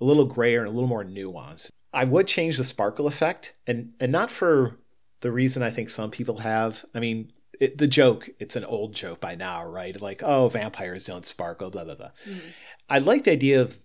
a 0.00 0.04
little 0.04 0.24
grayer 0.24 0.60
and 0.60 0.68
a 0.68 0.72
little 0.72 0.88
more 0.88 1.04
nuanced. 1.04 1.70
I 1.92 2.04
would 2.04 2.26
change 2.26 2.56
the 2.56 2.64
sparkle 2.64 3.06
effect, 3.06 3.54
and 3.66 3.92
and 4.00 4.10
not 4.10 4.30
for 4.30 4.78
the 5.20 5.30
reason 5.30 5.62
I 5.62 5.70
think 5.70 5.88
some 5.88 6.10
people 6.10 6.38
have. 6.38 6.84
I 6.94 7.00
mean, 7.00 7.32
it, 7.60 7.78
the 7.78 7.86
joke, 7.86 8.28
it's 8.38 8.56
an 8.56 8.64
old 8.64 8.94
joke 8.94 9.20
by 9.20 9.34
now, 9.34 9.64
right? 9.64 10.00
Like, 10.00 10.22
oh, 10.22 10.48
vampires 10.48 11.06
don't 11.06 11.26
sparkle, 11.26 11.70
blah, 11.70 11.84
blah, 11.84 11.94
blah. 11.94 12.10
Mm-hmm. 12.28 12.48
I 12.88 12.98
like 12.98 13.24
the 13.24 13.32
idea 13.32 13.60
of 13.60 13.78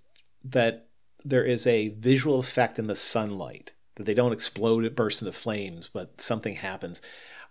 that 0.43 0.87
there 1.23 1.43
is 1.43 1.67
a 1.67 1.89
visual 1.89 2.39
effect 2.39 2.79
in 2.79 2.87
the 2.87 2.95
sunlight, 2.95 3.73
that 3.95 4.05
they 4.05 4.13
don't 4.13 4.33
explode, 4.33 4.85
it 4.85 4.95
burst 4.95 5.21
into 5.21 5.31
flames, 5.31 5.87
but 5.87 6.21
something 6.21 6.55
happens. 6.55 7.01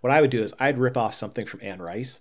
What 0.00 0.12
I 0.12 0.20
would 0.20 0.30
do 0.30 0.42
is 0.42 0.54
I'd 0.58 0.78
rip 0.78 0.96
off 0.96 1.14
something 1.14 1.44
from 1.46 1.60
Anne 1.62 1.82
Rice. 1.82 2.20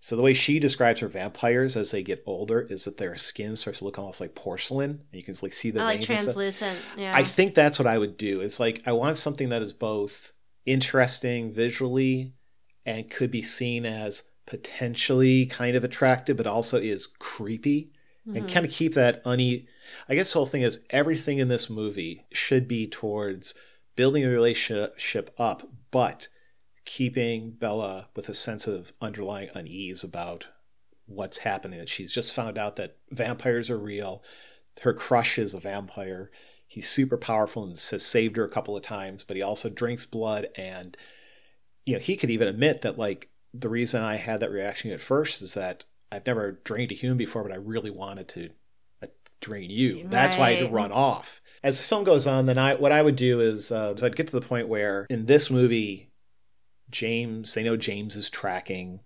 So 0.00 0.16
the 0.16 0.22
way 0.22 0.34
she 0.34 0.58
describes 0.58 0.98
her 1.00 1.08
vampires 1.08 1.76
as 1.76 1.92
they 1.92 2.02
get 2.02 2.24
older 2.26 2.60
is 2.60 2.84
that 2.84 2.98
their 2.98 3.14
skin 3.16 3.54
starts 3.54 3.78
to 3.78 3.84
look 3.84 3.98
almost 3.98 4.20
like 4.20 4.34
porcelain, 4.34 4.90
and 4.90 5.00
you 5.12 5.22
can 5.22 5.34
like 5.42 5.52
see 5.52 5.70
the 5.70 5.80
I 5.80 5.84
like 5.84 6.00
translucent. 6.00 6.76
Yeah. 6.96 7.14
I 7.14 7.22
think 7.22 7.54
that's 7.54 7.78
what 7.78 7.86
I 7.86 7.98
would 7.98 8.16
do. 8.16 8.40
It's 8.40 8.58
like 8.58 8.82
I 8.84 8.92
want 8.92 9.16
something 9.16 9.50
that 9.50 9.62
is 9.62 9.72
both 9.72 10.32
interesting 10.66 11.52
visually 11.52 12.32
and 12.84 13.10
could 13.10 13.30
be 13.30 13.42
seen 13.42 13.86
as 13.86 14.22
potentially 14.46 15.46
kind 15.46 15.76
of 15.76 15.84
attractive, 15.84 16.36
but 16.36 16.46
also 16.46 16.78
is 16.78 17.06
creepy. 17.06 17.88
Mm-hmm. 18.26 18.36
And 18.36 18.48
kind 18.48 18.64
of 18.64 18.70
keep 18.70 18.94
that 18.94 19.20
une. 19.26 19.66
I 20.08 20.14
guess 20.14 20.32
the 20.32 20.38
whole 20.38 20.46
thing 20.46 20.62
is 20.62 20.86
everything 20.90 21.38
in 21.38 21.48
this 21.48 21.68
movie 21.68 22.24
should 22.32 22.68
be 22.68 22.86
towards 22.86 23.54
building 23.96 24.24
a 24.24 24.28
relationship 24.28 25.34
up, 25.38 25.68
but 25.90 26.28
keeping 26.84 27.50
Bella 27.50 28.08
with 28.14 28.28
a 28.28 28.34
sense 28.34 28.68
of 28.68 28.92
underlying 29.00 29.50
unease 29.54 30.04
about 30.04 30.46
what's 31.06 31.38
happening. 31.38 31.80
That 31.80 31.88
she's 31.88 32.12
just 32.12 32.32
found 32.32 32.58
out 32.58 32.76
that 32.76 32.96
vampires 33.10 33.70
are 33.70 33.78
real. 33.78 34.22
Her 34.82 34.94
crush 34.94 35.38
is 35.38 35.52
a 35.52 35.58
vampire. 35.58 36.30
He's 36.66 36.88
super 36.88 37.18
powerful 37.18 37.64
and 37.64 37.72
has 37.72 38.06
saved 38.06 38.36
her 38.36 38.44
a 38.44 38.48
couple 38.48 38.76
of 38.76 38.82
times, 38.82 39.24
but 39.24 39.36
he 39.36 39.42
also 39.42 39.68
drinks 39.68 40.06
blood 40.06 40.46
and 40.56 40.96
you 41.86 41.94
know, 41.94 42.00
he 42.00 42.16
could 42.16 42.30
even 42.30 42.48
admit 42.48 42.82
that 42.82 42.98
like 42.98 43.28
the 43.54 43.68
reason 43.68 44.02
I 44.02 44.16
had 44.16 44.40
that 44.40 44.50
reaction 44.50 44.90
at 44.90 45.00
first 45.00 45.42
is 45.42 45.54
that 45.54 45.84
I've 46.10 46.26
never 46.26 46.52
drained 46.64 46.92
a 46.92 46.94
human 46.94 47.18
before, 47.18 47.42
but 47.42 47.52
I 47.52 47.56
really 47.56 47.90
wanted 47.90 48.28
to 48.28 48.50
uh, 49.02 49.06
drain 49.40 49.70
you. 49.70 49.98
Right. 49.98 50.10
That's 50.10 50.36
why 50.36 50.48
I 50.48 50.54
had 50.54 50.66
to 50.66 50.68
run 50.68 50.92
off. 50.92 51.40
As 51.62 51.78
the 51.78 51.84
film 51.84 52.04
goes 52.04 52.26
on, 52.26 52.46
then 52.46 52.58
I 52.58 52.74
what 52.74 52.92
I 52.92 53.02
would 53.02 53.16
do 53.16 53.40
is 53.40 53.72
uh, 53.72 53.96
so 53.96 54.06
I'd 54.06 54.16
get 54.16 54.28
to 54.28 54.38
the 54.38 54.46
point 54.46 54.68
where 54.68 55.06
in 55.08 55.26
this 55.26 55.50
movie, 55.50 56.10
James, 56.90 57.54
they 57.54 57.62
know 57.62 57.76
James 57.76 58.16
is 58.16 58.28
tracking. 58.28 59.00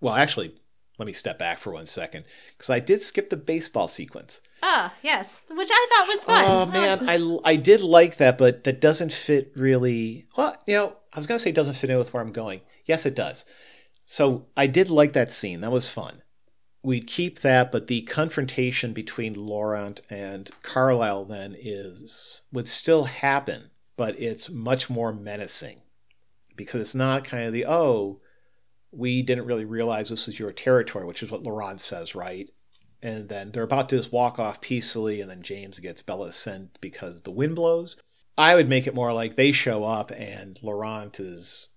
Well, 0.00 0.14
actually, 0.14 0.54
let 0.98 1.06
me 1.06 1.12
step 1.12 1.38
back 1.38 1.58
for 1.58 1.72
one 1.72 1.86
second 1.86 2.24
because 2.56 2.70
I 2.70 2.80
did 2.80 3.02
skip 3.02 3.28
the 3.28 3.36
baseball 3.36 3.88
sequence. 3.88 4.40
Ah, 4.62 4.94
yes, 5.02 5.42
which 5.50 5.68
I 5.70 5.86
thought 5.90 6.08
was 6.08 6.24
fun. 6.24 6.44
Oh 6.46 6.66
man, 6.72 7.08
I 7.08 7.50
I 7.52 7.56
did 7.56 7.82
like 7.82 8.16
that, 8.16 8.38
but 8.38 8.64
that 8.64 8.80
doesn't 8.80 9.12
fit 9.12 9.52
really. 9.56 10.26
Well, 10.36 10.56
you 10.66 10.74
know, 10.74 10.96
I 11.16 11.18
was 11.18 11.26
gonna 11.26 11.38
say 11.38 11.50
it 11.50 11.56
doesn't 11.56 11.74
fit 11.74 11.88
in 11.88 11.96
with 11.96 12.12
where 12.12 12.22
I'm 12.22 12.30
going. 12.30 12.60
Yes, 12.84 13.06
it 13.06 13.16
does. 13.16 13.46
So 14.04 14.46
I 14.56 14.66
did 14.66 14.90
like 14.90 15.14
that 15.14 15.32
scene. 15.32 15.62
That 15.62 15.72
was 15.72 15.88
fun. 15.88 16.22
We'd 16.82 17.06
keep 17.06 17.40
that, 17.40 17.72
but 17.72 17.86
the 17.86 18.02
confrontation 18.02 18.92
between 18.92 19.32
Laurent 19.32 20.02
and 20.10 20.50
Carlisle 20.62 21.24
then 21.24 21.56
is 21.58 22.42
would 22.52 22.68
still 22.68 23.04
happen, 23.04 23.70
but 23.96 24.20
it's 24.20 24.50
much 24.50 24.90
more 24.90 25.12
menacing 25.12 25.80
because 26.54 26.82
it's 26.82 26.94
not 26.94 27.24
kind 27.24 27.46
of 27.46 27.52
the 27.54 27.64
oh 27.66 28.20
we 28.92 29.22
didn't 29.22 29.46
really 29.46 29.64
realize 29.64 30.10
this 30.10 30.26
was 30.26 30.38
your 30.38 30.52
territory, 30.52 31.04
which 31.04 31.22
is 31.22 31.30
what 31.30 31.42
Laurent 31.42 31.80
says, 31.80 32.14
right? 32.14 32.50
And 33.02 33.28
then 33.28 33.52
they're 33.52 33.62
about 33.62 33.88
to 33.88 33.96
just 33.96 34.12
walk 34.12 34.38
off 34.38 34.60
peacefully, 34.60 35.20
and 35.20 35.30
then 35.30 35.42
James 35.42 35.78
gets 35.78 36.02
Bella 36.02 36.32
sent 36.32 36.78
because 36.80 37.22
the 37.22 37.30
wind 37.30 37.56
blows. 37.56 37.96
I 38.38 38.54
would 38.54 38.68
make 38.68 38.86
it 38.86 38.94
more 38.94 39.12
like 39.12 39.36
they 39.36 39.52
show 39.52 39.84
up 39.84 40.10
and 40.10 40.58
Laurent 40.62 41.18
is 41.18 41.70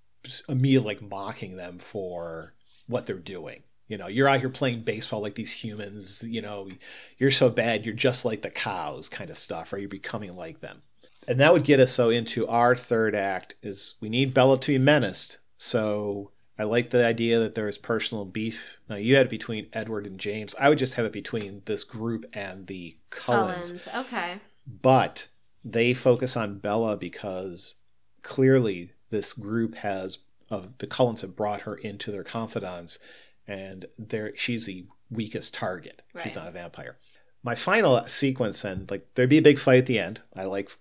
immediately 0.47 0.95
like 0.95 1.01
mocking 1.01 1.55
them 1.55 1.79
for 1.79 2.53
what 2.87 3.05
they're 3.05 3.17
doing. 3.17 3.63
You 3.87 3.97
know, 3.97 4.07
you're 4.07 4.27
out 4.27 4.41
here 4.41 4.49
playing 4.49 4.81
baseball 4.81 5.21
like 5.21 5.35
these 5.35 5.63
humans, 5.63 6.23
you 6.27 6.41
know, 6.41 6.69
you're 7.17 7.31
so 7.31 7.49
bad, 7.49 7.85
you're 7.85 7.95
just 7.95 8.23
like 8.23 8.41
the 8.41 8.51
cows 8.51 9.09
kind 9.09 9.29
of 9.29 9.37
stuff, 9.37 9.73
or 9.73 9.77
you're 9.77 9.89
becoming 9.89 10.35
like 10.35 10.59
them. 10.59 10.83
And 11.27 11.39
that 11.39 11.53
would 11.53 11.63
get 11.63 11.79
us 11.79 11.93
so 11.93 12.09
into 12.09 12.47
our 12.47 12.75
third 12.75 13.15
act 13.15 13.55
is 13.63 13.95
we 14.01 14.09
need 14.09 14.33
Bella 14.33 14.59
to 14.59 14.71
be 14.71 14.77
menaced. 14.77 15.39
So 15.57 16.31
I 16.57 16.63
like 16.63 16.89
the 16.89 17.05
idea 17.05 17.39
that 17.39 17.55
there 17.55 17.67
is 17.67 17.77
personal 17.77 18.25
beef. 18.25 18.77
Now 18.89 18.97
you 18.97 19.15
had 19.15 19.27
it 19.27 19.29
between 19.29 19.67
Edward 19.73 20.05
and 20.05 20.19
James. 20.19 20.53
I 20.59 20.69
would 20.69 20.77
just 20.77 20.95
have 20.95 21.05
it 21.05 21.13
between 21.13 21.63
this 21.65 21.83
group 21.83 22.25
and 22.33 22.67
the 22.67 22.97
Cullens. 23.09 23.71
Cullens. 23.71 23.87
Okay. 23.95 24.39
But 24.67 25.29
they 25.63 25.93
focus 25.93 26.37
on 26.37 26.59
Bella 26.59 26.97
because 26.97 27.75
clearly 28.21 28.91
this 29.09 29.33
group 29.33 29.75
has 29.75 30.19
of 30.49 30.77
the 30.79 30.87
Cullens 30.87 31.21
have 31.21 31.35
brought 31.35 31.61
her 31.61 31.75
into 31.75 32.11
their 32.11 32.23
confidants, 32.23 32.99
and 33.47 33.85
there 33.97 34.35
she's 34.35 34.65
the 34.65 34.85
weakest 35.11 35.53
target. 35.53 36.01
Right. 36.13 36.23
She's 36.23 36.35
not 36.35 36.47
a 36.47 36.51
vampire. 36.51 36.97
My 37.43 37.55
final 37.55 38.03
sequence 38.05 38.63
and 38.63 38.89
like 38.89 39.13
there'd 39.13 39.29
be 39.29 39.37
a 39.37 39.43
big 39.43 39.59
fight 39.59 39.79
at 39.79 39.85
the 39.85 39.99
end. 39.99 40.21
I 40.35 40.45
like 40.45 40.71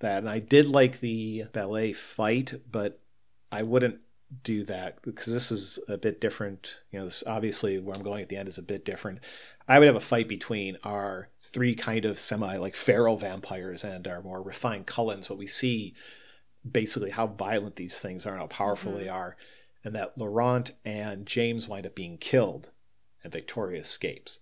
that, 0.00 0.18
and 0.18 0.28
I 0.28 0.38
did 0.38 0.66
like 0.66 1.00
the 1.00 1.44
ballet 1.52 1.92
fight, 1.92 2.54
but 2.70 3.00
I 3.52 3.62
wouldn't 3.62 4.00
do 4.42 4.62
that 4.64 5.02
because 5.02 5.32
this 5.32 5.50
is 5.50 5.78
a 5.88 5.98
bit 5.98 6.20
different. 6.20 6.80
You 6.90 7.00
know, 7.00 7.04
this 7.04 7.24
obviously 7.26 7.78
where 7.78 7.94
I'm 7.94 8.02
going 8.02 8.22
at 8.22 8.28
the 8.28 8.36
end 8.36 8.48
is 8.48 8.58
a 8.58 8.62
bit 8.62 8.84
different. 8.84 9.20
I 9.70 9.78
would 9.78 9.86
have 9.86 9.96
a 9.96 10.00
fight 10.00 10.26
between 10.26 10.78
our 10.82 11.28
three 11.40 11.76
kind 11.76 12.04
of 12.04 12.18
semi 12.18 12.56
like 12.56 12.74
feral 12.74 13.16
vampires 13.16 13.84
and 13.84 14.08
our 14.08 14.20
more 14.20 14.42
refined 14.42 14.88
Cullens, 14.88 15.28
but 15.28 15.38
we 15.38 15.46
see 15.46 15.94
basically 16.68 17.10
how 17.10 17.28
violent 17.28 17.76
these 17.76 18.00
things 18.00 18.26
are 18.26 18.32
and 18.32 18.40
how 18.40 18.48
powerful 18.48 18.90
mm-hmm. 18.90 19.02
they 19.02 19.08
are, 19.08 19.36
and 19.84 19.94
that 19.94 20.18
Laurent 20.18 20.72
and 20.84 21.24
James 21.24 21.68
wind 21.68 21.86
up 21.86 21.94
being 21.94 22.18
killed 22.18 22.70
and 23.22 23.32
Victoria 23.32 23.80
escapes. 23.80 24.40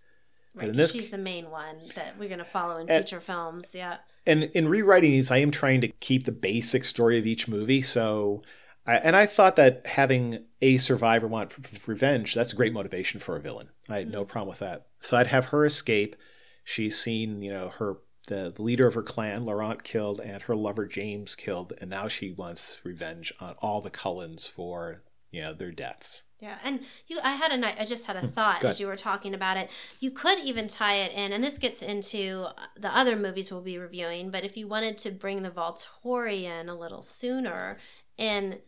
Right, 0.55 0.73
this, 0.73 0.93
she's 0.93 1.11
the 1.11 1.19
main 1.19 1.51
one 1.51 1.77
that 1.95 2.19
we're 2.19 2.31
going 2.31 2.39
to 2.39 2.45
follow 2.45 2.79
in 2.79 2.89
and, 2.89 3.07
future 3.07 3.21
films. 3.21 3.75
Yeah. 3.75 3.99
And 4.27 4.45
in 4.45 4.67
rewriting 4.67 5.11
these, 5.11 5.31
I 5.31 5.37
am 5.39 5.51
trying 5.51 5.83
to 5.83 5.89
keep 5.89 6.25
the 6.25 6.33
basic 6.33 6.85
story 6.85 7.19
of 7.19 7.27
each 7.27 7.47
movie. 7.47 7.83
So 7.83 8.43
I, 8.89 8.97
and 8.97 9.15
I 9.15 9.27
thought 9.27 9.57
that 9.57 9.87
having 9.87 10.47
a 10.63 10.79
survivor 10.79 11.29
want 11.29 11.55
revenge, 11.87 12.35
that's 12.35 12.55
a 12.55 12.57
great 12.57 12.73
motivation 12.73 13.21
for 13.21 13.37
a 13.37 13.41
villain. 13.41 13.69
I 13.89 13.99
had 13.99 14.11
no 14.11 14.23
mm-hmm. 14.23 14.31
problem 14.31 14.49
with 14.49 14.61
that. 14.61 14.87
So 14.99 15.17
I'd 15.17 15.27
have 15.27 15.47
her 15.47 15.65
escape. 15.65 16.17
She's 16.65 16.99
seen, 16.99 17.43
you 17.43 17.53
know, 17.53 17.69
her 17.69 17.99
the, 18.29 18.55
leader 18.59 18.87
of 18.87 18.95
her 18.95 19.03
clan, 19.03 19.45
Laurent, 19.45 19.83
killed, 19.83 20.21
and 20.21 20.43
her 20.43 20.57
lover 20.57 20.87
James 20.87 21.35
killed, 21.35 21.73
and 21.81 21.91
now 21.91 22.09
she 22.09 22.31
wants 22.31 22.79
revenge 22.85 23.33
on 23.41 23.57
all 23.59 23.81
the 23.81 23.91
Cullens 23.91 24.47
for 24.47 25.03
you 25.31 25.43
know 25.43 25.53
their 25.53 25.73
deaths. 25.73 26.25
Yeah, 26.41 26.57
and 26.63 26.81
you, 27.07 27.19
I 27.23 27.33
had 27.33 27.53
a, 27.53 27.81
I 27.81 27.85
just 27.85 28.07
had 28.07 28.17
a 28.17 28.21
mm, 28.21 28.33
thought 28.33 28.65
as 28.65 28.81
you 28.81 28.87
were 28.87 28.97
talking 28.97 29.35
about 29.35 29.57
it. 29.57 29.71
You 30.01 30.11
could 30.11 30.39
even 30.39 30.69
tie 30.69 30.97
it 30.97 31.13
in, 31.13 31.33
and 31.33 31.43
this 31.43 31.59
gets 31.59 31.83
into 31.83 32.47
the 32.79 32.95
other 32.95 33.17
movies 33.17 33.51
we'll 33.51 33.61
be 33.61 33.79
reviewing. 33.79 34.31
But 34.31 34.45
if 34.45 34.57
you 34.57 34.69
wanted 34.69 34.99
to 34.99 35.11
bring 35.11 35.43
the 35.43 35.51
Volturi 35.51 36.45
in 36.45 36.69
a 36.69 36.75
little 36.75 37.03
sooner, 37.03 37.79
and 38.19 38.59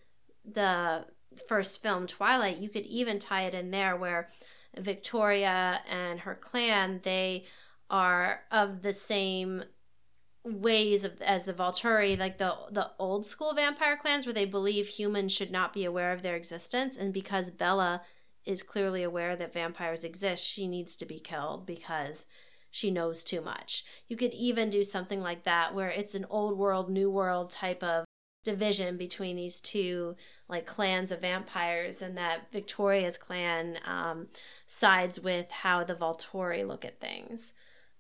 the 0.45 1.07
first 1.49 1.83
film, 1.83 2.07
Twilight, 2.07 2.59
you 2.59 2.69
could 2.69 2.87
even 2.87 3.19
tie 3.19 3.43
it 3.43 3.55
in 3.55 3.71
there 3.71 3.97
where 3.97 4.29
Victoria 4.77 5.81
and 5.89 6.21
her 6.21 6.35
clan, 6.35 7.01
they 7.03 7.45
are 7.89 8.43
of 8.51 8.83
the 8.83 8.93
same 8.93 9.65
ways 10.45 11.05
of 11.05 11.21
as 11.21 11.45
the 11.45 11.53
Volturi, 11.53 12.19
like 12.19 12.39
the 12.39 12.55
the 12.71 12.91
old 12.99 13.27
school 13.27 13.53
vampire 13.55 13.97
clans 13.97 14.27
where 14.27 14.33
they 14.33 14.47
believe 14.47 14.89
humans 14.89 15.33
should 15.33 15.51
not 15.51 15.73
be 15.73 15.85
aware 15.85 16.13
of 16.13 16.23
their 16.23 16.37
existence 16.37 16.97
and 16.97 17.13
because 17.13 17.51
Bella 17.51 18.03
is 18.47 18.63
clearly 18.63 19.03
aware 19.03 19.37
that 19.37 19.53
vampires 19.53 20.03
exist, 20.03 20.47
she 20.47 20.67
needs 20.67 20.97
to 20.97 21.05
be 21.05 21.21
killed 21.21 21.67
because 21.67 22.27
she 22.71 22.91
knows 22.91 23.23
too 23.23 23.41
much. 23.41 23.85
You 24.09 24.17
could 24.17 24.33
even 24.33 24.71
do 24.71 24.85
something 24.85 25.21
like 25.21 25.45
that 25.45 25.75
where 25.75 25.91
it's 25.91 26.15
an 26.15 26.27
old 26.31 26.57
world, 26.57 26.89
new 26.89 27.11
world 27.11 27.51
type 27.51 27.83
of 27.83 28.05
division 28.45 28.97
between 28.97 29.37
these 29.37 29.61
two 29.61 30.17
like 30.49 30.65
clans 30.65 31.13
of 31.13 31.21
vampires 31.21 32.01
and 32.01 32.17
that 32.17 32.51
victoria's 32.53 33.17
clan 33.17 33.79
um, 33.87 34.29
sides 34.67 35.21
with 35.21 35.51
how 35.51 35.85
the 35.85 35.95
volturi 35.95 36.67
look 36.67 36.85
at 36.85 37.01
things 37.01 37.53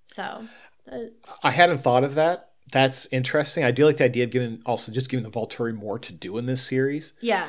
so 0.04 0.46
uh, 0.90 0.98
i 1.42 1.50
hadn't 1.50 1.78
thought 1.78 2.04
of 2.04 2.14
that 2.14 2.52
that's 2.72 3.06
interesting 3.12 3.64
i 3.64 3.70
do 3.70 3.84
like 3.84 3.98
the 3.98 4.04
idea 4.04 4.24
of 4.24 4.30
giving 4.30 4.62
also 4.64 4.90
just 4.90 5.10
giving 5.10 5.24
the 5.24 5.30
volturi 5.30 5.74
more 5.74 5.98
to 5.98 6.12
do 6.12 6.38
in 6.38 6.46
this 6.46 6.62
series 6.62 7.12
yeah 7.20 7.46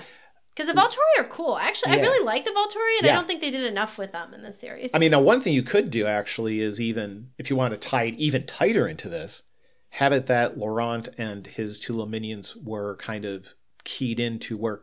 because 0.54 0.68
the 0.68 0.80
Volturi 0.80 1.24
are 1.24 1.28
cool. 1.30 1.58
Actually, 1.58 1.94
yeah. 1.94 2.00
I 2.00 2.02
really 2.02 2.26
like 2.26 2.44
the 2.44 2.52
Volturi, 2.52 2.98
and 3.00 3.06
yeah. 3.06 3.14
I 3.14 3.16
don't 3.16 3.26
think 3.26 3.40
they 3.40 3.52
did 3.52 3.64
enough 3.64 3.98
with 3.98 4.12
them 4.12 4.34
in 4.34 4.44
this 4.44 4.60
series. 4.60 4.92
I 4.94 5.00
mean, 5.00 5.12
now 5.12 5.22
one 5.22 5.40
thing 5.40 5.54
you 5.54 5.64
could 5.64 5.90
do 5.90 6.06
actually 6.06 6.60
is 6.60 6.80
even 6.82 7.30
if 7.38 7.50
you 7.50 7.56
want 7.56 7.74
to 7.74 7.80
tie 7.80 8.04
it 8.04 8.16
even 8.16 8.46
tighter 8.46 8.86
into 8.86 9.08
this, 9.08 9.44
have 9.92 10.14
it 10.14 10.28
that 10.28 10.58
Laurent 10.58 11.10
and 11.18 11.46
his 11.46 11.80
two 11.80 12.06
minions 12.06 12.56
were 12.56 12.96
kind 12.98 13.26
of 13.26 13.56
keyed 13.84 14.20
into 14.20 14.58
where 14.58 14.82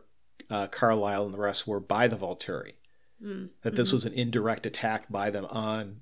uh, 0.49 0.67
Carlisle 0.67 1.25
and 1.25 1.33
the 1.33 1.39
rest 1.39 1.67
were 1.67 1.79
by 1.79 2.07
the 2.07 2.17
Volturi. 2.17 2.73
Mm. 3.23 3.49
That 3.63 3.75
this 3.75 3.89
mm-hmm. 3.89 3.97
was 3.97 4.05
an 4.05 4.13
indirect 4.13 4.65
attack 4.65 5.09
by 5.09 5.29
them 5.29 5.45
on 5.45 6.01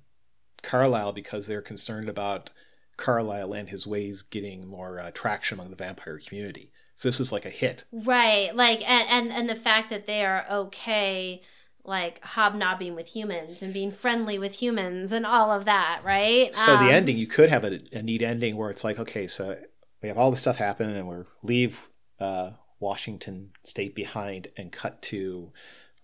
Carlisle 0.62 1.14
because 1.14 1.48
they're 1.48 1.62
concerned 1.62 2.10
about 2.10 2.52
Carlisle 2.98 3.54
and 3.54 3.70
his 3.70 3.88
ways 3.88 4.22
getting 4.22 4.68
more 4.68 5.00
uh, 5.00 5.12
traction 5.14 5.58
among 5.58 5.70
the 5.70 5.78
vampire 5.78 6.20
community. 6.20 6.72
So 6.96 7.08
this 7.08 7.20
is 7.20 7.32
like 7.32 7.46
a 7.46 7.50
hit. 7.50 7.86
Right. 7.92 8.54
Like 8.56 8.88
and, 8.88 9.08
and 9.10 9.32
and 9.32 9.50
the 9.50 9.56
fact 9.56 9.90
that 9.90 10.06
they 10.06 10.26
are 10.26 10.46
okay 10.52 11.44
like 11.88 12.24
hobnobbing 12.24 12.94
with 12.94 13.08
humans 13.08 13.64
and 13.64 13.74
being 13.74 13.92
friendly 13.92 14.38
with 14.38 14.62
humans 14.62 15.12
and 15.12 15.26
all 15.26 15.52
of 15.52 15.66
that, 15.66 16.02
right? 16.04 16.54
So 16.54 16.74
Um, 16.74 16.86
the 16.86 16.92
ending, 16.92 17.18
you 17.18 17.28
could 17.28 17.50
have 17.50 17.64
a, 17.64 17.80
a 17.94 18.04
neat 18.04 18.22
ending 18.22 18.58
where 18.58 18.70
it's 18.70 18.84
like, 18.84 19.00
okay, 19.00 19.26
so 19.26 19.58
we 20.04 20.10
have 20.10 20.18
all 20.18 20.30
this 20.30 20.42
stuff 20.42 20.58
happen, 20.58 20.90
and 20.90 21.08
we 21.08 21.16
leave 21.42 21.90
uh, 22.20 22.52
Washington 22.80 23.52
State 23.64 23.96
behind 23.96 24.50
and 24.58 24.72
cut 24.72 25.02
to 25.04 25.54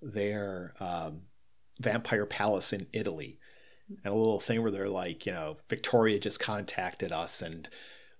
their 0.02 0.74
um, 0.80 1.24
vampire 1.80 2.26
palace 2.26 2.74
in 2.74 2.88
Italy, 2.94 3.40
and 4.04 4.14
a 4.14 4.18
little 4.18 4.40
thing 4.40 4.62
where 4.62 4.72
they're 4.72 4.90
like, 4.90 5.26
you 5.26 5.34
know, 5.34 5.58
Victoria 5.70 6.18
just 6.18 6.40
contacted 6.40 7.12
us, 7.12 7.42
and 7.42 7.68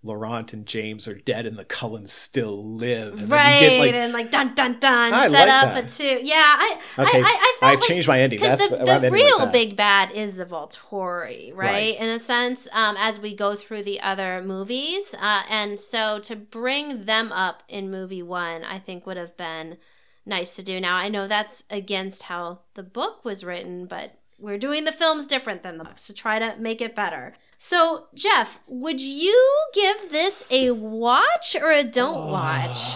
Laurent 0.06 0.52
and 0.52 0.66
James 0.66 1.08
are 1.08 1.16
dead, 1.16 1.46
and 1.46 1.58
the 1.58 1.64
Cullens 1.64 2.12
still 2.12 2.62
live, 2.62 3.22
and 3.22 3.30
right, 3.30 3.60
get 3.62 3.80
like, 3.80 3.94
and 3.94 4.12
like 4.12 4.32
dun 4.32 4.54
dun 4.54 4.78
dun, 4.80 5.14
I 5.14 5.30
set 5.30 5.48
like 5.48 5.64
up 5.64 5.74
that. 5.74 5.92
a 5.92 5.98
two. 5.98 6.26
Yeah, 6.26 6.36
I, 6.36 6.80
okay, 7.00 7.22
I, 7.22 7.56
I, 7.62 7.70
have 7.70 7.80
like, 7.80 7.88
changed 7.88 8.10
my 8.10 8.20
ending. 8.20 8.42
That's 8.42 8.68
the, 8.68 8.76
the 8.76 9.10
real 9.10 9.46
big 9.48 9.78
bad 9.78 10.12
is 10.12 10.36
the 10.36 10.46
Volturi, 10.46 11.56
right? 11.56 11.72
Right. 11.72 11.98
In 11.98 12.10
a 12.10 12.20
sense, 12.20 12.68
um, 12.74 12.98
as 13.00 13.22
we 13.22 13.34
go 13.34 13.56
through 13.56 13.84
the 13.84 14.02
other 14.02 14.44
movies, 14.44 15.16
uh, 15.22 15.44
and 15.50 15.80
so 15.80 16.20
to 16.20 16.36
bring 16.36 17.06
them 17.06 17.32
up 17.32 17.64
in 17.70 17.90
movie 17.90 18.24
one, 18.24 18.66
I 18.66 18.80
think 18.80 19.06
would 19.06 19.18
have 19.18 19.38
been 19.38 19.78
nice 20.26 20.56
to 20.58 20.64
do. 20.64 20.82
Now 20.82 20.98
I 20.98 21.08
know 21.08 21.30
that's 21.30 21.64
against 21.70 22.24
how 22.24 22.60
the 22.74 22.84
book 22.84 23.24
was 23.24 23.46
written, 23.46 23.86
but 23.86 24.18
we're 24.38 24.58
doing 24.58 24.84
the 24.84 24.92
films 24.92 25.28
different 25.28 25.64
than 25.64 25.78
the 25.78 25.86
books 25.86 26.08
to 26.08 26.14
try 26.14 26.40
to 26.40 26.58
make 26.58 26.82
it 26.82 26.94
better. 26.94 27.36
So, 27.64 28.08
Jeff, 28.14 28.60
would 28.68 29.00
you 29.00 29.50
give 29.74 30.12
this 30.12 30.44
a 30.52 30.72
watch 30.72 31.56
or 31.56 31.72
a 31.72 31.86
don't 31.86 32.30
watch? 32.30 32.94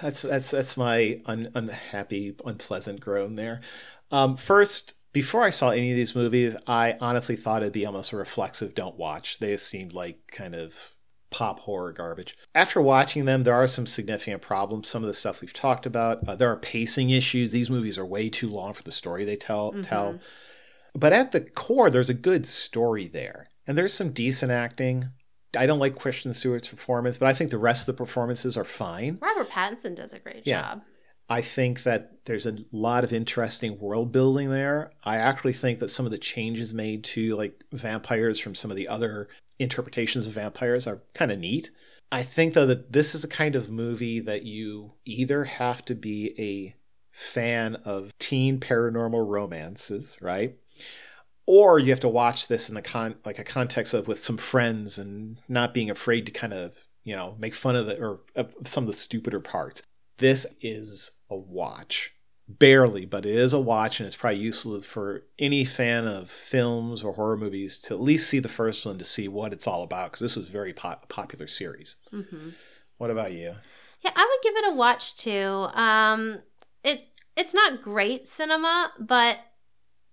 That's 0.00 0.22
that's 0.22 0.50
that's 0.50 0.74
my 0.74 1.20
un, 1.26 1.50
unhappy, 1.54 2.34
unpleasant 2.42 3.00
groan 3.00 3.34
there. 3.34 3.60
Um, 4.10 4.38
first, 4.38 4.94
before 5.12 5.42
I 5.42 5.50
saw 5.50 5.68
any 5.68 5.90
of 5.90 5.96
these 5.98 6.14
movies, 6.14 6.56
I 6.66 6.96
honestly 6.98 7.36
thought 7.36 7.60
it'd 7.60 7.74
be 7.74 7.84
almost 7.84 8.10
a 8.14 8.16
reflexive 8.16 8.74
"don't 8.74 8.96
watch." 8.96 9.38
They 9.38 9.54
seemed 9.58 9.92
like 9.92 10.28
kind 10.28 10.54
of 10.54 10.92
pop 11.28 11.60
horror 11.60 11.92
garbage. 11.92 12.38
After 12.54 12.80
watching 12.80 13.26
them, 13.26 13.44
there 13.44 13.54
are 13.54 13.66
some 13.66 13.86
significant 13.86 14.40
problems. 14.40 14.88
Some 14.88 15.02
of 15.02 15.08
the 15.08 15.14
stuff 15.14 15.42
we've 15.42 15.52
talked 15.52 15.84
about. 15.84 16.26
Uh, 16.26 16.36
there 16.36 16.50
are 16.50 16.56
pacing 16.56 17.10
issues. 17.10 17.52
These 17.52 17.68
movies 17.68 17.98
are 17.98 18.06
way 18.06 18.30
too 18.30 18.48
long 18.48 18.72
for 18.72 18.82
the 18.82 18.92
story 18.92 19.26
they 19.26 19.36
tell. 19.36 19.72
Tell, 19.82 20.18
but 20.94 21.12
at 21.12 21.32
the 21.32 21.42
core, 21.42 21.90
there's 21.90 22.08
a 22.08 22.14
good 22.14 22.46
story 22.46 23.08
there, 23.08 23.48
and 23.66 23.76
there's 23.76 23.92
some 23.94 24.10
decent 24.10 24.52
acting. 24.52 25.10
I 25.56 25.66
don't 25.66 25.78
like 25.78 25.96
Kristen 25.96 26.34
Stewart's 26.34 26.68
performance, 26.68 27.18
but 27.18 27.26
I 27.26 27.32
think 27.34 27.50
the 27.50 27.58
rest 27.58 27.88
of 27.88 27.94
the 27.96 27.98
performances 28.04 28.56
are 28.56 28.64
fine. 28.64 29.18
Robert 29.22 29.48
Pattinson 29.48 29.94
does 29.96 30.12
a 30.12 30.18
great 30.18 30.46
Yeah. 30.46 30.62
job. 30.62 30.82
I 31.28 31.40
think 31.42 31.82
that 31.82 32.24
there's 32.26 32.46
a 32.46 32.56
lot 32.70 33.02
of 33.02 33.12
interesting 33.12 33.78
world 33.80 34.12
building 34.12 34.50
there. 34.50 34.92
I 35.02 35.16
actually 35.16 35.54
think 35.54 35.80
that 35.80 35.90
some 35.90 36.04
of 36.06 36.12
the 36.12 36.18
changes 36.18 36.72
made 36.72 37.02
to 37.04 37.34
like 37.36 37.64
vampires 37.72 38.38
from 38.38 38.54
some 38.54 38.70
of 38.70 38.76
the 38.76 38.86
other 38.86 39.28
interpretations 39.58 40.26
of 40.26 40.34
vampires 40.34 40.86
are 40.86 41.02
kind 41.14 41.32
of 41.32 41.38
neat. 41.38 41.70
I 42.12 42.22
think 42.22 42.54
though 42.54 42.66
that 42.66 42.92
this 42.92 43.14
is 43.14 43.24
a 43.24 43.28
kind 43.28 43.56
of 43.56 43.70
movie 43.70 44.20
that 44.20 44.44
you 44.44 44.92
either 45.04 45.44
have 45.44 45.84
to 45.86 45.94
be 45.96 46.34
a 46.38 46.76
fan 47.10 47.74
of 47.76 48.16
teen 48.18 48.60
paranormal 48.60 49.26
romances, 49.26 50.16
right? 50.20 50.54
Or 51.46 51.78
you 51.78 51.90
have 51.90 52.00
to 52.00 52.08
watch 52.08 52.48
this 52.48 52.68
in 52.68 52.74
the 52.74 52.82
con 52.82 53.16
like 53.24 53.38
a 53.38 53.44
context 53.44 53.94
of 53.94 54.08
with 54.08 54.24
some 54.24 54.36
friends 54.36 54.98
and 54.98 55.38
not 55.48 55.72
being 55.72 55.90
afraid 55.90 56.26
to 56.26 56.32
kind 56.32 56.52
of, 56.52 56.76
you 57.04 57.14
know, 57.14 57.36
make 57.38 57.54
fun 57.54 57.76
of 57.76 57.86
the 57.86 57.98
or 57.98 58.20
of 58.34 58.54
some 58.64 58.84
of 58.84 58.88
the 58.88 58.94
stupider 58.94 59.40
parts 59.40 59.82
this 60.18 60.46
is 60.60 61.12
a 61.30 61.36
watch. 61.36 62.12
Barely, 62.48 63.04
but 63.06 63.26
it 63.26 63.34
is 63.34 63.52
a 63.52 63.58
watch, 63.58 63.98
and 63.98 64.06
it's 64.06 64.14
probably 64.14 64.38
useful 64.38 64.80
for 64.80 65.24
any 65.36 65.64
fan 65.64 66.06
of 66.06 66.30
films 66.30 67.02
or 67.02 67.14
horror 67.14 67.36
movies 67.36 67.76
to 67.80 67.94
at 67.94 68.00
least 68.00 68.30
see 68.30 68.38
the 68.38 68.48
first 68.48 68.86
one 68.86 68.98
to 68.98 69.04
see 69.04 69.26
what 69.26 69.52
it's 69.52 69.66
all 69.66 69.82
about, 69.82 70.12
because 70.12 70.20
this 70.20 70.36
was 70.36 70.48
a 70.48 70.52
very 70.52 70.72
po- 70.72 71.00
popular 71.08 71.48
series. 71.48 71.96
hmm 72.10 72.50
What 72.98 73.10
about 73.10 73.32
you? 73.32 73.56
Yeah, 74.00 74.12
I 74.14 74.24
would 74.30 74.42
give 74.44 74.56
it 74.64 74.72
a 74.72 74.76
watch 74.76 75.16
too. 75.16 75.66
Um, 75.74 76.42
it 76.84 77.08
it's 77.36 77.52
not 77.52 77.82
great 77.82 78.28
cinema, 78.28 78.92
but 79.00 79.40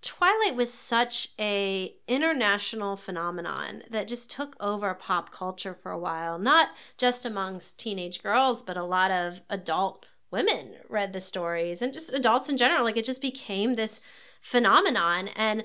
Twilight 0.04 0.56
was 0.56 0.72
such 0.72 1.30
a 1.40 1.96
international 2.10 2.98
phenomenon 2.98 3.84
that 3.90 4.08
just 4.08 4.30
took 4.30 4.58
over 4.60 4.94
pop 4.94 5.32
culture 5.32 5.74
for 5.74 5.92
a 5.92 5.98
while. 5.98 6.38
Not 6.38 6.70
just 6.98 7.26
amongst 7.26 7.80
teenage 7.80 8.22
girls, 8.22 8.62
but 8.62 8.76
a 8.76 8.84
lot 8.84 9.12
of 9.12 9.42
adult 9.50 10.06
women 10.30 10.76
read 10.90 11.14
the 11.14 11.22
stories 11.22 11.82
and 11.82 11.94
just 11.94 12.12
adults 12.12 12.50
in 12.50 12.58
general. 12.58 12.84
Like 12.84 12.98
it 12.98 13.06
just 13.06 13.22
became 13.22 13.76
this 13.76 14.02
phenomenon 14.42 15.30
and 15.30 15.64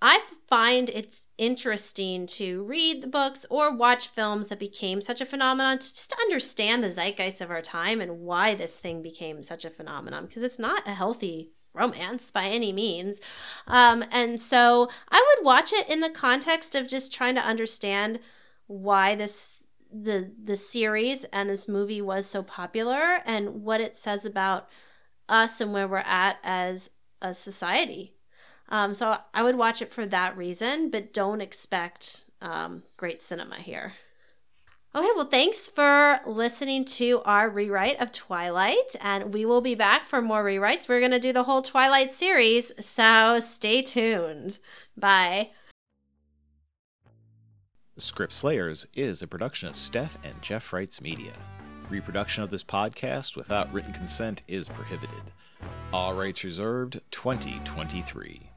I 0.00 0.20
find 0.46 0.90
it's 0.90 1.26
interesting 1.38 2.26
to 2.26 2.62
read 2.62 3.02
the 3.02 3.08
books 3.08 3.44
or 3.50 3.74
watch 3.74 4.08
films 4.08 4.46
that 4.48 4.60
became 4.60 5.00
such 5.00 5.20
a 5.20 5.26
phenomenon 5.26 5.78
to 5.78 5.88
just 5.88 6.14
understand 6.20 6.84
the 6.84 6.90
zeitgeist 6.90 7.40
of 7.40 7.50
our 7.50 7.62
time 7.62 8.00
and 8.00 8.20
why 8.20 8.54
this 8.54 8.78
thing 8.78 9.02
became 9.02 9.42
such 9.42 9.64
a 9.64 9.70
phenomenon 9.70 10.26
because 10.26 10.44
it's 10.44 10.58
not 10.58 10.86
a 10.86 10.94
healthy 10.94 11.50
romance 11.78 12.30
by 12.30 12.46
any 12.46 12.72
means. 12.72 13.20
Um, 13.66 14.04
and 14.10 14.40
so 14.40 14.88
I 15.10 15.34
would 15.36 15.44
watch 15.44 15.72
it 15.72 15.88
in 15.88 16.00
the 16.00 16.10
context 16.10 16.74
of 16.74 16.88
just 16.88 17.12
trying 17.14 17.34
to 17.36 17.40
understand 17.40 18.20
why 18.66 19.14
this 19.14 19.66
the 19.90 20.30
the 20.44 20.56
series 20.56 21.24
and 21.24 21.48
this 21.48 21.66
movie 21.66 22.02
was 22.02 22.26
so 22.26 22.42
popular 22.42 23.20
and 23.24 23.62
what 23.62 23.80
it 23.80 23.96
says 23.96 24.26
about 24.26 24.68
us 25.28 25.60
and 25.60 25.72
where 25.72 25.88
we're 25.88 25.98
at 25.98 26.38
as 26.42 26.90
a 27.22 27.32
society. 27.32 28.14
Um, 28.68 28.92
so 28.92 29.16
I 29.32 29.42
would 29.42 29.56
watch 29.56 29.80
it 29.80 29.92
for 29.92 30.04
that 30.06 30.36
reason, 30.36 30.90
but 30.90 31.14
don't 31.14 31.40
expect 31.40 32.24
um, 32.42 32.82
great 32.96 33.22
cinema 33.22 33.56
here. 33.56 33.94
Okay, 34.94 35.08
well, 35.14 35.26
thanks 35.26 35.68
for 35.68 36.20
listening 36.26 36.84
to 36.86 37.20
our 37.26 37.50
rewrite 37.50 38.00
of 38.00 38.10
Twilight, 38.10 38.96
and 39.02 39.34
we 39.34 39.44
will 39.44 39.60
be 39.60 39.74
back 39.74 40.04
for 40.04 40.22
more 40.22 40.42
rewrites. 40.42 40.88
We're 40.88 41.00
going 41.00 41.10
to 41.10 41.20
do 41.20 41.32
the 41.32 41.44
whole 41.44 41.60
Twilight 41.60 42.10
series, 42.10 42.72
so 42.84 43.38
stay 43.38 43.82
tuned. 43.82 44.58
Bye. 44.96 45.50
Script 47.98 48.32
Slayers 48.32 48.86
is 48.94 49.20
a 49.20 49.26
production 49.26 49.68
of 49.68 49.76
Steph 49.76 50.16
and 50.24 50.40
Jeff 50.40 50.72
Wrights 50.72 51.02
Media. 51.02 51.32
Reproduction 51.90 52.42
of 52.42 52.50
this 52.50 52.64
podcast 52.64 53.36
without 53.36 53.70
written 53.72 53.92
consent 53.92 54.42
is 54.48 54.68
prohibited. 54.68 55.32
All 55.92 56.14
rights 56.14 56.44
reserved 56.44 57.00
2023. 57.10 58.50